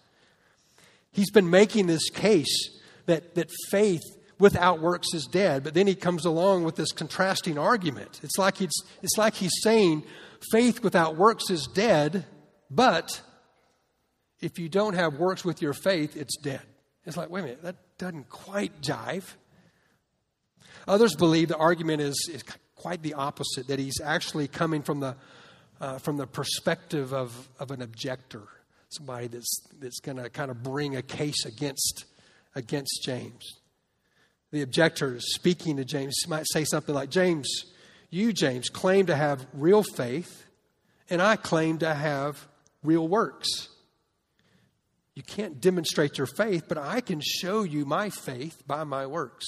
He's 1.13 1.31
been 1.31 1.51
making 1.51 1.87
this 1.87 2.11
case 2.11 2.79
that, 3.07 3.35
that 3.35 3.51
faith 3.71 4.03
without 4.39 4.81
works 4.81 5.09
is 5.13 5.27
dead, 5.27 5.63
but 5.63 5.75
then 5.75 5.87
he 5.87 5.95
comes 5.95 6.25
along 6.25 6.65
with 6.65 6.77
this 6.77 6.93
contrasting 6.93 7.59
argument. 7.59 8.21
It's 8.23 8.39
like, 8.39 8.61
it's, 8.61 8.83
it's 9.03 9.19
like 9.19 9.35
he's 9.35 9.61
saying 9.63 10.03
faith 10.51 10.83
without 10.83 11.17
works 11.17 11.51
is 11.51 11.69
dead, 11.75 12.25
but 12.71 13.21
if 14.41 14.59
you 14.59 14.69
don't 14.69 14.95
have 14.95 15.19
works 15.19 15.45
with 15.45 15.61
your 15.61 15.75
faith, 15.75 16.17
it's 16.17 16.37
dead. 16.39 16.63
It's 17.05 17.17
like, 17.17 17.29
wait 17.31 17.41
a 17.41 17.43
minute, 17.45 17.63
that 17.63 17.77
doesn't 17.99 18.31
quite 18.31 18.81
jive. 18.81 19.25
Others 20.89 21.17
believe 21.17 21.49
the 21.49 21.57
argument 21.57 22.01
is, 22.01 22.31
is 22.33 22.43
quite 22.75 23.03
the 23.03 23.15
opposite, 23.15 23.69
that 23.69 23.79
he's 23.79 24.01
actually 24.03 24.49
coming 24.49 24.83
from 24.83 25.01
the, 25.01 25.17
uh, 25.81 25.99
from 25.99 26.17
the 26.17 26.27
perspective 26.27 27.13
of, 27.15 27.49
of 27.59 27.71
an 27.71 27.83
objector, 27.83 28.43
somebody 28.91 29.29
that's, 29.29 29.61
that's 29.79 30.01
going 30.01 30.19
to 30.19 30.29
kind 30.29 30.51
of 30.51 30.63
bring 30.63 30.97
a 30.97 31.03
case 31.03 31.45
against, 31.45 32.05
against 32.55 33.03
James. 33.03 33.61
The 34.53 34.63
objector 34.63 35.19
speaking 35.21 35.77
to 35.77 35.85
James 35.85 36.15
might 36.29 36.47
say 36.51 36.65
something 36.65 36.95
like, 36.95 37.11
James, 37.11 37.49
you, 38.11 38.33
James, 38.33 38.69
claim 38.69 39.07
to 39.07 39.15
have 39.15 39.47
real 39.53 39.83
faith, 39.83 40.47
and 41.09 41.23
I 41.23 41.37
claim 41.37 41.79
to 41.79 41.95
have 41.95 42.47
real 42.83 43.07
works. 43.07 43.69
You 45.15 45.23
can't 45.23 45.61
demonstrate 45.61 46.19
your 46.19 46.27
faith, 46.27 46.65
but 46.69 46.79
I 46.79 47.01
can 47.01 47.21
show 47.21 47.63
you 47.63 47.85
my 47.85 48.11
faith 48.11 48.63
by 48.67 48.85
my 48.85 49.07
works. 49.07 49.47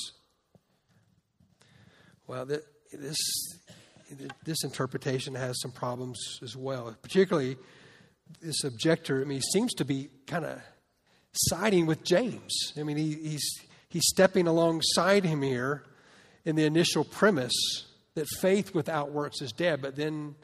Well, 2.27 2.47
this, 2.47 3.17
this 4.45 4.65
interpretation 4.65 5.35
has 5.35 5.61
some 5.61 5.73
problems 5.73 6.39
as 6.43 6.57
well. 6.57 6.97
Particularly, 7.03 7.57
this 8.41 8.65
objector, 8.65 9.21
I 9.21 9.25
mean, 9.25 9.39
he 9.39 9.51
seems 9.53 9.75
to 9.75 9.85
be 9.85 10.09
kind 10.27 10.45
of 10.45 10.61
siding 11.35 11.87
with 11.87 12.05
James. 12.05 12.73
I 12.79 12.83
mean, 12.83 12.97
he, 12.97 13.15
he's, 13.15 13.61
he's 13.89 14.07
stepping 14.07 14.47
alongside 14.47 15.25
him 15.25 15.43
here 15.43 15.85
in 16.45 16.57
the 16.57 16.65
initial 16.65 17.05
premise 17.05 17.87
that 18.15 18.27
faith 18.41 18.75
without 18.75 19.13
works 19.13 19.41
is 19.41 19.53
dead, 19.53 19.81
but 19.81 19.97
then 19.97 20.35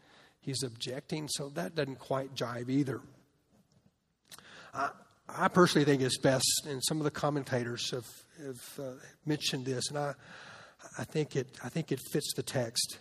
he's 0.41 0.63
objecting, 0.63 1.29
so 1.29 1.51
that 1.51 1.75
doesn't 1.75 1.99
quite 1.99 2.35
jive 2.35 2.71
either. 2.71 3.01
I, 4.73 4.91
I 5.29 5.49
personally 5.49 5.85
think 5.85 6.01
it's 6.01 6.19
best, 6.19 6.67
and 6.67 6.83
some 6.83 6.99
of 6.99 7.05
the 7.05 7.11
commentators 7.11 7.91
have, 7.91 8.07
have 8.43 8.87
uh, 8.87 8.93
mentioned 9.27 9.67
this, 9.67 9.91
and 9.91 9.99
I, 9.99 10.15
I 10.97 11.05
think 11.05 11.37
it, 11.37 11.59
I 11.63 11.69
think 11.69 11.93
it 11.93 12.01
fits 12.13 12.33
the 12.35 12.43
text. 12.43 12.99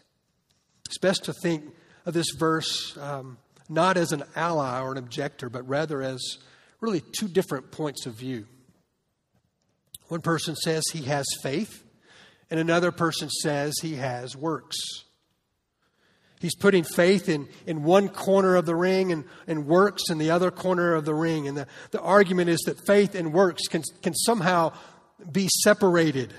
It's 0.87 0.97
best 0.97 1.25
to 1.25 1.33
think 1.33 1.63
of 2.05 2.13
this 2.13 2.31
verse 2.37 2.97
um, 2.97 3.37
not 3.69 3.97
as 3.97 4.11
an 4.13 4.23
ally 4.35 4.81
or 4.81 4.93
an 4.93 4.97
objector, 4.97 5.49
but 5.49 5.67
rather 5.67 6.01
as 6.01 6.37
really 6.79 7.01
two 7.01 7.27
different 7.27 7.71
points 7.71 8.05
of 8.05 8.13
view. 8.13 8.45
One 10.07 10.21
person 10.21 10.55
says 10.55 10.83
he 10.91 11.03
has 11.03 11.25
faith, 11.43 11.83
and 12.49 12.59
another 12.59 12.91
person 12.91 13.29
says 13.29 13.73
he 13.81 13.95
has 13.95 14.35
works. 14.35 14.77
He's 16.39 16.55
putting 16.55 16.83
faith 16.83 17.29
in, 17.29 17.49
in 17.65 17.83
one 17.83 18.09
corner 18.09 18.55
of 18.55 18.65
the 18.65 18.75
ring 18.75 19.11
and, 19.11 19.25
and 19.47 19.65
works 19.65 20.09
in 20.09 20.19
the 20.19 20.29
other 20.29 20.51
corner 20.51 20.93
of 20.93 21.03
the 21.03 21.15
ring. 21.15 21.47
And 21.47 21.57
the, 21.57 21.67
the 21.91 21.99
argument 21.99 22.49
is 22.49 22.59
that 22.67 22.85
faith 22.85 23.15
and 23.15 23.33
works 23.33 23.67
can, 23.67 23.81
can 24.03 24.13
somehow 24.13 24.71
be 25.31 25.49
separated. 25.63 26.31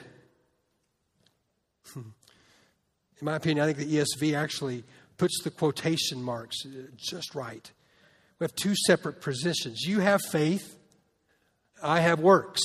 In 3.20 3.24
my 3.24 3.36
opinion, 3.36 3.64
I 3.64 3.72
think 3.72 3.88
the 3.88 3.96
ESV 3.96 4.36
actually 4.36 4.84
puts 5.16 5.42
the 5.42 5.50
quotation 5.50 6.22
marks 6.22 6.56
uh, 6.64 6.86
just 6.96 7.34
right. 7.34 7.70
We 8.38 8.44
have 8.44 8.54
two 8.54 8.74
separate 8.86 9.20
positions. 9.20 9.82
You 9.82 10.00
have 10.00 10.22
faith, 10.22 10.76
I 11.82 12.00
have 12.00 12.20
works. 12.20 12.60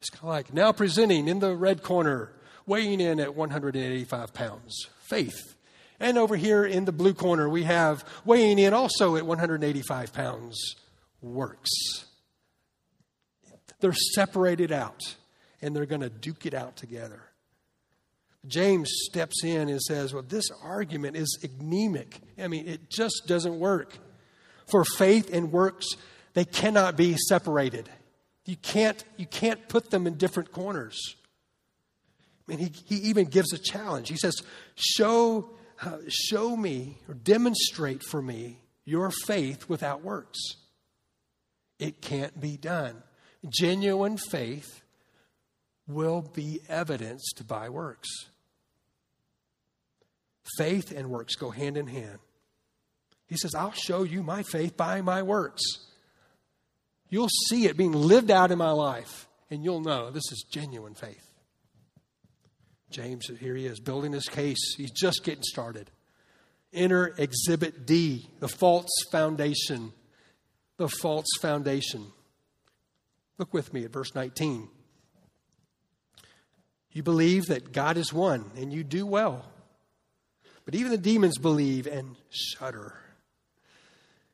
It's 0.00 0.10
kind 0.10 0.24
of 0.24 0.28
like 0.30 0.54
now 0.54 0.72
presenting 0.72 1.28
in 1.28 1.38
the 1.38 1.54
red 1.54 1.82
corner, 1.82 2.32
weighing 2.66 3.00
in 3.00 3.20
at 3.20 3.36
185 3.36 4.34
pounds, 4.34 4.88
faith. 5.00 5.54
And 6.00 6.18
over 6.18 6.34
here 6.34 6.64
in 6.64 6.86
the 6.86 6.92
blue 6.92 7.14
corner, 7.14 7.48
we 7.48 7.62
have 7.64 8.04
weighing 8.24 8.58
in 8.58 8.74
also 8.74 9.16
at 9.16 9.24
185 9.24 10.12
pounds, 10.12 10.74
works. 11.20 11.70
They're 13.80 13.92
separated 13.92 14.72
out 14.72 15.00
and 15.60 15.76
they're 15.76 15.86
going 15.86 16.00
to 16.00 16.10
duke 16.10 16.46
it 16.46 16.54
out 16.54 16.76
together. 16.76 17.22
James 18.46 18.90
steps 19.04 19.44
in 19.44 19.68
and 19.68 19.80
says, 19.80 20.12
Well, 20.12 20.24
this 20.26 20.50
argument 20.62 21.16
is 21.16 21.38
anemic. 21.42 22.20
I 22.38 22.48
mean, 22.48 22.66
it 22.66 22.90
just 22.90 23.24
doesn't 23.26 23.58
work. 23.58 23.96
For 24.66 24.84
faith 24.84 25.32
and 25.32 25.52
works, 25.52 25.86
they 26.34 26.44
cannot 26.44 26.96
be 26.96 27.16
separated. 27.28 27.88
You 28.44 28.56
can't, 28.56 29.02
you 29.16 29.26
can't 29.26 29.68
put 29.68 29.90
them 29.90 30.06
in 30.06 30.14
different 30.14 30.50
corners. 30.50 30.98
I 32.48 32.50
mean, 32.50 32.58
he, 32.58 32.72
he 32.86 32.96
even 33.08 33.26
gives 33.26 33.52
a 33.52 33.58
challenge. 33.58 34.08
He 34.08 34.16
says, 34.16 34.34
Show, 34.74 35.50
uh, 35.80 35.98
show 36.08 36.56
me 36.56 36.98
or 37.08 37.14
demonstrate 37.14 38.02
for 38.02 38.20
me 38.20 38.58
your 38.84 39.10
faith 39.10 39.68
without 39.68 40.02
works. 40.02 40.40
It 41.78 42.00
can't 42.00 42.40
be 42.40 42.56
done. 42.56 43.02
Genuine 43.48 44.16
faith 44.16 44.82
will 45.86 46.22
be 46.22 46.60
evidenced 46.68 47.46
by 47.46 47.68
works. 47.68 48.08
Faith 50.62 50.92
and 50.92 51.10
works 51.10 51.34
go 51.34 51.50
hand 51.50 51.76
in 51.76 51.88
hand. 51.88 52.20
He 53.26 53.36
says, 53.36 53.52
I'll 53.52 53.72
show 53.72 54.04
you 54.04 54.22
my 54.22 54.44
faith 54.44 54.76
by 54.76 55.00
my 55.00 55.22
works. 55.22 55.62
You'll 57.08 57.30
see 57.48 57.66
it 57.66 57.76
being 57.76 57.90
lived 57.90 58.30
out 58.30 58.52
in 58.52 58.58
my 58.58 58.70
life, 58.70 59.26
and 59.50 59.64
you'll 59.64 59.80
know 59.80 60.12
this 60.12 60.30
is 60.30 60.46
genuine 60.48 60.94
faith. 60.94 61.26
James, 62.90 63.28
here 63.40 63.56
he 63.56 63.66
is, 63.66 63.80
building 63.80 64.12
his 64.12 64.28
case. 64.28 64.76
He's 64.76 64.92
just 64.92 65.24
getting 65.24 65.42
started. 65.42 65.90
Enter 66.72 67.12
Exhibit 67.18 67.84
D, 67.84 68.30
the 68.38 68.46
false 68.46 68.90
foundation. 69.10 69.92
The 70.76 70.88
false 70.88 71.26
foundation. 71.40 72.06
Look 73.36 73.52
with 73.52 73.72
me 73.74 73.84
at 73.84 73.92
verse 73.92 74.14
19. 74.14 74.68
You 76.92 77.02
believe 77.02 77.46
that 77.46 77.72
God 77.72 77.96
is 77.96 78.12
one, 78.12 78.52
and 78.56 78.72
you 78.72 78.84
do 78.84 79.04
well. 79.06 79.51
But 80.64 80.74
even 80.74 80.92
the 80.92 80.98
demons 80.98 81.38
believe 81.38 81.86
and 81.86 82.16
shudder. 82.30 82.94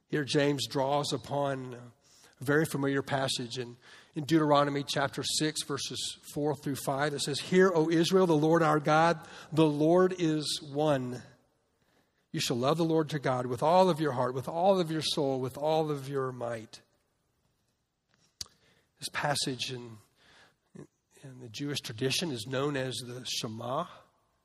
Here, 0.08 0.24
James 0.24 0.66
draws 0.66 1.12
upon 1.12 1.76
a 2.40 2.44
very 2.44 2.64
familiar 2.64 3.02
passage 3.02 3.58
in, 3.58 3.76
in 4.14 4.24
Deuteronomy 4.24 4.84
chapter 4.86 5.22
6, 5.22 5.62
verses 5.64 6.18
4 6.32 6.56
through 6.56 6.76
5. 6.76 7.14
It 7.14 7.20
says, 7.20 7.40
Hear, 7.40 7.70
O 7.74 7.90
Israel, 7.90 8.26
the 8.26 8.36
Lord 8.36 8.62
our 8.62 8.80
God, 8.80 9.18
the 9.52 9.66
Lord 9.66 10.14
is 10.18 10.60
one. 10.72 11.22
You 12.32 12.40
shall 12.40 12.56
love 12.56 12.76
the 12.76 12.84
Lord 12.84 13.12
your 13.12 13.20
God 13.20 13.46
with 13.46 13.62
all 13.62 13.90
of 13.90 14.00
your 14.00 14.12
heart, 14.12 14.34
with 14.34 14.48
all 14.48 14.80
of 14.80 14.90
your 14.90 15.02
soul, 15.02 15.40
with 15.40 15.56
all 15.56 15.90
of 15.90 16.08
your 16.08 16.30
might. 16.32 16.80
This 18.98 19.08
passage 19.12 19.72
in, 19.72 19.98
in 20.76 21.40
the 21.40 21.48
Jewish 21.48 21.80
tradition 21.80 22.30
is 22.30 22.46
known 22.46 22.76
as 22.76 22.96
the 22.96 23.24
Shema. 23.24 23.84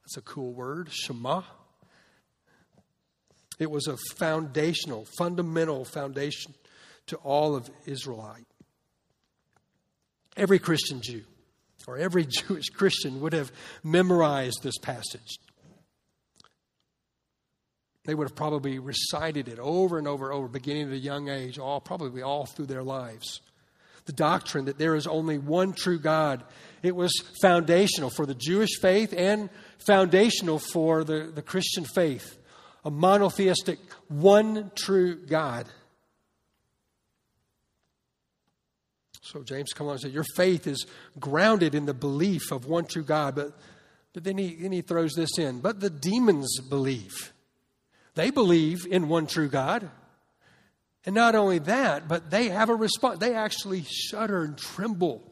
That's 0.04 0.18
a 0.18 0.22
cool 0.22 0.54
word, 0.54 0.90
Shema. 0.92 1.44
It 3.64 3.72
was 3.72 3.88
a 3.88 3.96
foundational, 4.18 5.08
fundamental 5.18 5.86
foundation 5.86 6.54
to 7.08 7.16
all 7.16 7.56
of 7.56 7.70
Israelite. 7.86 8.46
Every 10.36 10.60
Christian 10.60 11.00
Jew 11.02 11.24
or 11.88 11.98
every 11.98 12.26
Jewish 12.30 12.68
Christian 12.68 13.22
would 13.22 13.32
have 13.32 13.54
memorized 13.82 14.64
this 14.64 14.78
passage. 14.78 15.40
They 18.04 18.14
would 18.14 18.28
have 18.28 18.36
probably 18.36 18.80
recited 18.80 19.48
it 19.48 19.60
over 19.60 19.98
and 19.98 20.10
over 20.10 20.30
and 20.30 20.38
over, 20.38 20.50
beginning 20.50 20.88
at 20.88 20.94
a 20.94 20.98
young 20.98 21.30
age, 21.30 21.58
all 21.58 21.80
probably 21.80 22.22
all 22.22 22.46
through 22.46 22.66
their 22.66 22.84
lives. 22.84 23.40
The 24.08 24.12
doctrine 24.12 24.66
that 24.66 24.78
there 24.78 24.96
is 24.96 25.08
only 25.08 25.38
one 25.38 25.72
true 25.72 26.00
God. 26.00 26.44
It 26.82 26.98
was 26.98 27.14
foundational 27.42 28.10
for 28.10 28.26
the 28.26 28.36
Jewish 28.36 28.78
faith 28.82 29.14
and 29.18 29.50
foundational 29.88 30.60
for 30.60 31.06
the, 31.06 31.32
the 31.34 31.42
Christian 31.42 31.86
faith 31.86 32.38
a 32.84 32.92
monotheistic, 32.92 33.80
one 34.08 34.72
true 34.76 35.16
God. 35.16 35.68
So 39.22 39.42
James 39.42 39.72
comes 39.74 39.86
along 39.86 39.94
and 39.94 40.02
says, 40.02 40.14
Your 40.14 40.26
faith 40.36 40.68
is 40.68 40.86
grounded 41.20 41.76
in 41.76 41.86
the 41.86 41.94
belief 41.94 42.52
of 42.52 42.66
one 42.66 42.86
true 42.86 43.04
God. 43.04 43.36
But, 43.36 43.58
but 44.14 44.24
then, 44.24 44.38
he, 44.38 44.56
then 44.56 44.72
he 44.72 44.82
throws 44.82 45.14
this 45.14 45.40
in. 45.40 45.62
But 45.62 45.80
the 45.80 45.90
demons 45.90 46.60
believe. 46.70 47.34
They 48.16 48.30
believe 48.30 48.86
in 48.86 49.08
one 49.08 49.28
true 49.28 49.50
God. 49.50 49.90
And 51.06 51.16
not 51.16 51.36
only 51.36 51.60
that, 51.60 52.08
but 52.08 52.30
they 52.30 52.50
have 52.50 52.70
a 52.70 52.76
response. 52.76 53.20
They 53.20 53.34
actually 53.34 53.84
shudder 53.90 54.44
and 54.44 54.58
tremble. 54.58 55.24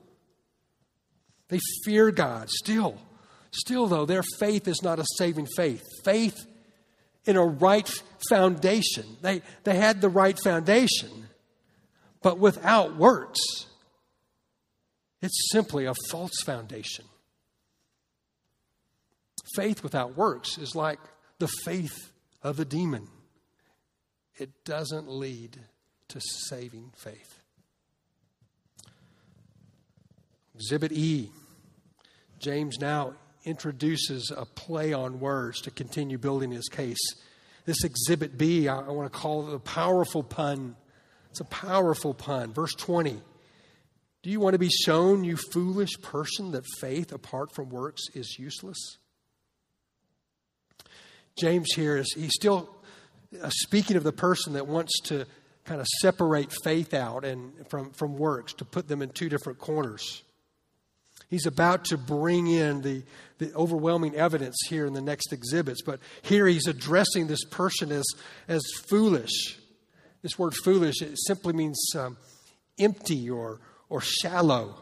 They 1.50 1.60
fear 1.84 2.12
God 2.12 2.50
still. 2.50 2.98
Still, 3.52 3.88
though, 3.88 4.06
their 4.06 4.24
faith 4.40 4.68
is 4.68 4.82
not 4.82 5.00
a 5.00 5.06
saving 5.18 5.48
faith. 5.58 5.84
Faith 6.06 6.46
in 7.26 7.36
a 7.36 7.46
right 7.46 7.90
foundation. 8.30 9.06
They, 9.22 9.42
they 9.64 9.76
had 9.76 10.02
the 10.02 10.10
right 10.10 10.38
foundation, 10.44 11.28
but 12.22 12.40
without 12.40 12.96
works, 12.98 13.40
it's 15.22 15.50
simply 15.52 15.86
a 15.86 15.94
false 16.10 16.42
foundation. 16.46 17.06
Faith 19.56 19.84
without 19.84 20.18
works 20.18 20.58
is 20.58 20.76
like 20.76 21.00
the 21.40 21.50
faith 21.64 22.12
of 22.44 22.60
a 22.60 22.66
demon, 22.66 23.08
it 24.36 24.64
doesn't 24.64 25.10
lead 25.10 25.58
to 26.08 26.20
saving 26.22 26.92
faith. 26.96 27.40
Exhibit 30.56 30.92
E. 30.92 31.30
James 32.40 32.80
now 32.80 33.14
introduces 33.46 34.32
a 34.36 34.46
play 34.46 34.94
on 34.94 35.20
words 35.20 35.62
to 35.62 35.72
continue 35.72 36.18
building 36.18 36.52
his 36.52 36.68
case. 36.68 37.00
This 37.66 37.84
exhibit 37.84 38.38
B, 38.38 38.68
I, 38.68 38.80
I 38.80 38.90
want 38.90 39.12
to 39.12 39.18
call 39.18 39.50
it 39.50 39.56
a 39.56 39.60
powerful 39.60 40.24
pun. 40.24 40.76
It's 41.30 41.40
a 41.40 41.46
powerful 41.46 42.14
pun. 42.14 42.54
Verse 42.54 42.74
20. 42.76 43.22
Do 44.24 44.30
you 44.30 44.40
want 44.40 44.54
to 44.54 44.60
be 44.60 44.70
shown, 44.70 45.24
you 45.24 45.36
foolish 45.52 46.00
person, 46.02 46.52
that 46.52 46.66
faith 46.80 47.12
apart 47.12 47.56
from 47.56 47.70
works 47.70 48.04
is 48.14 48.38
useless? 48.38 48.98
James 51.40 51.74
here 51.76 51.98
is 51.98 52.14
he's 52.14 52.34
still 52.34 52.70
uh, 53.42 53.50
speaking 53.50 53.98
of 53.98 54.04
the 54.04 54.12
person 54.12 54.54
that 54.54 54.68
wants 54.68 55.00
to 55.06 55.26
kind 55.64 55.80
of 55.80 55.88
separate 56.02 56.52
faith 56.64 56.94
out 56.94 57.24
and 57.24 57.54
from, 57.70 57.92
from 57.92 58.18
works, 58.18 58.54
to 58.54 58.66
put 58.66 58.88
them 58.88 59.02
in 59.02 59.10
two 59.10 59.30
different 59.30 59.58
corners. 59.58 60.24
He's 61.32 61.46
about 61.46 61.86
to 61.86 61.98
bring 61.98 62.48
in 62.48 62.82
the, 62.82 63.04
the 63.38 63.54
overwhelming 63.54 64.16
evidence 64.16 64.58
here 64.68 64.86
in 64.86 64.92
the 64.92 65.02
next 65.02 65.32
exhibits, 65.32 65.82
but 65.82 66.02
here 66.22 66.46
he's 66.46 66.68
addressing 66.68 67.28
this 67.28 67.46
person 67.46 67.90
as, 67.90 68.04
as 68.50 68.62
foolish. 68.90 69.58
This 70.22 70.38
word 70.38 70.54
foolish, 70.54 71.02
it 71.02 71.18
simply 71.26 71.54
means 71.54 71.80
um, 71.98 72.18
empty 72.78 73.30
or, 73.30 73.62
or 73.88 74.02
shallow. 74.02 74.76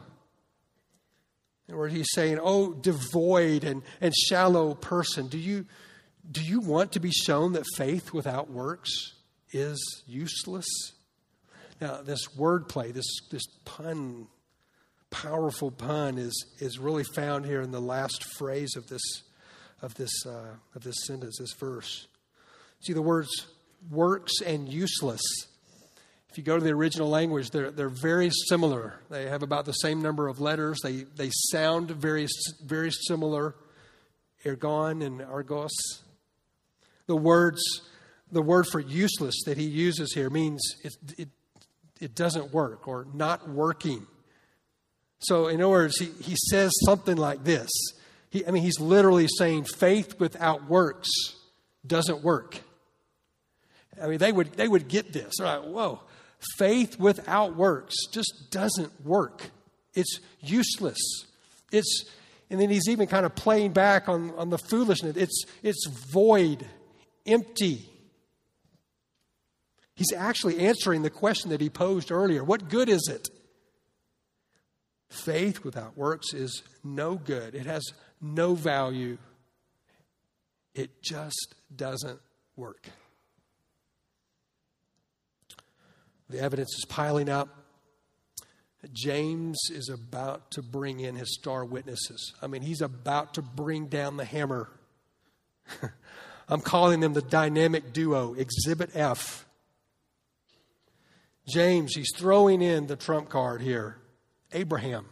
Words, 1.67 1.93
he's 1.93 2.09
saying, 2.13 2.39
Oh, 2.41 2.73
devoid 2.73 3.63
and, 3.63 3.83
and 4.01 4.11
shallow 4.15 4.73
person, 4.73 5.27
do 5.27 5.37
you, 5.37 5.67
do 6.31 6.43
you 6.43 6.61
want 6.61 6.93
to 6.93 6.99
be 6.99 7.11
shown 7.11 7.53
that 7.53 7.65
faith 7.77 8.11
without 8.11 8.49
works 8.49 9.13
is 9.51 10.03
useless? 10.07 10.65
Now, 11.79 12.01
this 12.01 12.25
wordplay, 12.35 12.91
this, 12.91 13.19
this 13.29 13.43
pun 13.65 14.27
powerful 15.11 15.71
pun 15.71 16.17
is, 16.17 16.45
is 16.59 16.79
really 16.79 17.03
found 17.03 17.45
here 17.45 17.61
in 17.61 17.71
the 17.71 17.81
last 17.81 18.23
phrase 18.37 18.75
of 18.75 18.87
this, 18.87 19.01
of 19.81 19.95
this, 19.95 20.11
uh, 20.25 20.55
of 20.75 20.83
this 20.83 20.95
sentence, 21.05 21.37
this 21.39 21.53
verse. 21.53 22.07
See 22.81 22.93
the 22.93 23.01
words 23.01 23.47
works 23.89 24.41
and 24.41 24.71
useless. 24.71 25.21
If 26.29 26.37
you 26.37 26.43
go 26.43 26.57
to 26.57 26.63
the 26.63 26.71
original 26.71 27.09
language, 27.09 27.49
they're, 27.49 27.71
they're 27.71 27.89
very 27.89 28.29
similar. 28.47 28.99
They 29.09 29.27
have 29.27 29.41
about 29.41 29.65
the 29.65 29.73
same 29.73 30.01
number 30.01 30.27
of 30.27 30.39
letters. 30.39 30.79
They, 30.83 31.03
they 31.15 31.31
sound 31.51 31.89
very, 31.89 32.27
very 32.63 32.91
similar. 32.91 33.55
Ergon 34.45 35.03
and 35.03 35.21
argos. 35.21 35.71
The 37.07 37.15
words, 37.15 37.61
the 38.31 38.43
word 38.43 38.67
for 38.67 38.79
useless 38.79 39.35
that 39.45 39.57
he 39.57 39.65
uses 39.65 40.13
here 40.13 40.29
means 40.29 40.61
it, 40.83 40.95
it, 41.17 41.29
it 41.99 42.15
doesn't 42.15 42.53
work 42.53 42.87
or 42.87 43.07
not 43.13 43.49
working. 43.49 44.05
So, 45.19 45.47
in 45.47 45.61
other 45.61 45.69
words, 45.69 45.97
he, 45.97 46.05
he 46.21 46.35
says 46.49 46.71
something 46.85 47.17
like 47.17 47.43
this. 47.43 47.69
He, 48.29 48.45
I 48.45 48.51
mean, 48.51 48.63
he's 48.63 48.79
literally 48.79 49.27
saying 49.27 49.65
faith 49.65 50.19
without 50.19 50.69
works 50.69 51.09
doesn't 51.85 52.23
work. 52.23 52.59
I 54.01 54.07
mean, 54.07 54.17
they 54.17 54.31
would, 54.31 54.53
they 54.53 54.67
would 54.67 54.87
get 54.87 55.11
this. 55.11 55.35
They're 55.37 55.47
like, 55.47 55.63
whoa, 55.63 56.01
faith 56.57 56.99
without 56.99 57.55
works 57.55 57.95
just 58.11 58.47
doesn't 58.49 59.05
work. 59.05 59.49
It's 59.93 60.19
useless. 60.41 60.99
It's, 61.71 62.05
and 62.49 62.59
then 62.59 62.69
he's 62.69 62.87
even 62.87 63.07
kind 63.07 63.25
of 63.25 63.35
playing 63.35 63.73
back 63.73 64.07
on, 64.07 64.31
on 64.37 64.49
the 64.49 64.57
foolishness. 64.57 65.17
It's, 65.17 65.43
it's 65.63 65.87
void, 66.11 66.65
empty. 67.25 67.89
He's 69.95 70.13
actually 70.13 70.59
answering 70.59 71.01
the 71.01 71.09
question 71.09 71.49
that 71.49 71.59
he 71.59 71.69
posed 71.69 72.11
earlier 72.11 72.43
What 72.43 72.69
good 72.69 72.87
is 72.87 73.09
it? 73.11 73.29
Faith 75.09 75.63
without 75.63 75.97
works 75.97 76.33
is 76.33 76.61
no 76.83 77.15
good, 77.15 77.55
it 77.55 77.65
has 77.65 77.83
no 78.21 78.53
value. 78.53 79.17
It 80.75 81.01
just 81.01 81.55
doesn't 81.75 82.19
work. 82.55 82.89
The 86.29 86.39
evidence 86.39 86.69
is 86.77 86.85
piling 86.85 87.27
up. 87.27 87.49
James 88.93 89.59
is 89.71 89.89
about 89.89 90.51
to 90.51 90.61
bring 90.61 90.99
in 90.99 91.15
his 91.15 91.33
star 91.33 91.65
witnesses. 91.65 92.33
I 92.41 92.47
mean, 92.47 92.61
he's 92.61 92.81
about 92.81 93.33
to 93.33 93.41
bring 93.41 93.87
down 93.87 94.15
the 94.15 94.25
hammer. 94.25 94.69
I'm 96.47 96.61
calling 96.61 96.99
them 96.99 97.13
the 97.13 97.21
dynamic 97.21 97.91
duo, 97.91 98.35
Exhibit 98.35 98.91
F. 98.93 99.45
James, 101.47 101.93
he's 101.95 102.11
throwing 102.15 102.61
in 102.61 102.87
the 102.87 102.95
trump 102.95 103.27
card 103.27 103.61
here 103.61 103.97
Abraham. 104.53 105.05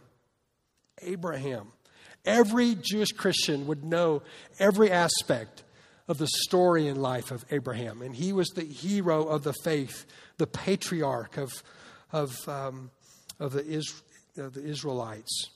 Abraham. 1.01 1.71
Every 2.25 2.75
Jewish 2.75 3.11
Christian 3.11 3.67
would 3.67 3.83
know 3.83 4.21
every 4.59 4.91
aspect 4.91 5.63
of 6.07 6.17
the 6.17 6.27
story 6.27 6.87
and 6.87 7.01
life 7.01 7.31
of 7.31 7.45
Abraham. 7.51 8.01
And 8.01 8.15
he 8.15 8.33
was 8.33 8.47
the 8.49 8.63
hero 8.63 9.25
of 9.25 9.43
the 9.43 9.53
faith, 9.63 10.05
the 10.37 10.47
patriarch 10.47 11.37
of, 11.37 11.51
of, 12.11 12.47
um, 12.47 12.91
of, 13.39 13.53
the, 13.53 13.65
Is, 13.65 14.01
of 14.37 14.53
the 14.53 14.63
Israelites. 14.63 15.49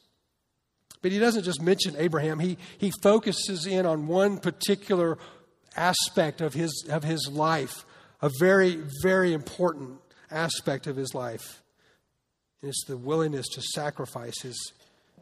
But 1.01 1.11
he 1.11 1.19
doesn't 1.19 1.43
just 1.43 1.61
mention 1.61 1.95
Abraham, 1.97 2.39
he, 2.39 2.57
he 2.77 2.91
focuses 3.01 3.65
in 3.65 3.85
on 3.85 4.07
one 4.07 4.37
particular 4.37 5.17
aspect 5.75 6.41
of 6.41 6.53
his, 6.53 6.85
of 6.89 7.03
his 7.03 7.27
life, 7.31 7.85
a 8.21 8.29
very, 8.39 8.83
very 9.01 9.33
important 9.33 9.99
aspect 10.29 10.85
of 10.85 10.95
his 10.95 11.15
life. 11.15 11.60
And 12.61 12.69
it's 12.69 12.85
the 12.85 12.97
willingness 12.97 13.47
to 13.49 13.61
sacrifice 13.61 14.41
his, 14.41 14.73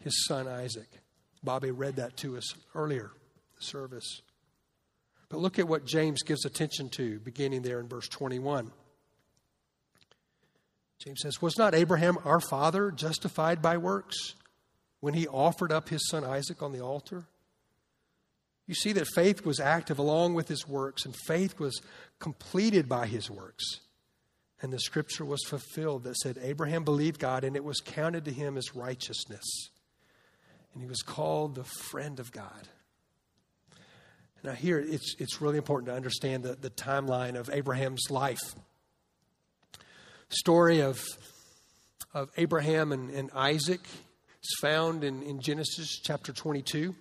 his 0.02 0.26
son 0.28 0.48
Isaac. 0.48 0.90
Bobby 1.44 1.72
read 1.72 1.96
that 1.96 2.18
to 2.18 2.38
us 2.38 2.54
earlier, 2.76 3.12
the 3.58 3.64
service. 3.64 4.22
But 5.30 5.40
look 5.40 5.60
at 5.60 5.68
what 5.68 5.86
James 5.86 6.24
gives 6.24 6.46
attention 6.46 6.90
to, 6.90 7.20
beginning 7.20 7.62
there 7.62 7.80
in 7.80 7.88
verse 7.88 8.08
21. 8.08 8.72
James 11.00 11.22
says, 11.22 11.42
Was 11.42 11.58
not 11.58 11.76
Abraham 11.76 12.18
our 12.26 12.42
father 12.42 12.92
justified 12.92 13.62
by 13.62 13.78
works 13.78 14.36
when 15.00 15.14
he 15.14 15.28
offered 15.28 15.72
up 15.72 15.90
his 15.90 16.10
son 16.10 16.26
Isaac 16.26 16.62
on 16.62 16.74
the 16.74 16.82
altar? 16.82 17.26
You 18.68 18.76
see 18.76 18.92
that 18.94 19.08
faith 19.16 19.46
was 19.46 19.60
active 19.60 19.98
along 19.98 20.34
with 20.34 20.48
his 20.48 20.68
works, 20.68 21.06
and 21.06 21.16
faith 21.26 21.60
was 21.60 21.82
completed 22.20 22.90
by 22.90 23.08
his 23.08 23.30
works. 23.30 23.64
And 24.62 24.74
the 24.74 24.80
scripture 24.80 25.24
was 25.24 25.44
fulfilled 25.46 26.04
that 26.04 26.18
said, 26.18 26.38
Abraham 26.42 26.84
believed 26.84 27.20
God, 27.20 27.44
and 27.44 27.56
it 27.56 27.64
was 27.64 27.80
counted 27.80 28.26
to 28.26 28.32
him 28.32 28.58
as 28.58 28.76
righteousness. 28.76 29.70
And 30.74 30.82
he 30.82 30.88
was 30.88 31.02
called 31.02 31.56
the 31.56 31.64
friend 31.64 32.20
of 32.20 32.32
God. 32.32 32.68
Now, 34.44 34.52
here 34.52 34.80
it's, 34.80 35.16
it's 35.20 35.42
really 35.42 35.58
important 35.58 35.88
to 35.90 35.96
understand 35.96 36.44
the, 36.44 36.56
the 36.56 36.70
timeline 36.70 37.36
of 37.36 37.50
Abraham's 37.52 38.10
life. 38.10 38.40
Story 40.30 40.82
of, 40.82 41.02
of 42.14 42.30
Abraham 42.38 42.92
and, 42.92 43.10
and 43.10 43.32
Isaac 43.34 43.82
is 43.82 44.56
found 44.62 45.04
in, 45.04 45.24
in 45.24 45.42
Genesis 45.42 46.00
chapter 46.02 46.32
22. 46.32 46.96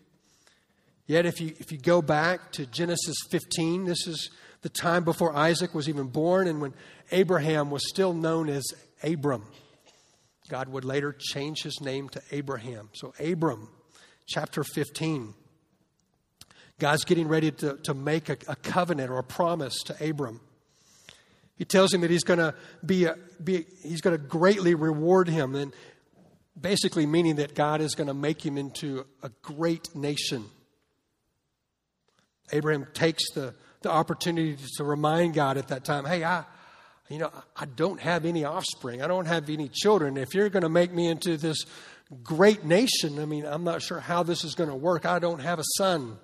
Yet, 1.06 1.26
if 1.26 1.40
you, 1.40 1.54
if 1.58 1.72
you 1.72 1.78
go 1.78 2.02
back 2.02 2.52
to 2.52 2.66
Genesis 2.66 3.16
15, 3.30 3.84
this 3.84 4.06
is 4.06 4.30
the 4.62 4.68
time 4.68 5.04
before 5.04 5.34
Isaac 5.34 5.74
was 5.74 5.88
even 5.88 6.08
born 6.08 6.48
and 6.48 6.60
when 6.60 6.74
Abraham 7.10 7.70
was 7.70 7.88
still 7.88 8.12
known 8.12 8.48
as 8.48 8.64
Abram. 9.02 9.44
God 10.48 10.68
would 10.68 10.84
later 10.84 11.14
change 11.18 11.62
his 11.62 11.80
name 11.80 12.08
to 12.10 12.22
Abraham. 12.32 12.88
So, 12.94 13.12
Abram, 13.20 13.68
chapter 14.26 14.64
15. 14.64 15.34
God's 16.78 17.04
getting 17.04 17.28
ready 17.28 17.50
to, 17.50 17.76
to 17.84 17.94
make 17.94 18.28
a, 18.28 18.36
a 18.46 18.56
covenant 18.56 19.10
or 19.10 19.18
a 19.18 19.24
promise 19.24 19.82
to 19.84 20.08
Abram. 20.08 20.40
He 21.56 21.64
tells 21.64 21.92
him 21.92 22.02
that 22.02 22.10
he's 22.10 22.22
going 22.22 22.38
to 22.38 22.54
be, 22.86 23.04
a, 23.04 23.16
be 23.42 23.66
he's 23.82 24.00
going 24.00 24.16
to 24.16 24.22
greatly 24.22 24.74
reward 24.74 25.28
him, 25.28 25.56
and 25.56 25.72
basically 26.58 27.04
meaning 27.04 27.36
that 27.36 27.54
God 27.54 27.80
is 27.80 27.94
going 27.94 28.06
to 28.06 28.14
make 28.14 28.44
him 28.44 28.56
into 28.56 29.04
a 29.22 29.30
great 29.42 29.94
nation. 29.94 30.44
Abraham 32.52 32.86
takes 32.94 33.22
the, 33.34 33.54
the 33.82 33.90
opportunity 33.90 34.56
to 34.76 34.84
remind 34.84 35.34
God 35.34 35.56
at 35.56 35.68
that 35.68 35.84
time, 35.84 36.04
hey, 36.04 36.24
I, 36.24 36.44
you 37.08 37.18
know, 37.18 37.30
I 37.56 37.64
don't 37.64 38.00
have 38.00 38.24
any 38.24 38.44
offspring. 38.44 39.02
I 39.02 39.06
don't 39.06 39.26
have 39.26 39.48
any 39.48 39.68
children. 39.68 40.16
If 40.16 40.34
you're 40.34 40.50
going 40.50 40.62
to 40.62 40.68
make 40.68 40.92
me 40.92 41.08
into 41.08 41.36
this 41.36 41.64
great 42.22 42.64
nation, 42.64 43.18
I 43.18 43.24
mean, 43.24 43.46
I'm 43.46 43.64
not 43.64 43.82
sure 43.82 44.00
how 44.00 44.22
this 44.22 44.44
is 44.44 44.54
going 44.54 44.70
to 44.70 44.76
work. 44.76 45.06
I 45.06 45.18
don't 45.18 45.40
have 45.40 45.58
a 45.58 45.64
son. 45.76 46.18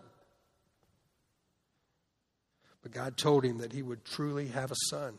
But 2.82 2.92
God 2.92 3.16
told 3.16 3.44
him 3.44 3.58
that 3.58 3.72
he 3.72 3.82
would 3.82 4.04
truly 4.04 4.48
have 4.48 4.70
a 4.70 4.76
son. 4.90 5.18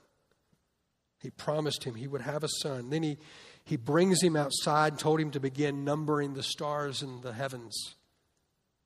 He 1.19 1.31
promised 1.31 1.83
him 1.83 1.95
he 1.95 2.07
would 2.07 2.21
have 2.21 2.43
a 2.43 2.49
son. 2.61 2.91
Then 2.91 3.01
he, 3.01 3.17
he 3.63 3.77
brings 3.77 4.21
him 4.21 4.35
outside 4.35 4.93
and 4.93 4.99
told 4.99 5.19
him 5.19 5.31
to 5.31 5.39
begin 5.39 5.83
numbering 5.83 6.35
the 6.35 6.43
stars 6.43 7.01
in 7.01 7.21
the 7.21 7.33
heavens 7.33 7.95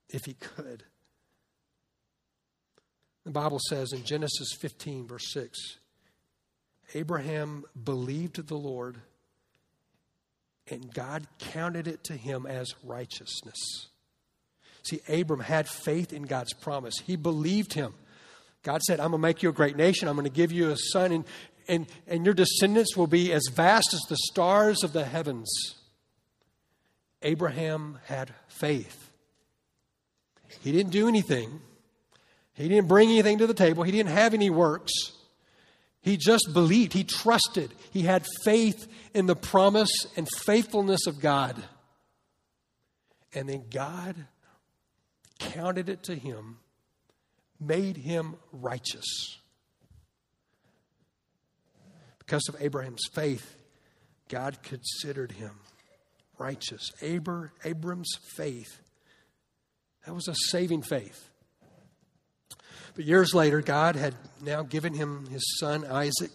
if 0.09 0.23
he 0.23 0.33
could. 0.33 0.85
The 3.25 3.31
Bible 3.31 3.59
says 3.69 3.91
in 3.93 4.03
Genesis 4.03 4.53
15, 4.59 5.07
verse 5.07 5.31
6 5.33 5.77
Abraham 6.95 7.65
believed 7.81 8.47
the 8.47 8.55
Lord, 8.57 8.97
and 10.69 10.91
God 10.93 11.27
counted 11.37 11.87
it 11.87 12.03
to 12.05 12.13
him 12.13 12.45
as 12.45 12.73
righteousness. 12.83 13.87
See, 14.83 15.01
Abram 15.07 15.41
had 15.41 15.67
faith 15.67 16.13
in 16.13 16.23
God's 16.23 16.53
promise. 16.53 16.95
He 17.05 17.15
believed 17.15 17.73
him. 17.73 17.93
God 18.63 18.81
said, 18.81 18.99
I'm 18.99 19.11
going 19.11 19.21
to 19.21 19.27
make 19.27 19.43
you 19.43 19.49
a 19.49 19.53
great 19.53 19.75
nation. 19.75 20.07
I'm 20.07 20.15
going 20.15 20.25
to 20.25 20.31
give 20.31 20.51
you 20.51 20.71
a 20.71 20.77
son, 20.77 21.11
and, 21.11 21.25
and, 21.67 21.87
and 22.07 22.25
your 22.25 22.33
descendants 22.33 22.97
will 22.97 23.07
be 23.07 23.31
as 23.31 23.43
vast 23.53 23.93
as 23.93 24.01
the 24.09 24.17
stars 24.31 24.83
of 24.83 24.93
the 24.93 25.05
heavens. 25.05 25.49
Abraham 27.21 27.99
had 28.05 28.33
faith. 28.47 29.11
He 30.61 30.71
didn't 30.71 30.91
do 30.91 31.07
anything, 31.07 31.61
he 32.59 32.67
didn't 32.67 32.87
bring 32.87 33.09
anything 33.09 33.37
to 33.37 33.47
the 33.47 33.53
table, 33.53 33.83
he 33.83 33.91
didn't 33.91 34.11
have 34.11 34.33
any 34.33 34.49
works. 34.49 34.91
He 36.01 36.17
just 36.17 36.49
believed, 36.53 36.93
he 36.93 37.03
trusted, 37.03 37.73
he 37.91 38.03
had 38.03 38.25
faith 38.43 38.87
in 39.13 39.25
the 39.25 39.35
promise 39.35 39.91
and 40.15 40.27
faithfulness 40.45 41.07
of 41.07 41.19
God. 41.19 41.61
And 43.33 43.47
then 43.47 43.65
God 43.69 44.15
counted 45.39 45.89
it 45.89 46.03
to 46.03 46.15
him, 46.15 46.57
made 47.59 47.97
him 47.97 48.35
righteous. 48.51 49.37
Because 52.17 52.47
of 52.49 52.55
Abraham's 52.59 53.05
faith, 53.13 53.55
God 54.29 54.61
considered 54.63 55.31
him 55.31 55.51
righteous. 56.37 56.91
Abra, 57.01 57.51
Abram's 57.63 58.17
faith, 58.35 58.79
that 60.05 60.13
was 60.13 60.27
a 60.27 60.35
saving 60.49 60.81
faith. 60.81 61.28
But 62.99 63.05
years 63.05 63.33
later, 63.33 63.61
God 63.61 63.95
had 63.95 64.13
now 64.41 64.61
given 64.61 64.93
him 64.93 65.25
his 65.27 65.57
son 65.57 65.85
Isaac, 65.85 66.33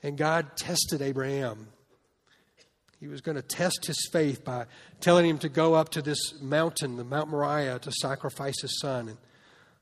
and 0.00 0.16
God 0.16 0.56
tested 0.56 1.02
Abraham. 1.02 1.66
He 3.00 3.08
was 3.08 3.20
going 3.20 3.34
to 3.34 3.42
test 3.42 3.84
his 3.86 3.98
faith 4.12 4.44
by 4.44 4.66
telling 5.00 5.28
him 5.28 5.38
to 5.38 5.48
go 5.48 5.74
up 5.74 5.88
to 5.88 6.02
this 6.02 6.40
mountain, 6.40 6.96
the 6.96 7.02
Mount 7.02 7.30
Moriah, 7.30 7.80
to 7.80 7.90
sacrifice 7.90 8.60
his 8.60 8.78
son. 8.78 9.08
And 9.08 9.18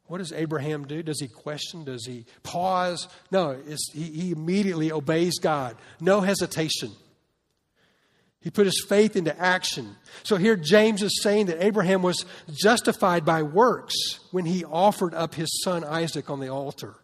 what 0.07 0.18
does 0.18 0.33
Abraham 0.33 0.86
do? 0.86 1.03
Does 1.03 1.20
he 1.20 1.28
question? 1.28 1.84
Does 1.84 2.07
he 2.07 2.24
pause? 2.42 3.07
No, 3.30 3.61
he, 3.92 4.05
he 4.05 4.30
immediately 4.30 4.90
obeys 4.90 5.38
God. 5.38 5.76
No 6.01 6.22
hesitation. 6.22 6.92
He 8.41 8.51
put 8.51 8.66
his 8.66 8.84
faith 8.89 9.16
into 9.16 9.36
action. 9.39 9.97
So 10.22 10.36
here 10.36 10.57
James 10.57 11.03
is 11.03 11.22
saying 11.22 11.47
that 11.47 11.62
Abraham 11.62 12.03
was 12.03 12.24
justified 12.53 13.24
by 13.24 13.43
works 13.43 13.95
when 14.30 14.45
he 14.45 14.64
offered 14.64 15.12
up 15.14 15.34
his 15.34 15.62
son 15.62 15.82
Isaac 15.84 16.30
on 16.30 16.41
the 16.41 16.49
altar. 16.49 16.95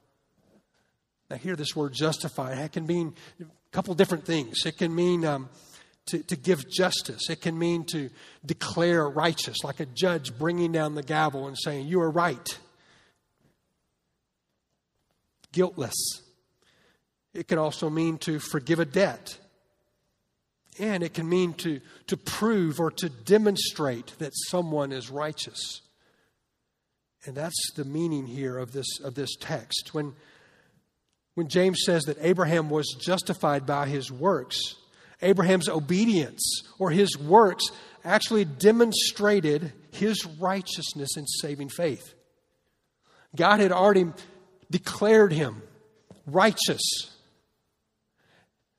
Now, 1.30 1.36
here 1.36 1.56
this 1.56 1.74
word 1.74 1.92
justified 1.92 2.58
it 2.58 2.72
can 2.72 2.86
mean 2.86 3.14
a 3.40 3.44
couple 3.72 3.94
different 3.94 4.24
things. 4.24 4.64
It 4.64 4.78
can 4.78 4.94
mean 4.94 5.24
um, 5.24 5.48
to, 6.06 6.22
to 6.22 6.36
give 6.36 6.70
justice, 6.70 7.28
it 7.30 7.40
can 7.40 7.58
mean 7.58 7.84
to 7.86 8.10
declare 8.44 9.08
righteous, 9.08 9.64
like 9.64 9.80
a 9.80 9.86
judge 9.86 10.38
bringing 10.38 10.70
down 10.70 10.94
the 10.94 11.02
gavel 11.02 11.48
and 11.48 11.58
saying, 11.58 11.88
You 11.88 12.00
are 12.02 12.10
right 12.10 12.58
guiltless. 15.54 15.94
It 17.32 17.48
could 17.48 17.58
also 17.58 17.88
mean 17.88 18.18
to 18.18 18.38
forgive 18.38 18.80
a 18.80 18.84
debt. 18.84 19.38
And 20.78 21.02
it 21.02 21.14
can 21.14 21.28
mean 21.28 21.54
to, 21.54 21.80
to 22.08 22.16
prove 22.16 22.80
or 22.80 22.90
to 22.92 23.08
demonstrate 23.08 24.18
that 24.18 24.32
someone 24.48 24.90
is 24.92 25.10
righteous. 25.10 25.82
And 27.26 27.36
that's 27.36 27.72
the 27.76 27.84
meaning 27.84 28.26
here 28.26 28.58
of 28.58 28.72
this, 28.72 29.00
of 29.02 29.14
this 29.14 29.36
text. 29.36 29.90
When, 29.92 30.14
when 31.34 31.48
James 31.48 31.82
says 31.84 32.04
that 32.04 32.18
Abraham 32.20 32.70
was 32.70 32.96
justified 33.00 33.66
by 33.66 33.86
his 33.86 34.10
works, 34.10 34.74
Abraham's 35.22 35.68
obedience 35.68 36.62
or 36.78 36.90
his 36.90 37.16
works 37.16 37.64
actually 38.04 38.44
demonstrated 38.44 39.72
his 39.92 40.26
righteousness 40.26 41.16
in 41.16 41.26
saving 41.26 41.70
faith. 41.70 42.14
God 43.34 43.60
had 43.60 43.72
already 43.72 44.06
declared 44.70 45.32
him 45.32 45.62
righteous. 46.26 47.13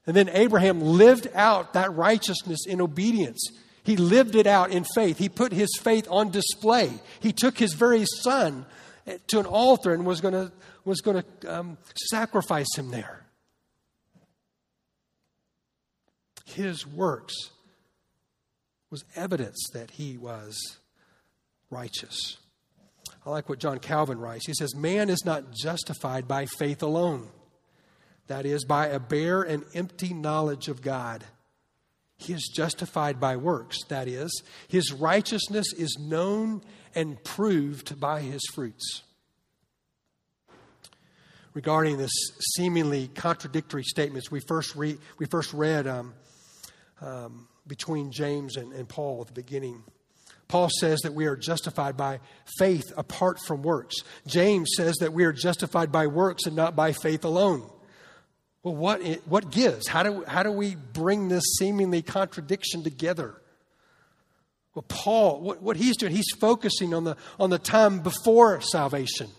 And 0.08 0.16
then 0.16 0.30
Abraham 0.30 0.82
lived 0.82 1.28
out 1.34 1.74
that 1.74 1.94
righteousness 1.96 2.66
in 2.68 2.80
obedience. 2.80 3.50
He 3.84 3.98
lived 3.98 4.36
it 4.36 4.48
out 4.48 4.72
in 4.72 4.84
faith. 4.84 5.18
He 5.18 5.30
put 5.30 5.52
his 5.52 5.70
faith 5.82 6.08
on 6.10 6.32
display. 6.32 6.92
He 7.20 7.32
took 7.32 7.58
his 7.58 7.74
very 7.74 8.06
son 8.22 8.66
to 9.28 9.40
an 9.40 9.46
altar 9.46 9.94
and 9.94 10.06
was 10.06 10.22
going 10.22 10.34
to, 10.34 10.52
was 10.84 11.02
to 11.02 11.26
um, 11.48 11.78
sacrifice 12.10 12.76
him 12.76 12.92
there. 12.92 13.26
His 16.46 16.86
works 16.86 17.34
was 18.90 19.04
evidence 19.16 19.68
that 19.74 19.92
he 19.92 20.18
was 20.18 20.78
righteous. 21.70 22.38
I 23.26 23.30
like 23.30 23.50
what 23.50 23.60
John 23.60 23.80
Calvin 23.80 24.20
writes. 24.20 24.46
He 24.48 24.54
says, 24.54 24.76
Man 24.76 25.10
is 25.10 25.26
not 25.26 25.52
justified 25.52 26.28
by 26.28 26.46
faith 26.46 26.84
alone, 26.84 27.28
that 28.28 28.46
is, 28.46 28.66
by 28.66 28.88
a 28.88 29.00
bare 29.00 29.42
and 29.42 29.64
empty 29.74 30.14
knowledge 30.14 30.68
of 30.68 30.82
God. 30.82 31.24
He 32.18 32.34
is 32.34 32.50
justified 32.54 33.20
by 33.20 33.36
works, 33.36 33.84
that 33.90 34.08
is, 34.08 34.44
his 34.68 34.94
righteousness 34.94 35.74
is 35.74 35.98
known 36.00 36.62
and 36.96 37.22
proved 37.24 38.00
by 38.00 38.22
his 38.22 38.42
fruits. 38.54 39.04
Regarding 41.54 41.98
this 41.98 42.12
seemingly 42.56 43.10
contradictory 43.10 43.84
statements, 43.84 44.32
we 44.32 44.42
first, 44.42 44.76
re- 44.76 44.98
we 45.18 45.26
first 45.26 45.54
read 45.54 45.88
um, 45.88 46.14
um, 47.02 47.48
between 47.68 48.12
James 48.12 48.58
and, 48.58 48.74
and 48.74 48.88
Paul 48.88 49.22
at 49.22 49.28
the 49.28 49.34
beginning. 49.34 49.84
Paul 50.48 50.70
says 50.80 51.00
that 51.02 51.14
we 51.14 51.26
are 51.26 51.36
justified 51.36 51.98
by 51.98 52.20
faith 52.58 52.94
apart 52.98 53.40
from 53.46 53.64
works. 53.64 53.96
James 54.28 54.70
says 54.78 54.96
that 55.00 55.14
we 55.14 55.24
are 55.24 55.34
justified 55.34 55.92
by 55.92 56.08
works 56.08 56.46
and 56.46 56.56
not 56.56 56.76
by 56.76 56.92
faith 56.92 57.26
alone. 57.26 57.70
Well, 58.66 58.76
what, 58.76 59.04
what 59.28 59.52
gives? 59.52 59.88
How 59.88 60.02
do, 60.02 60.24
how 60.28 60.42
do 60.42 60.52
we 60.52 60.74
bring 60.74 61.30
this 61.30 61.44
seemingly 61.60 62.02
contradiction 62.02 62.82
together? 62.82 63.40
Well, 64.74 64.86
Paul, 64.88 65.40
what, 65.42 65.62
what 65.62 65.78
he's 65.78 65.96
doing, 65.98 66.12
he's 66.12 66.32
focusing 66.40 66.92
on 66.92 67.04
the, 67.04 67.16
on 67.40 67.52
the 67.52 67.60
time 67.60 68.00
before 68.00 68.60
salvation. 68.62 69.30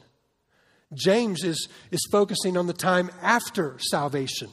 James 0.94 1.42
is, 1.42 1.68
is 1.90 2.06
focusing 2.12 2.56
on 2.56 2.68
the 2.68 2.72
time 2.72 3.10
after 3.20 3.76
salvation. 3.80 4.48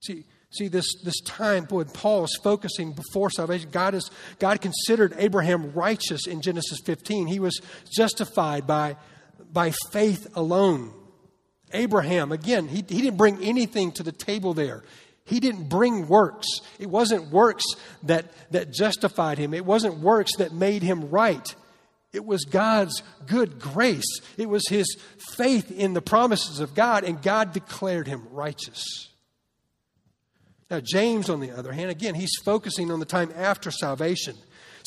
See, 0.00 0.22
See, 0.50 0.68
this, 0.68 0.86
this 1.04 1.20
time 1.22 1.66
when 1.66 1.86
Paul 1.86 2.24
is 2.24 2.38
focusing 2.42 2.92
before 2.92 3.28
salvation, 3.30 3.68
God, 3.70 3.94
is, 3.94 4.10
God 4.38 4.62
considered 4.62 5.14
Abraham 5.18 5.72
righteous 5.74 6.26
in 6.26 6.40
Genesis 6.40 6.78
15. 6.86 7.26
He 7.26 7.40
was 7.40 7.60
justified 7.90 8.66
by, 8.66 8.96
by 9.52 9.72
faith 9.92 10.28
alone. 10.34 10.94
Abraham, 11.72 12.32
again, 12.32 12.68
he, 12.68 12.76
he 12.76 13.02
didn't 13.02 13.16
bring 13.16 13.42
anything 13.42 13.92
to 13.92 14.02
the 14.02 14.12
table 14.12 14.54
there. 14.54 14.82
He 15.24 15.40
didn't 15.40 15.68
bring 15.68 16.06
works. 16.06 16.46
It 16.78 16.88
wasn't 16.88 17.30
works 17.30 17.64
that, 18.04 18.26
that 18.52 18.72
justified 18.72 19.38
him, 19.38 19.52
it 19.54 19.66
wasn't 19.66 19.98
works 19.98 20.36
that 20.36 20.52
made 20.52 20.82
him 20.82 21.10
right. 21.10 21.54
It 22.12 22.24
was 22.24 22.44
God's 22.44 23.02
good 23.26 23.58
grace. 23.58 24.20
It 24.38 24.48
was 24.48 24.66
his 24.68 24.96
faith 25.34 25.70
in 25.70 25.92
the 25.92 26.00
promises 26.00 26.60
of 26.60 26.74
God, 26.74 27.04
and 27.04 27.20
God 27.20 27.52
declared 27.52 28.06
him 28.06 28.26
righteous. 28.30 29.10
Now, 30.70 30.80
James, 30.80 31.28
on 31.28 31.40
the 31.40 31.50
other 31.50 31.72
hand, 31.72 31.90
again, 31.90 32.14
he's 32.14 32.34
focusing 32.44 32.90
on 32.90 33.00
the 33.00 33.06
time 33.06 33.32
after 33.36 33.70
salvation. 33.70 34.34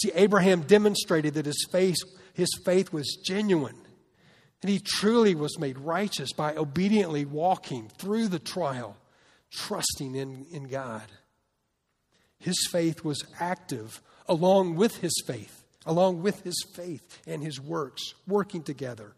See, 0.01 0.11
Abraham 0.15 0.61
demonstrated 0.61 1.35
that 1.35 1.45
his 1.45 1.67
faith, 1.71 1.97
his 2.33 2.49
faith 2.65 2.91
was 2.91 3.17
genuine. 3.23 3.75
And 4.61 4.69
he 4.69 4.79
truly 4.79 5.35
was 5.35 5.57
made 5.57 5.77
righteous 5.77 6.33
by 6.33 6.55
obediently 6.55 7.25
walking 7.25 7.89
through 7.97 8.27
the 8.27 8.39
trial, 8.39 8.97
trusting 9.51 10.15
in, 10.15 10.45
in 10.51 10.67
God. 10.67 11.03
His 12.39 12.67
faith 12.71 13.03
was 13.03 13.25
active 13.39 14.01
along 14.27 14.75
with 14.75 14.97
his 14.97 15.23
faith, 15.25 15.63
along 15.85 16.21
with 16.21 16.41
his 16.43 16.61
faith 16.75 17.21
and 17.25 17.41
his 17.41 17.59
works, 17.59 18.13
working 18.27 18.63
together. 18.63 19.13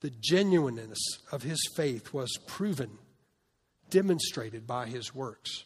The 0.00 0.10
genuineness 0.10 1.00
of 1.30 1.42
his 1.42 1.60
faith 1.76 2.12
was 2.12 2.36
proven 2.46 2.98
demonstrated 3.88 4.66
by 4.66 4.86
his 4.86 5.14
works. 5.14 5.64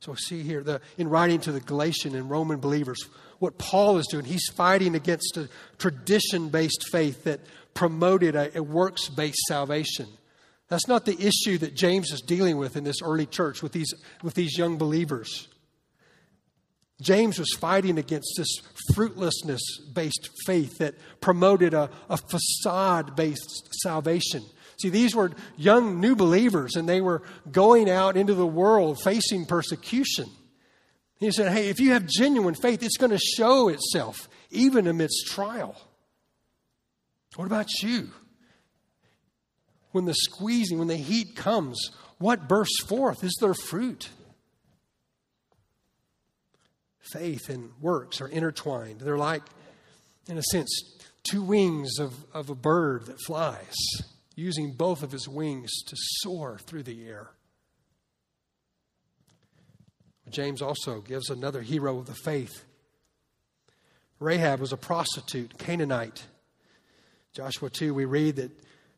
So, 0.00 0.14
see 0.14 0.42
here, 0.42 0.62
the, 0.62 0.80
in 0.98 1.08
writing 1.08 1.40
to 1.40 1.52
the 1.52 1.60
Galatian 1.60 2.14
and 2.14 2.30
Roman 2.30 2.58
believers, 2.58 2.98
what 3.38 3.58
Paul 3.58 3.98
is 3.98 4.06
doing, 4.06 4.24
he's 4.24 4.48
fighting 4.56 4.94
against 4.94 5.36
a 5.36 5.48
tradition 5.78 6.48
based 6.48 6.86
faith 6.90 7.24
that 7.24 7.40
promoted 7.74 8.34
a, 8.34 8.58
a 8.58 8.62
works 8.62 9.08
based 9.08 9.40
salvation. 9.48 10.06
That's 10.68 10.88
not 10.88 11.04
the 11.04 11.16
issue 11.18 11.58
that 11.58 11.74
James 11.74 12.10
is 12.10 12.20
dealing 12.20 12.56
with 12.56 12.76
in 12.76 12.84
this 12.84 13.00
early 13.02 13.26
church 13.26 13.62
with 13.62 13.72
these, 13.72 13.92
with 14.22 14.34
these 14.34 14.58
young 14.58 14.78
believers. 14.78 15.48
James 17.00 17.38
was 17.38 17.52
fighting 17.58 17.98
against 17.98 18.34
this 18.36 18.48
fruitlessness 18.94 19.60
based 19.92 20.30
faith 20.46 20.78
that 20.78 20.94
promoted 21.20 21.74
a, 21.74 21.90
a 22.08 22.16
facade 22.16 23.14
based 23.14 23.68
salvation. 23.82 24.42
See, 24.78 24.88
these 24.88 25.14
were 25.14 25.32
young 25.56 26.00
new 26.00 26.16
believers, 26.16 26.74
and 26.74 26.88
they 26.88 27.00
were 27.00 27.22
going 27.50 27.88
out 27.88 28.16
into 28.16 28.34
the 28.34 28.46
world 28.46 28.98
facing 29.02 29.46
persecution. 29.46 30.26
He 31.18 31.30
said, 31.30 31.52
Hey, 31.52 31.68
if 31.68 31.80
you 31.80 31.92
have 31.92 32.06
genuine 32.06 32.54
faith, 32.54 32.82
it's 32.82 32.96
going 32.96 33.10
to 33.10 33.18
show 33.18 33.68
itself 33.68 34.28
even 34.50 34.86
amidst 34.86 35.26
trial. 35.26 35.76
What 37.36 37.46
about 37.46 37.82
you? 37.82 38.10
When 39.92 40.04
the 40.04 40.14
squeezing, 40.14 40.78
when 40.78 40.88
the 40.88 40.96
heat 40.96 41.36
comes, 41.36 41.90
what 42.18 42.48
bursts 42.48 42.82
forth 42.84 43.24
is 43.24 43.36
their 43.40 43.54
fruit. 43.54 44.08
Faith 47.12 47.48
and 47.48 47.70
works 47.80 48.20
are 48.20 48.28
intertwined. 48.28 49.00
They're 49.00 49.18
like, 49.18 49.42
in 50.28 50.38
a 50.38 50.42
sense, 50.42 50.68
two 51.22 51.42
wings 51.42 51.98
of, 51.98 52.14
of 52.34 52.50
a 52.50 52.54
bird 52.54 53.06
that 53.06 53.20
flies 53.20 53.74
using 54.34 54.72
both 54.72 55.02
of 55.02 55.12
his 55.12 55.28
wings 55.28 55.70
to 55.86 55.96
soar 55.96 56.58
through 56.66 56.82
the 56.82 57.06
air. 57.06 57.30
James 60.30 60.60
also 60.60 61.00
gives 61.00 61.30
another 61.30 61.62
hero 61.62 61.98
of 61.98 62.06
the 62.06 62.14
faith. 62.14 62.64
Rahab 64.18 64.60
was 64.60 64.72
a 64.72 64.76
prostitute, 64.76 65.58
Canaanite. 65.58 66.24
Joshua 67.32 67.70
2, 67.70 67.92
we 67.92 68.06
read 68.06 68.36
that 68.36 68.50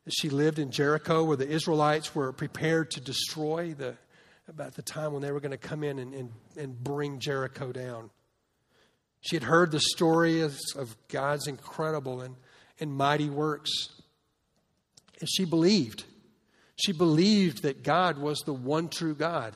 she 0.09 0.31
lived 0.31 0.59
in 0.59 0.71
Jericho 0.71 1.25
where 1.25 1.37
the 1.37 1.49
Israelites 1.49 2.15
were 2.15 2.33
prepared 2.33 2.91
to 2.93 3.01
destroy 3.01 3.75
the, 3.75 3.97
about 4.49 4.75
the 4.75 4.83
time 4.83 5.13
when 5.13 5.23
they 5.23 5.33
were 5.33 5.41
going 5.41 5.51
to 5.51 5.59
come 5.59 5.83
in 5.85 5.99
and, 5.99 6.15
and, 6.15 6.33
and 6.57 6.83
bring 6.83 7.19
Jericho 7.19 7.73
down. 7.73 8.11
She 9.21 9.37
had 9.37 9.43
heard 9.43 9.73
the 9.73 9.81
story 9.81 10.41
of, 10.41 10.57
of 10.77 10.97
God's 11.09 11.47
incredible 11.47 12.21
and, 12.21 12.37
and 12.79 12.93
mighty 12.93 13.29
works. 13.29 13.71
And 15.21 15.29
she 15.29 15.45
believed. 15.45 16.05
She 16.77 16.93
believed 16.93 17.63
that 17.63 17.83
God 17.83 18.19
was 18.19 18.39
the 18.41 18.55
one 18.55 18.89
true 18.89 19.17
God. 19.17 19.55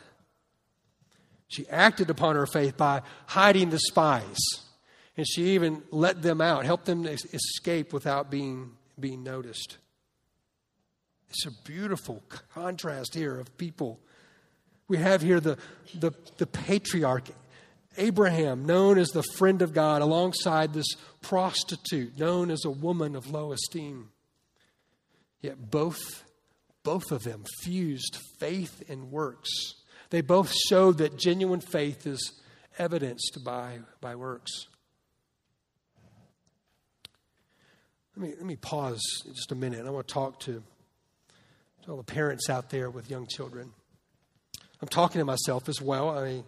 She 1.52 1.68
acted 1.68 2.08
upon 2.08 2.34
her 2.34 2.46
faith 2.46 2.78
by 2.78 3.02
hiding 3.26 3.68
the 3.68 3.78
spies. 3.78 4.38
And 5.18 5.26
she 5.28 5.50
even 5.50 5.82
let 5.90 6.22
them 6.22 6.40
out, 6.40 6.64
helped 6.64 6.86
them 6.86 7.04
escape 7.06 7.92
without 7.92 8.30
being, 8.30 8.70
being 8.98 9.22
noticed. 9.22 9.76
It's 11.28 11.44
a 11.44 11.50
beautiful 11.64 12.22
contrast 12.54 13.14
here 13.14 13.38
of 13.38 13.54
people. 13.58 14.00
We 14.88 14.96
have 14.96 15.20
here 15.20 15.40
the, 15.40 15.58
the, 15.94 16.12
the 16.38 16.46
patriarch, 16.46 17.28
Abraham, 17.98 18.64
known 18.64 18.96
as 18.96 19.08
the 19.08 19.22
friend 19.22 19.60
of 19.60 19.74
God, 19.74 20.00
alongside 20.00 20.72
this 20.72 20.96
prostitute, 21.20 22.18
known 22.18 22.50
as 22.50 22.64
a 22.64 22.70
woman 22.70 23.14
of 23.14 23.30
low 23.30 23.52
esteem. 23.52 24.08
Yet 25.42 25.70
both, 25.70 26.24
both 26.82 27.12
of 27.12 27.24
them 27.24 27.44
fused 27.60 28.16
faith 28.38 28.82
and 28.88 29.10
works. 29.10 29.50
They 30.12 30.20
both 30.20 30.52
showed 30.68 30.98
that 30.98 31.16
genuine 31.16 31.62
faith 31.62 32.06
is 32.06 32.32
evidenced 32.78 33.38
by, 33.42 33.78
by 34.02 34.14
works. 34.14 34.66
Let 38.14 38.28
me, 38.28 38.34
let 38.36 38.44
me 38.44 38.56
pause 38.56 39.00
just 39.34 39.52
a 39.52 39.54
minute. 39.54 39.86
I 39.86 39.90
want 39.90 40.06
to 40.06 40.12
talk 40.12 40.38
to, 40.40 40.62
To 41.84 41.90
all 41.90 41.96
the 41.96 42.02
parents 42.02 42.50
out 42.50 42.68
there 42.68 42.90
with 42.90 43.08
young 43.08 43.26
children. 43.26 43.72
I'm 44.82 44.88
talking 44.88 45.18
to 45.18 45.24
myself 45.24 45.66
as 45.70 45.80
well. 45.80 46.10
I, 46.10 46.42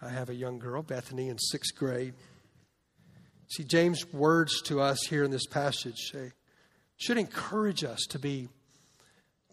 I 0.00 0.08
have 0.08 0.30
a 0.30 0.34
young 0.34 0.58
girl, 0.58 0.82
Bethany, 0.82 1.28
in 1.28 1.36
sixth 1.36 1.76
grade. 1.76 2.14
See, 3.48 3.64
James' 3.64 4.10
words 4.10 4.62
to 4.62 4.80
us 4.80 5.00
here 5.06 5.22
in 5.22 5.30
this 5.30 5.46
passage 5.46 5.98
say, 6.10 6.32
should 6.96 7.18
encourage 7.18 7.84
us 7.84 8.06
to 8.08 8.18
be, 8.18 8.48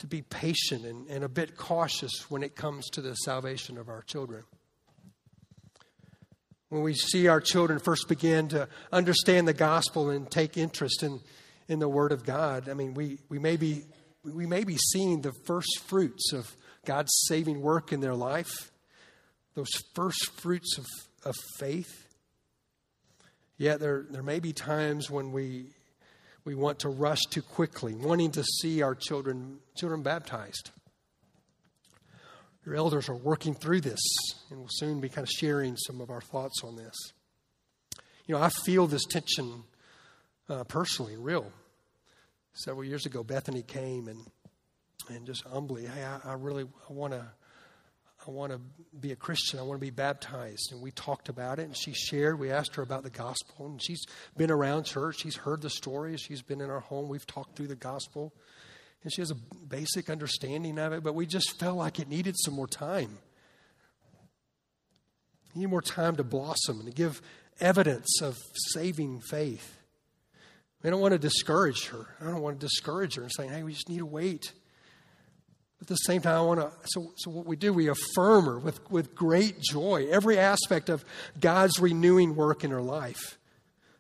to 0.04 0.08
be 0.08 0.22
patient 0.22 0.86
and, 0.86 1.08
and 1.08 1.24
a 1.24 1.30
bit 1.30 1.56
cautious 1.56 2.30
when 2.30 2.44
it 2.44 2.58
comes 2.58 2.90
to 2.90 3.00
the 3.00 3.14
salvation 3.14 3.78
of 3.78 3.88
our 3.88 4.02
children. 4.02 4.44
When 6.68 6.82
we 6.82 6.94
see 6.94 7.30
our 7.30 7.40
children 7.40 7.80
first 7.80 8.10
begin 8.10 8.50
to 8.50 8.68
understand 8.92 9.48
the 9.48 9.54
gospel 9.54 10.10
and 10.10 10.30
take 10.30 10.58
interest 10.58 11.04
in, 11.04 11.22
in 11.70 11.80
the 11.80 11.88
Word 11.88 12.12
of 12.12 12.26
God, 12.26 12.68
I 12.68 12.74
mean, 12.74 12.96
we, 12.96 13.20
we, 13.30 13.40
may 13.40 13.56
be, 13.56 13.84
we 14.26 14.46
may 14.46 14.66
be 14.66 14.76
seeing 14.76 15.22
the 15.22 15.32
first 15.46 15.80
fruits 15.86 16.34
of 16.34 16.54
God's 16.84 17.14
saving 17.28 17.62
work 17.62 17.94
in 17.94 18.02
their 18.02 18.16
life, 18.16 18.74
those 19.56 19.72
first 19.94 20.32
fruits 20.34 20.78
of, 20.78 20.86
of 21.24 21.36
faith. 21.60 22.10
Yet 23.58 23.80
there, 23.80 24.06
there 24.10 24.24
may 24.24 24.42
be 24.42 24.52
times 24.52 25.10
when 25.10 25.32
we, 25.32 25.68
we 26.46 26.56
want 26.56 26.80
to 26.80 26.90
rush 26.90 27.22
too 27.30 27.42
quickly, 27.42 27.96
wanting 27.96 28.32
to 28.32 28.44
see 28.44 28.82
our 28.82 28.96
children, 28.96 29.60
children 29.76 30.04
baptized. 30.04 30.72
Your 32.66 32.76
elders 32.76 33.10
are 33.10 33.16
working 33.16 33.54
through 33.54 33.82
this, 33.82 34.02
and 34.50 34.60
we'll 34.60 34.70
soon 34.70 35.02
be 35.02 35.10
kind 35.10 35.26
of 35.28 35.30
sharing 35.30 35.76
some 35.78 36.02
of 36.02 36.10
our 36.10 36.22
thoughts 36.22 36.62
on 36.64 36.76
this. 36.76 36.96
You 38.26 38.36
know, 38.36 38.42
I 38.42 38.50
feel 38.50 38.88
this 38.88 39.06
tension 39.06 39.64
uh, 40.50 40.64
personally, 40.64 41.18
real. 41.18 41.52
Several 42.54 42.84
years 42.84 43.06
ago, 43.06 43.24
Bethany 43.24 43.64
came 43.64 44.08
and 44.08 44.20
and 45.10 45.26
just 45.26 45.44
humbly, 45.46 45.86
hey, 45.86 46.04
I, 46.04 46.32
I 46.32 46.34
really 46.36 46.66
want 46.90 47.12
to 47.12 47.26
I 48.28 48.32
want 48.32 48.52
to 48.52 48.60
be 49.00 49.12
a 49.12 49.16
Christian. 49.16 49.60
I 49.60 49.64
want 49.64 49.80
to 49.80 49.86
be 49.86 49.90
baptized. 49.90 50.72
And 50.72 50.82
we 50.82 50.92
talked 50.92 51.30
about 51.30 51.60
it, 51.60 51.64
and 51.64 51.76
she 51.76 51.94
shared. 51.94 52.40
We 52.40 52.52
asked 52.52 52.76
her 52.76 52.84
about 52.84 53.04
the 53.04 53.10
gospel, 53.10 53.66
and 53.66 53.82
she's 53.82 54.06
been 54.38 54.52
around 54.52 54.84
church. 54.84 55.20
She's 55.20 55.36
heard 55.36 55.62
the 55.62 55.70
stories. 55.70 56.22
She's 56.22 56.42
been 56.42 56.62
in 56.62 56.70
our 56.70 56.80
home. 56.80 57.10
We've 57.10 57.26
talked 57.26 57.56
through 57.56 57.68
the 57.68 57.76
gospel, 57.76 58.34
and 59.04 59.12
she 59.12 59.22
has 59.22 59.32
a 59.32 59.36
basic 59.36 60.10
understanding 60.10 60.80
of 60.80 60.94
it. 60.94 61.04
But 61.04 61.16
we 61.16 61.26
just 61.26 61.60
felt 61.60 61.78
like 61.78 62.00
it 62.00 62.08
needed 62.08 62.36
some 62.38 62.54
more 62.54 62.68
time. 62.68 63.18
We 65.54 65.62
need 65.62 65.70
more 65.70 65.82
time 65.82 66.16
to 66.16 66.24
blossom 66.24 66.80
and 66.80 66.88
to 66.88 66.94
give 66.94 67.22
evidence 67.60 68.22
of 68.22 68.38
saving 68.74 69.22
faith. 69.22 69.78
We 70.82 70.90
don't 70.90 71.02
want 71.02 71.14
to 71.14 71.20
discourage 71.20 71.88
her. 71.88 72.08
I 72.20 72.26
don't 72.26 72.42
want 72.42 72.60
to 72.60 72.66
discourage 72.66 73.16
her 73.16 73.24
and 73.24 73.32
saying, 73.32 73.52
"Hey, 73.52 73.64
we 73.64 73.74
just 73.74 73.90
need 73.90 74.00
to 74.00 74.06
wait." 74.06 74.54
At 75.84 75.88
the 75.88 75.96
same 75.96 76.22
time, 76.22 76.38
I 76.38 76.42
want 76.42 76.62
to, 76.62 76.72
so, 76.86 77.12
so 77.18 77.30
what 77.30 77.46
we 77.46 77.58
do, 77.58 77.74
we 77.74 77.90
affirm 77.90 78.46
her 78.46 78.58
with, 78.58 78.90
with 78.90 79.14
great 79.14 79.60
joy, 79.60 80.08
every 80.10 80.40
aspect 80.40 80.88
of 80.88 81.04
God's 81.42 81.78
renewing 81.78 82.38
work 82.38 82.64
in 82.64 82.72
her 82.72 82.82
life. 82.82 83.38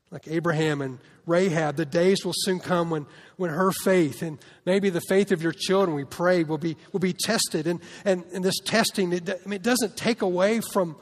Like 0.09 0.25
Abraham 0.29 0.81
and 0.81 0.99
Rahab, 1.25 1.75
the 1.75 1.85
days 1.85 2.23
will 2.23 2.31
soon 2.33 2.61
come 2.61 2.89
when, 2.89 3.05
when 3.35 3.49
her 3.49 3.73
faith 3.83 4.21
and 4.21 4.39
maybe 4.65 4.91
the 4.91 5.01
faith 5.09 5.33
of 5.33 5.43
your 5.43 5.51
children, 5.51 5.93
we 5.93 6.05
pray, 6.05 6.45
will 6.45 6.57
be, 6.57 6.77
will 6.93 7.01
be 7.01 7.11
tested. 7.11 7.67
And, 7.67 7.81
and, 8.05 8.23
and 8.33 8.45
this 8.45 8.59
testing, 8.63 9.11
it, 9.11 9.29
I 9.29 9.45
mean, 9.45 9.57
it 9.57 9.63
doesn't 9.63 9.97
take 9.97 10.21
away 10.21 10.61
from, 10.61 10.95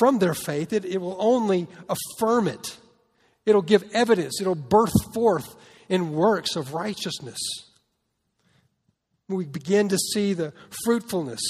from 0.00 0.18
their 0.18 0.34
faith, 0.34 0.72
it, 0.72 0.84
it 0.84 1.00
will 1.00 1.16
only 1.20 1.68
affirm 1.88 2.48
it. 2.48 2.76
It'll 3.46 3.62
give 3.62 3.84
evidence, 3.92 4.40
it'll 4.40 4.56
birth 4.56 5.14
forth 5.14 5.54
in 5.88 6.10
works 6.10 6.56
of 6.56 6.74
righteousness 6.74 7.38
we 9.28 9.46
begin 9.46 9.88
to 9.88 9.98
see 9.98 10.34
the 10.34 10.52
fruitfulness, 10.84 11.40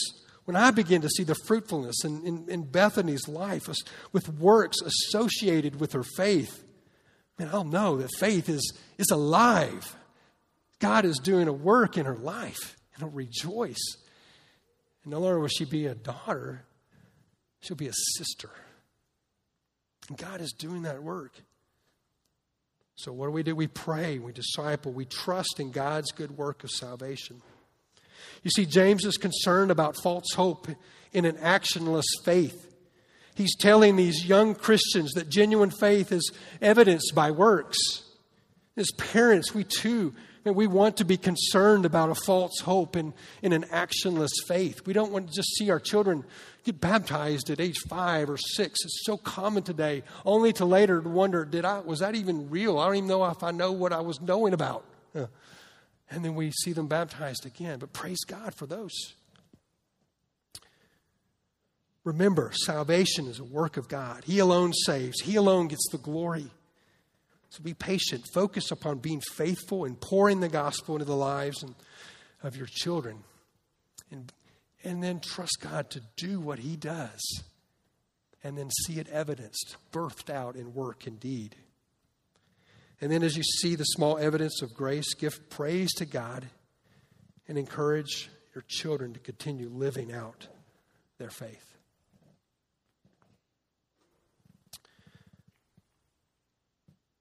when 0.44 0.56
I 0.56 0.70
begin 0.70 1.00
to 1.02 1.08
see 1.08 1.24
the 1.24 1.34
fruitfulness 1.34 2.04
in, 2.04 2.24
in, 2.26 2.48
in 2.48 2.62
Bethany's 2.64 3.28
life 3.28 3.68
with 4.12 4.28
works 4.28 4.78
associated 4.80 5.80
with 5.80 5.92
her 5.92 6.02
faith, 6.02 6.62
man, 7.38 7.50
I'll 7.52 7.64
know 7.64 7.96
that 7.96 8.10
faith 8.18 8.48
is, 8.48 8.72
is 8.98 9.10
alive. 9.10 9.96
God 10.78 11.04
is 11.04 11.18
doing 11.18 11.48
a 11.48 11.52
work 11.52 11.96
in 11.96 12.06
her 12.06 12.16
life, 12.16 12.76
and 12.94 13.04
I'll 13.04 13.10
rejoice. 13.10 13.96
And 15.02 15.12
no 15.12 15.20
longer 15.20 15.40
will 15.40 15.48
she 15.48 15.64
be 15.64 15.86
a 15.86 15.94
daughter, 15.94 16.64
she'll 17.60 17.76
be 17.76 17.88
a 17.88 17.94
sister. 18.16 18.50
And 20.08 20.18
God 20.18 20.40
is 20.40 20.52
doing 20.52 20.82
that 20.82 21.02
work. 21.02 21.32
So, 22.96 23.12
what 23.12 23.26
do 23.26 23.32
we 23.32 23.42
do? 23.42 23.56
We 23.56 23.66
pray, 23.66 24.18
we 24.18 24.32
disciple, 24.32 24.92
we 24.92 25.06
trust 25.06 25.58
in 25.58 25.70
God's 25.72 26.12
good 26.12 26.36
work 26.36 26.62
of 26.62 26.70
salvation. 26.70 27.42
You 28.44 28.50
see, 28.50 28.66
James 28.66 29.04
is 29.04 29.16
concerned 29.16 29.70
about 29.70 29.96
false 30.02 30.32
hope 30.36 30.68
in 31.12 31.24
an 31.24 31.36
actionless 31.36 32.04
faith. 32.24 32.72
He's 33.34 33.56
telling 33.56 33.96
these 33.96 34.26
young 34.26 34.54
Christians 34.54 35.12
that 35.14 35.28
genuine 35.28 35.70
faith 35.70 36.12
is 36.12 36.30
evidenced 36.60 37.12
by 37.14 37.32
works. 37.32 37.78
As 38.76 38.90
parents, 38.92 39.54
we 39.54 39.64
too, 39.64 40.14
we 40.44 40.66
want 40.66 40.98
to 40.98 41.04
be 41.04 41.16
concerned 41.16 41.86
about 41.86 42.10
a 42.10 42.14
false 42.14 42.60
hope 42.60 42.96
in, 42.96 43.14
in 43.42 43.52
an 43.52 43.64
actionless 43.64 44.30
faith. 44.46 44.86
We 44.86 44.92
don't 44.92 45.10
want 45.10 45.28
to 45.28 45.34
just 45.34 45.56
see 45.56 45.70
our 45.70 45.80
children 45.80 46.22
get 46.64 46.80
baptized 46.80 47.50
at 47.50 47.60
age 47.60 47.78
five 47.88 48.28
or 48.28 48.36
six. 48.36 48.84
It's 48.84 49.04
so 49.04 49.16
common 49.16 49.62
today, 49.62 50.02
only 50.26 50.52
to 50.54 50.64
later 50.64 51.00
wonder, 51.00 51.44
did 51.44 51.64
I 51.64 51.80
was 51.80 52.00
that 52.00 52.14
even 52.14 52.50
real? 52.50 52.78
I 52.78 52.86
don't 52.86 52.96
even 52.96 53.08
know 53.08 53.24
if 53.24 53.42
I 53.42 53.52
know 53.52 53.72
what 53.72 53.92
I 53.92 54.00
was 54.00 54.20
knowing 54.20 54.52
about 54.52 54.84
and 56.10 56.24
then 56.24 56.34
we 56.34 56.50
see 56.50 56.72
them 56.72 56.86
baptized 56.86 57.46
again. 57.46 57.78
But 57.78 57.92
praise 57.92 58.24
God 58.26 58.54
for 58.54 58.66
those. 58.66 59.14
Remember, 62.04 62.52
salvation 62.52 63.26
is 63.26 63.38
a 63.38 63.44
work 63.44 63.78
of 63.78 63.88
God. 63.88 64.24
He 64.24 64.38
alone 64.38 64.72
saves, 64.72 65.20
He 65.20 65.36
alone 65.36 65.68
gets 65.68 65.88
the 65.90 65.98
glory. 65.98 66.50
So 67.48 67.62
be 67.62 67.72
patient. 67.72 68.24
Focus 68.34 68.70
upon 68.72 68.98
being 68.98 69.20
faithful 69.20 69.84
and 69.84 70.00
pouring 70.00 70.40
the 70.40 70.48
gospel 70.48 70.96
into 70.96 71.04
the 71.04 71.16
lives 71.16 71.62
and, 71.62 71.74
of 72.42 72.56
your 72.56 72.66
children. 72.66 73.18
And, 74.10 74.32
and 74.82 75.02
then 75.02 75.20
trust 75.20 75.58
God 75.60 75.88
to 75.90 76.02
do 76.16 76.40
what 76.40 76.58
He 76.58 76.76
does. 76.76 77.20
And 78.42 78.58
then 78.58 78.70
see 78.70 78.98
it 78.98 79.08
evidenced, 79.08 79.76
birthed 79.92 80.28
out 80.28 80.56
in 80.56 80.74
work 80.74 81.06
and 81.06 81.18
deed. 81.18 81.54
And 83.00 83.10
then, 83.10 83.22
as 83.22 83.36
you 83.36 83.42
see 83.42 83.74
the 83.74 83.84
small 83.84 84.18
evidence 84.18 84.62
of 84.62 84.74
grace, 84.74 85.14
give 85.14 85.50
praise 85.50 85.92
to 85.94 86.06
God 86.06 86.46
and 87.48 87.58
encourage 87.58 88.30
your 88.54 88.64
children 88.68 89.12
to 89.12 89.20
continue 89.20 89.68
living 89.68 90.12
out 90.12 90.46
their 91.18 91.30
faith. 91.30 91.76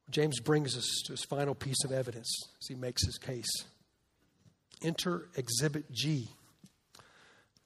James 0.09 0.39
brings 0.39 0.77
us 0.77 1.01
to 1.05 1.13
his 1.13 1.25
final 1.25 1.55
piece 1.55 1.83
of 1.83 1.91
evidence 1.91 2.29
as 2.61 2.67
he 2.67 2.75
makes 2.75 3.03
his 3.03 3.17
case. 3.17 3.65
Enter 4.83 5.27
Exhibit 5.35 5.91
G 5.91 6.29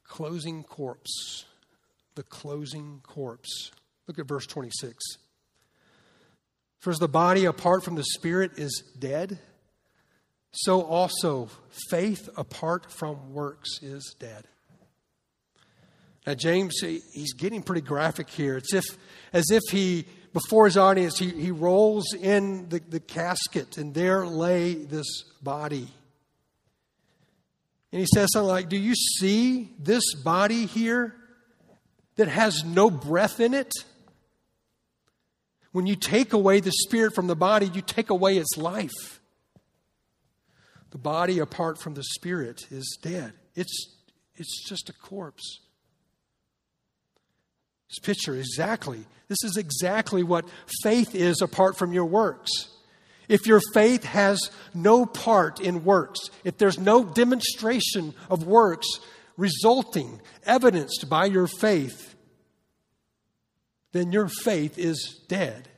closing 0.08 0.64
corpse. 0.64 1.45
The 2.16 2.24
closing 2.24 3.01
corpse. 3.03 3.72
Look 4.08 4.18
at 4.18 4.28
verse 4.28 4.47
26. 4.47 5.03
For 6.80 6.91
as 6.91 6.99
the 6.99 7.07
body 7.07 7.45
apart 7.45 7.84
from 7.84 7.95
the 7.95 8.03
spirit 8.03 8.51
is 8.57 8.84
dead, 8.97 9.39
so 10.51 10.82
also 10.82 11.49
faith 11.89 12.30
apart 12.38 12.91
from 12.91 13.34
works 13.34 13.82
is 13.82 14.15
dead. 14.19 14.45
Now, 16.25 16.34
James, 16.34 16.82
he's 16.82 17.34
getting 17.34 17.63
pretty 17.63 17.82
graphic 17.82 18.30
here. 18.30 18.57
It's 18.57 18.73
if, 18.73 18.84
as 19.32 19.49
if 19.49 19.63
he, 19.71 20.05
before 20.34 20.65
his 20.65 20.75
audience, 20.75 21.17
he, 21.17 21.30
he 21.30 21.51
rolls 21.51 22.13
in 22.13 22.67
the, 22.67 22.80
the 22.80 22.99
casket 22.99 23.78
and 23.78 23.93
there 23.93 24.28
lay 24.28 24.73
this 24.73 25.23
body. 25.41 25.88
And 27.93 28.01
he 28.01 28.07
says 28.13 28.28
something 28.34 28.49
like, 28.49 28.67
Do 28.67 28.78
you 28.78 28.93
see 28.93 29.71
this 29.80 30.15
body 30.15 30.65
here 30.65 31.15
that 32.17 32.28
has 32.28 32.65
no 32.65 32.91
breath 32.91 33.39
in 33.39 33.53
it? 33.53 33.71
When 35.72 35.86
you 35.86 35.95
take 35.95 36.34
away 36.34 36.59
the 36.59 36.72
spirit 36.72 37.13
from 37.13 37.28
the 37.28 37.36
body, 37.36 37.68
you 37.68 37.82
take 37.82 38.09
away 38.09 38.38
its 38.38 38.57
life. 38.57 39.20
The 40.91 40.97
body 40.97 41.39
apart 41.39 41.80
from 41.80 41.93
the 41.93 42.03
spirit 42.03 42.65
is 42.72 42.97
dead. 43.01 43.34
It's, 43.55 43.95
it's 44.36 44.68
just 44.68 44.89
a 44.89 44.93
corpse. 44.93 45.59
This 47.89 47.99
picture, 47.99 48.36
exactly. 48.36 49.05
This 49.28 49.43
is 49.43 49.57
exactly 49.57 50.24
what 50.24 50.45
faith 50.84 51.15
is 51.15 51.41
apart 51.41 51.78
from 51.78 51.93
your 51.93 52.05
works. 52.05 52.51
If 53.28 53.45
your 53.45 53.61
faith 53.74 54.05
has 54.05 54.51
no 54.74 55.05
part 55.05 55.59
in 55.59 55.84
works, 55.84 56.20
if 56.43 56.57
there's 56.57 56.80
no 56.80 57.03
demonstration 57.03 58.13
of 58.30 58.47
works 58.47 58.88
resulting, 59.36 60.22
evidenced 60.45 61.07
by 61.09 61.26
your 61.26 61.47
faith, 61.47 62.15
then 63.92 64.12
your 64.12 64.28
faith 64.28 64.78
is 64.78 65.22
dead. 65.28 65.70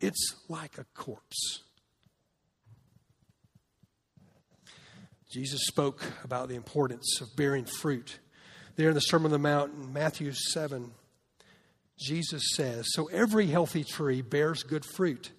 It's 0.00 0.36
like 0.48 0.78
a 0.78 0.84
corpse. 0.94 1.62
Jesus 5.30 5.60
spoke 5.66 6.02
about 6.24 6.48
the 6.48 6.54
importance 6.54 7.20
of 7.20 7.36
bearing 7.36 7.64
fruit. 7.64 8.18
There 8.76 8.88
in 8.88 8.94
the 8.94 9.00
Sermon 9.00 9.26
on 9.26 9.32
the 9.32 9.38
Mount 9.38 9.74
in 9.74 9.92
Matthew 9.92 10.32
7, 10.32 10.92
Jesus 11.98 12.42
says, 12.54 12.86
So 12.94 13.06
every 13.06 13.46
healthy 13.46 13.84
tree 13.84 14.22
bears 14.22 14.62
good 14.62 14.84
fruit, 14.84 15.32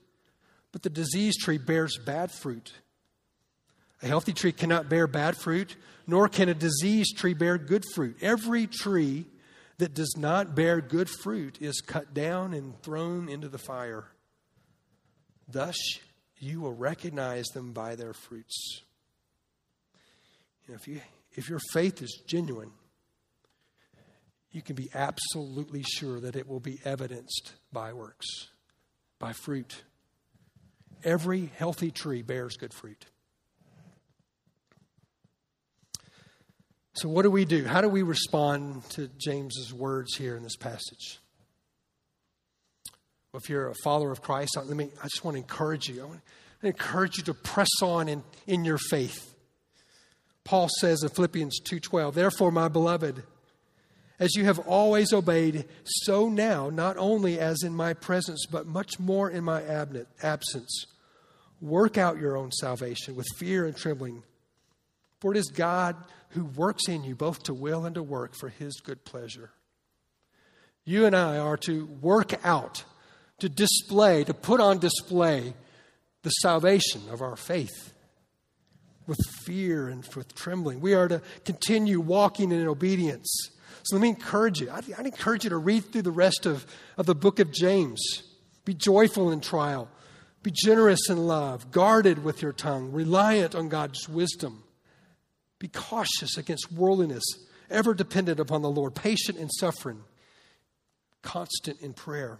but 0.71 0.83
the 0.83 0.89
diseased 0.89 1.39
tree 1.39 1.57
bears 1.57 1.97
bad 1.97 2.31
fruit. 2.31 2.73
A 4.03 4.07
healthy 4.07 4.33
tree 4.33 4.51
cannot 4.51 4.89
bear 4.89 5.07
bad 5.07 5.37
fruit, 5.37 5.75
nor 6.05 6.29
can 6.29 6.49
a 6.49 6.53
diseased 6.53 7.17
tree 7.17 7.33
bear 7.33 7.57
good 7.57 7.83
fruit. 7.95 8.17
Every 8.21 8.67
tree 8.67 9.25
that 9.79 9.93
does 9.93 10.13
not 10.17 10.55
bear 10.55 10.81
good 10.81 11.09
fruit 11.09 11.57
is 11.61 11.81
cut 11.81 12.13
down 12.13 12.53
and 12.53 12.79
thrown 12.83 13.29
into 13.29 13.47
the 13.47 13.57
fire. 13.57 14.07
Thus, 15.47 15.77
you 16.37 16.61
will 16.61 16.73
recognize 16.73 17.45
them 17.47 17.71
by 17.71 17.95
their 17.95 18.13
fruits. 18.13 18.81
You 20.67 20.73
know, 20.73 20.75
if, 20.75 20.87
you, 20.87 21.01
if 21.31 21.49
your 21.49 21.61
faith 21.71 22.01
is 22.01 22.21
genuine, 22.27 22.71
you 24.51 24.61
can 24.61 24.75
be 24.75 24.89
absolutely 24.93 25.83
sure 25.83 26.19
that 26.19 26.35
it 26.35 26.47
will 26.47 26.59
be 26.59 26.79
evidenced 26.83 27.53
by 27.71 27.93
works, 27.93 28.27
by 29.17 29.31
fruit. 29.31 29.83
Every 31.05 31.51
healthy 31.55 31.91
tree 31.91 32.21
bears 32.21 32.57
good 32.57 32.73
fruit. 32.73 33.05
So, 36.93 37.07
what 37.07 37.21
do 37.23 37.31
we 37.31 37.45
do? 37.45 37.65
How 37.65 37.81
do 37.81 37.89
we 37.89 38.01
respond 38.01 38.83
to 38.91 39.09
James's 39.17 39.73
words 39.73 40.15
here 40.15 40.35
in 40.35 40.43
this 40.43 40.55
passage? 40.55 41.19
Well, 43.31 43.41
if 43.43 43.49
you're 43.49 43.69
a 43.69 43.75
follower 43.83 44.11
of 44.11 44.21
Christ, 44.21 44.57
let 44.57 44.75
me, 44.75 44.89
I 45.01 45.03
just 45.03 45.23
want 45.23 45.35
to 45.35 45.39
encourage 45.39 45.87
you. 45.87 46.01
I 46.01 46.05
want 46.05 46.21
to 46.61 46.67
encourage 46.67 47.17
you 47.17 47.23
to 47.25 47.33
press 47.33 47.69
on 47.83 48.09
in, 48.09 48.23
in 48.47 48.65
your 48.65 48.79
faith. 48.79 49.35
Paul 50.43 50.67
says 50.79 51.03
in 51.03 51.09
Philippians 51.09 51.59
2:12, 51.61 52.15
"Therefore, 52.15 52.51
my 52.51 52.67
beloved, 52.67 53.23
as 54.19 54.35
you 54.35 54.45
have 54.45 54.59
always 54.59 55.13
obeyed, 55.13 55.65
so 55.85 56.27
now, 56.27 56.69
not 56.69 56.97
only 56.97 57.39
as 57.39 57.63
in 57.63 57.73
my 57.73 57.93
presence, 57.93 58.45
but 58.45 58.65
much 58.65 58.99
more 58.99 59.29
in 59.29 59.43
my 59.43 59.63
absence, 60.21 60.87
work 61.61 61.97
out 61.97 62.17
your 62.17 62.35
own 62.35 62.51
salvation 62.51 63.15
with 63.15 63.27
fear 63.37 63.65
and 63.65 63.77
trembling. 63.77 64.23
For 65.19 65.31
it 65.31 65.37
is 65.37 65.47
God 65.47 65.95
who 66.29 66.45
works 66.45 66.87
in 66.87 67.03
you 67.03 67.15
both 67.15 67.43
to 67.43 67.53
will 67.53 67.85
and 67.85 67.95
to 67.95 68.03
work 68.03 68.35
for 68.35 68.49
his 68.49 68.79
good 68.79 69.03
pleasure. 69.03 69.51
You 70.85 71.05
and 71.05 71.15
I 71.15 71.37
are 71.37 71.57
to 71.57 71.85
work 72.01 72.33
out, 72.45 72.83
to 73.39 73.49
display, 73.49 74.23
to 74.23 74.33
put 74.33 74.59
on 74.59 74.79
display 74.79 75.53
the 76.23 76.29
salvation 76.29 77.01
of 77.11 77.21
our 77.21 77.35
faith 77.35 77.93
with 79.07 79.19
fear 79.43 79.89
and 79.89 80.05
with 80.15 80.35
trembling. 80.35 80.79
We 80.79 80.93
are 80.93 81.07
to 81.07 81.21
continue 81.43 81.99
walking 81.99 82.51
in 82.51 82.67
obedience. 82.67 83.29
So 83.83 83.95
let 83.95 84.01
me 84.01 84.09
encourage 84.09 84.61
you. 84.61 84.69
I'd, 84.71 84.91
I'd 84.93 85.05
encourage 85.05 85.43
you 85.43 85.49
to 85.49 85.57
read 85.57 85.85
through 85.85 86.03
the 86.03 86.11
rest 86.11 86.45
of, 86.45 86.65
of 86.97 87.05
the 87.05 87.15
book 87.15 87.39
of 87.39 87.51
James. 87.51 87.99
Be 88.65 88.73
joyful 88.73 89.31
in 89.31 89.41
trial. 89.41 89.89
Be 90.43 90.51
generous 90.53 91.09
in 91.09 91.27
love, 91.27 91.71
guarded 91.71 92.23
with 92.23 92.41
your 92.41 92.53
tongue, 92.53 92.91
reliant 92.91 93.55
on 93.55 93.67
God's 93.67 94.07
wisdom. 94.07 94.63
Be 95.59 95.67
cautious 95.67 96.37
against 96.37 96.71
worldliness, 96.71 97.23
ever 97.69 97.93
dependent 97.93 98.39
upon 98.39 98.61
the 98.61 98.69
Lord, 98.69 98.95
patient 98.95 99.37
in 99.37 99.49
suffering, 99.49 100.01
constant 101.21 101.81
in 101.81 101.93
prayer. 101.93 102.39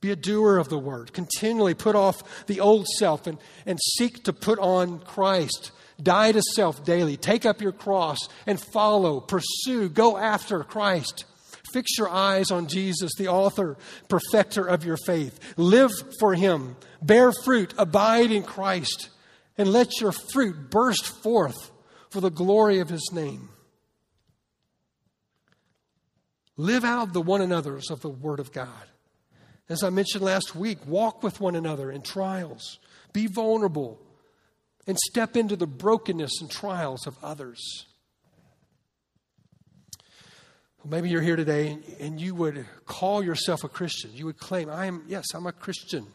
Be 0.00 0.10
a 0.10 0.16
doer 0.16 0.58
of 0.58 0.68
the 0.68 0.78
word. 0.78 1.12
Continually 1.12 1.74
put 1.74 1.94
off 1.94 2.46
the 2.46 2.58
old 2.58 2.88
self 2.98 3.28
and, 3.28 3.38
and 3.64 3.78
seek 3.96 4.24
to 4.24 4.32
put 4.32 4.58
on 4.58 4.98
Christ. 4.98 5.70
Die 6.02 6.32
to 6.32 6.42
self 6.56 6.84
daily. 6.84 7.16
Take 7.16 7.46
up 7.46 7.62
your 7.62 7.70
cross 7.70 8.18
and 8.44 8.60
follow, 8.60 9.20
pursue, 9.20 9.88
go 9.88 10.16
after 10.16 10.64
Christ. 10.64 11.24
Fix 11.72 11.96
your 11.96 12.08
eyes 12.08 12.50
on 12.50 12.66
Jesus, 12.66 13.12
the 13.16 13.28
author, 13.28 13.78
perfecter 14.08 14.66
of 14.66 14.84
your 14.84 14.98
faith. 15.06 15.38
Live 15.56 15.92
for 16.18 16.34
him. 16.34 16.76
Bear 17.00 17.32
fruit. 17.44 17.72
Abide 17.78 18.32
in 18.32 18.42
Christ. 18.42 19.08
And 19.56 19.72
let 19.72 20.00
your 20.00 20.12
fruit 20.12 20.70
burst 20.70 21.06
forth 21.22 21.71
for 22.12 22.20
the 22.20 22.30
glory 22.30 22.78
of 22.78 22.90
his 22.90 23.10
name. 23.12 23.48
Live 26.58 26.84
out 26.84 27.14
the 27.14 27.22
one 27.22 27.40
another's 27.40 27.90
of 27.90 28.02
the 28.02 28.10
Word 28.10 28.38
of 28.38 28.52
God. 28.52 28.68
As 29.68 29.82
I 29.82 29.88
mentioned 29.88 30.22
last 30.22 30.54
week, 30.54 30.78
walk 30.86 31.22
with 31.22 31.40
one 31.40 31.56
another 31.56 31.90
in 31.90 32.02
trials. 32.02 32.78
Be 33.14 33.26
vulnerable 33.26 33.98
and 34.86 34.98
step 34.98 35.36
into 35.36 35.56
the 35.56 35.66
brokenness 35.66 36.40
and 36.42 36.50
trials 36.50 37.06
of 37.06 37.16
others. 37.22 37.86
Well, 40.78 40.90
maybe 40.90 41.08
you're 41.08 41.22
here 41.22 41.36
today 41.36 41.78
and, 42.00 42.20
you 42.20 42.34
would 42.34 42.66
call 42.84 43.22
yourself 43.22 43.64
a 43.64 43.68
Christian. 43.68 44.10
You 44.12 44.26
would 44.26 44.38
claim, 44.38 44.68
I 44.68 44.86
am, 44.86 45.04
yes, 45.06 45.24
I'm 45.34 45.46
a 45.46 45.52
Christian. 45.52 46.06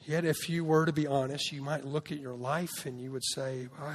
Yet, 0.00 0.26
if 0.26 0.50
you 0.50 0.64
were 0.64 0.84
to 0.84 0.92
be 0.92 1.06
honest, 1.06 1.50
you 1.52 1.62
might 1.62 1.86
look 1.86 2.12
at 2.12 2.20
your 2.20 2.34
life 2.34 2.84
and 2.84 3.00
you 3.00 3.10
would 3.12 3.24
say, 3.24 3.68
I, 3.80 3.94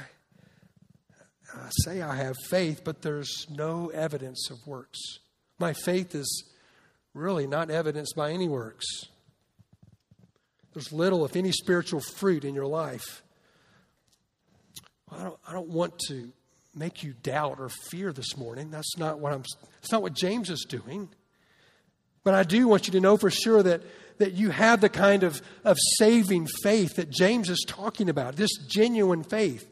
I 1.54 1.68
say 1.84 2.02
I 2.02 2.16
have 2.16 2.36
faith, 2.48 2.82
but 2.84 3.02
there's 3.02 3.46
no 3.50 3.88
evidence 3.88 4.50
of 4.50 4.66
works. 4.66 4.98
My 5.58 5.72
faith 5.72 6.14
is 6.14 6.44
really 7.14 7.46
not 7.46 7.70
evidenced 7.70 8.14
by 8.16 8.32
any 8.32 8.48
works. 8.48 8.86
There's 10.72 10.92
little, 10.92 11.24
if 11.24 11.34
any, 11.34 11.52
spiritual 11.52 12.00
fruit 12.00 12.44
in 12.44 12.54
your 12.54 12.66
life. 12.66 13.22
I 15.10 15.24
don't, 15.24 15.38
I 15.46 15.52
don't 15.52 15.68
want 15.68 15.98
to 16.08 16.32
make 16.74 17.02
you 17.02 17.14
doubt 17.22 17.56
or 17.58 17.68
fear 17.68 18.12
this 18.12 18.36
morning. 18.36 18.70
That's 18.70 18.96
not 18.96 19.18
what 19.18 19.32
I'm. 19.32 19.42
That's 19.80 19.90
not 19.90 20.02
what 20.02 20.12
James 20.12 20.50
is 20.50 20.64
doing. 20.68 21.08
But 22.22 22.34
I 22.34 22.44
do 22.44 22.68
want 22.68 22.86
you 22.86 22.92
to 22.92 23.00
know 23.00 23.16
for 23.16 23.30
sure 23.30 23.62
that 23.62 23.82
that 24.18 24.34
you 24.34 24.50
have 24.50 24.82
the 24.82 24.88
kind 24.88 25.22
of, 25.22 25.40
of 25.64 25.78
saving 25.98 26.46
faith 26.62 26.96
that 26.96 27.08
James 27.08 27.48
is 27.48 27.64
talking 27.66 28.10
about. 28.10 28.36
This 28.36 28.50
genuine 28.68 29.24
faith. 29.24 29.66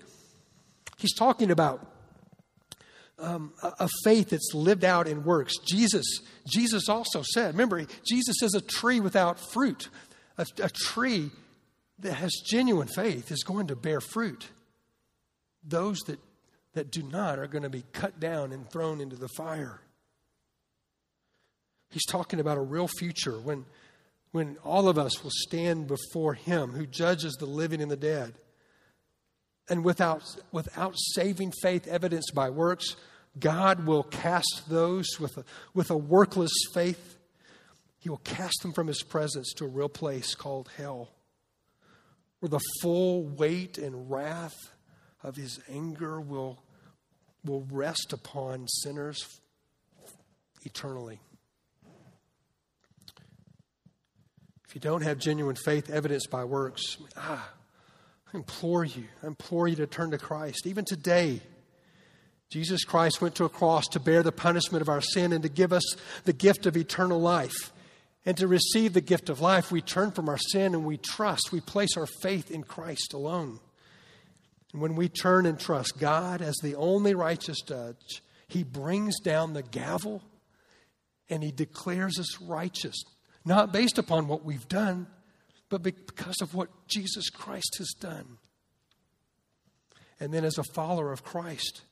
He's 0.99 1.15
talking 1.15 1.51
about 1.51 1.87
um, 3.19 3.53
a, 3.63 3.73
a 3.81 3.89
faith 4.05 4.31
that's 4.31 4.53
lived 4.55 4.85
out 4.85 5.09
in 5.09 5.25
works. 5.25 5.55
Jesus, 5.67 6.05
Jesus 6.47 6.89
also 6.89 7.23
said, 7.23 7.55
remember, 7.55 7.85
Jesus 8.07 8.43
is 8.43 8.55
a 8.55 8.61
tree 8.61 9.01
without 9.01 9.39
fruit. 9.39 9.89
A, 10.37 10.47
a 10.63 10.69
tree 10.69 11.31
that 12.01 12.15
has 12.15 12.33
genuine 12.47 12.89
faith 12.89 13.31
is 13.31 13.43
going 13.43 13.69
to 13.69 13.77
bear 13.77 14.01
fruit. 14.01 14.49
Those 15.65 15.99
that, 16.07 16.19
that 16.75 16.91
do 16.91 17.03
not 17.03 17.39
are 17.39 17.49
going 17.49 17.65
to 17.65 17.71
be 17.71 17.85
cut 17.93 18.21
down 18.21 18.53
and 18.53 18.71
thrown 18.71 19.01
into 19.01 19.17
the 19.17 19.29
fire. 19.29 19.81
He's 21.91 22.07
talking 22.07 22.39
about 22.39 22.59
a 22.59 22.63
real 22.63 22.89
future 22.89 23.39
when, 23.41 23.65
when 24.33 24.59
all 24.65 24.89
of 24.89 24.99
us 24.99 25.23
will 25.23 25.33
stand 25.33 25.89
before 25.89 26.35
Him 26.35 26.73
who 26.73 26.87
judges 26.87 27.35
the 27.35 27.47
living 27.47 27.81
and 27.81 27.91
the 27.91 27.97
dead. 27.97 28.35
And 29.69 29.85
without, 29.85 30.23
without 30.51 30.95
saving 30.97 31.53
faith 31.63 31.87
evidenced 31.87 32.35
by 32.35 32.51
works, 32.51 32.97
God 33.39 33.87
will 33.87 34.03
cast 34.03 34.65
those 34.69 35.21
with 35.21 35.37
a, 35.37 35.45
with 35.75 35.91
a 35.91 35.97
workless 35.97 36.53
faith, 36.73 37.19
He 37.99 38.09
will 38.09 38.19
cast 38.19 38.63
them 38.63 38.73
from 38.73 38.87
His 38.87 39.03
presence 39.03 39.53
to 39.55 39.65
a 39.65 39.69
real 39.69 39.89
place 39.89 40.35
called 40.35 40.71
hell, 40.77 41.11
where 42.41 42.49
the 42.49 42.61
full 42.81 43.25
weight 43.25 43.79
and 43.79 44.11
wrath 44.11 44.71
of 45.23 45.37
His 45.37 45.61
anger 45.69 46.21
will, 46.21 46.63
will 47.45 47.67
rest 47.71 48.13
upon 48.13 48.67
sinners 48.69 49.41
eternally. 50.65 51.21
If 54.67 54.75
you 54.75 54.81
don't 54.81 55.03
have 55.03 55.19
genuine 55.19 55.57
faith 55.57 55.89
evidenced 55.89 56.31
by 56.31 56.45
works, 56.45 56.99
ah, 57.17 57.51
I 58.33 58.37
implore 58.37 58.85
you, 58.85 59.05
I 59.23 59.27
implore 59.27 59.69
you 59.69 59.77
to 59.77 59.87
turn 59.87 60.11
to 60.11 60.19
Christ. 60.19 60.67
Even 60.67 60.85
today, 60.85 61.41
Jesus 62.51 62.85
Christ 62.85 63.21
went 63.21 63.35
to 63.37 63.45
a 63.45 63.51
cross 63.51 63.87
to 63.89 64.01
bear 64.01 64.23
the 64.23 64.33
punishment 64.33 64.83
of 64.83 64.89
our 64.89 65.01
sin 65.01 65.33
and 65.33 65.43
to 65.43 65.49
give 65.49 65.73
us 65.73 65.85
the 66.25 66.33
gift 66.33 66.67
of 66.67 66.77
eternal 66.77 67.21
life. 67.21 67.73
And 68.27 68.37
to 68.39 68.49
receive 68.49 68.93
the 68.93 69.01
gift 69.01 69.31
of 69.31 69.41
life, 69.41 69.71
we 69.71 69.81
turn 69.81 70.11
from 70.11 70.29
our 70.29 70.39
sin 70.39 70.75
and 70.75 70.85
we 70.85 70.99
trust, 70.99 71.53
we 71.53 71.61
place 71.61 71.97
our 71.97 72.07
faith 72.21 72.51
in 72.51 72.63
Christ 72.63 73.15
alone. 73.15 73.61
And 74.73 74.83
when 74.83 74.97
we 74.97 75.09
turn 75.09 75.47
and 75.47 75.59
trust 75.59 75.99
God 75.99 76.43
as 76.43 76.57
the 76.63 76.75
only 76.75 77.15
righteous 77.15 77.63
judge, 77.63 78.23
He 78.49 78.65
brings 78.65 79.19
down 79.21 79.55
the 79.55 79.63
gavel 79.63 80.23
and 81.31 81.43
He 81.43 81.51
declares 81.51 82.19
us 82.19 82.41
righteous, 82.43 83.03
not 83.45 83.73
based 83.73 83.97
upon 83.97 84.29
what 84.29 84.45
we've 84.45 84.69
done, 84.69 85.07
but 85.69 85.83
because 85.83 86.41
of 86.41 86.55
what 86.55 86.69
Jesus 86.89 87.29
Christ 87.31 87.77
has 87.79 87.91
done. 88.01 88.39
And 90.21 90.33
then, 90.33 90.45
as 90.45 90.59
a 90.59 90.65
follower 90.75 91.13
of 91.13 91.23
Christ, 91.23 91.83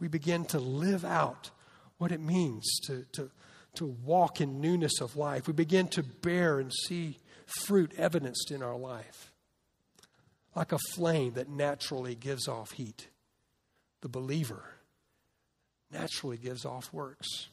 we 0.00 0.08
begin 0.08 0.44
to 0.46 0.58
live 0.58 1.04
out 1.04 1.50
what 1.98 2.12
it 2.12 2.20
means 2.20 2.68
to, 2.86 3.04
to, 3.12 3.30
to 3.76 3.86
walk 3.86 4.40
in 4.40 4.60
newness 4.60 5.00
of 5.00 5.16
life. 5.16 5.46
We 5.46 5.52
begin 5.52 5.88
to 5.88 6.02
bear 6.02 6.58
and 6.58 6.72
see 6.86 7.18
fruit 7.64 7.92
evidenced 7.96 8.50
in 8.50 8.62
our 8.62 8.76
life. 8.76 9.32
like 10.54 10.72
a 10.72 10.78
flame 10.78 11.34
that 11.34 11.48
naturally 11.48 12.14
gives 12.14 12.48
off 12.48 12.72
heat. 12.72 13.08
The 14.02 14.08
believer 14.08 14.64
naturally 15.90 16.36
gives 16.36 16.64
off 16.64 16.92
works. 16.92 17.48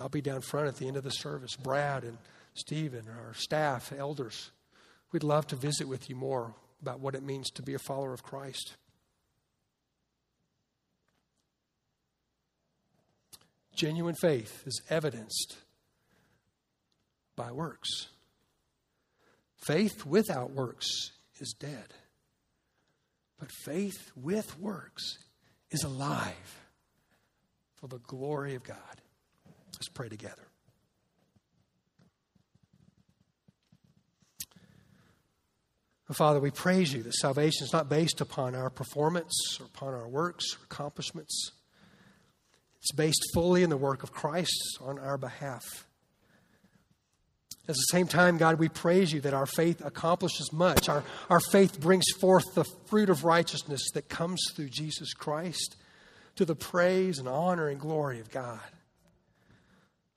I'll 0.00 0.08
be 0.08 0.20
down 0.20 0.40
front 0.40 0.68
at 0.68 0.76
the 0.76 0.86
end 0.86 0.96
of 0.96 1.04
the 1.04 1.10
service. 1.10 1.56
Brad 1.56 2.04
and 2.04 2.18
Stephen, 2.54 3.06
our 3.08 3.34
staff, 3.34 3.92
elders, 3.96 4.50
we'd 5.10 5.22
love 5.22 5.46
to 5.48 5.56
visit 5.56 5.88
with 5.88 6.10
you 6.10 6.16
more 6.16 6.54
about 6.80 7.00
what 7.00 7.14
it 7.14 7.22
means 7.22 7.50
to 7.50 7.62
be 7.62 7.74
a 7.74 7.78
follower 7.78 8.12
of 8.12 8.22
Christ. 8.22 8.76
Genuine 13.74 14.14
faith 14.14 14.62
is 14.66 14.82
evidenced 14.90 15.56
by 17.36 17.50
works. 17.50 18.08
Faith 19.56 20.04
without 20.04 20.50
works 20.50 21.12
is 21.40 21.54
dead. 21.58 21.94
But 23.38 23.50
faith 23.64 24.12
with 24.14 24.58
works 24.58 25.18
is 25.70 25.82
alive 25.84 26.60
for 27.76 27.88
the 27.88 27.98
glory 27.98 28.54
of 28.54 28.62
God. 28.62 28.76
Let's 29.72 29.88
pray 29.88 30.08
together. 30.08 30.51
Father, 36.14 36.40
we 36.40 36.50
praise 36.50 36.92
you 36.92 37.02
that 37.02 37.14
salvation 37.14 37.64
is 37.64 37.72
not 37.72 37.88
based 37.88 38.20
upon 38.20 38.54
our 38.54 38.70
performance 38.70 39.58
or 39.60 39.66
upon 39.66 39.94
our 39.94 40.08
works 40.08 40.54
or 40.54 40.64
accomplishments. 40.64 41.52
It's 42.80 42.92
based 42.92 43.22
fully 43.32 43.62
in 43.62 43.70
the 43.70 43.76
work 43.76 44.02
of 44.02 44.12
Christ 44.12 44.78
on 44.80 44.98
our 44.98 45.16
behalf. 45.16 45.86
At 47.68 47.76
the 47.76 47.86
same 47.92 48.08
time, 48.08 48.38
God, 48.38 48.58
we 48.58 48.68
praise 48.68 49.12
you 49.12 49.20
that 49.20 49.34
our 49.34 49.46
faith 49.46 49.84
accomplishes 49.84 50.52
much. 50.52 50.88
Our, 50.88 51.04
our 51.30 51.38
faith 51.38 51.80
brings 51.80 52.06
forth 52.20 52.54
the 52.54 52.64
fruit 52.86 53.08
of 53.08 53.24
righteousness 53.24 53.82
that 53.94 54.08
comes 54.08 54.42
through 54.54 54.70
Jesus 54.70 55.14
Christ 55.14 55.76
to 56.34 56.44
the 56.44 56.56
praise 56.56 57.20
and 57.20 57.28
honor 57.28 57.68
and 57.68 57.78
glory 57.78 58.18
of 58.18 58.30
God. 58.32 58.58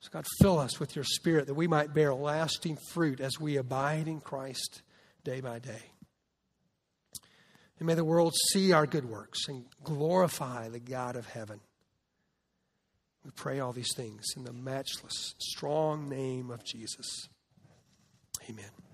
So, 0.00 0.10
God, 0.12 0.26
fill 0.42 0.58
us 0.58 0.80
with 0.80 0.96
your 0.96 1.04
Spirit 1.04 1.46
that 1.46 1.54
we 1.54 1.68
might 1.68 1.94
bear 1.94 2.12
lasting 2.12 2.78
fruit 2.90 3.20
as 3.20 3.38
we 3.38 3.56
abide 3.56 4.08
in 4.08 4.20
Christ 4.20 4.82
day 5.26 5.40
by 5.40 5.58
day. 5.58 5.82
And 7.78 7.88
may 7.88 7.94
the 7.94 8.04
world 8.04 8.32
see 8.52 8.72
our 8.72 8.86
good 8.86 9.04
works 9.04 9.48
and 9.48 9.64
glorify 9.82 10.68
the 10.68 10.78
God 10.78 11.16
of 11.16 11.26
heaven. 11.26 11.58
We 13.24 13.32
pray 13.32 13.58
all 13.58 13.72
these 13.72 13.92
things 13.96 14.24
in 14.36 14.44
the 14.44 14.52
matchless, 14.52 15.34
strong 15.38 16.08
name 16.08 16.52
of 16.52 16.64
Jesus. 16.64 17.28
Amen. 18.48 18.85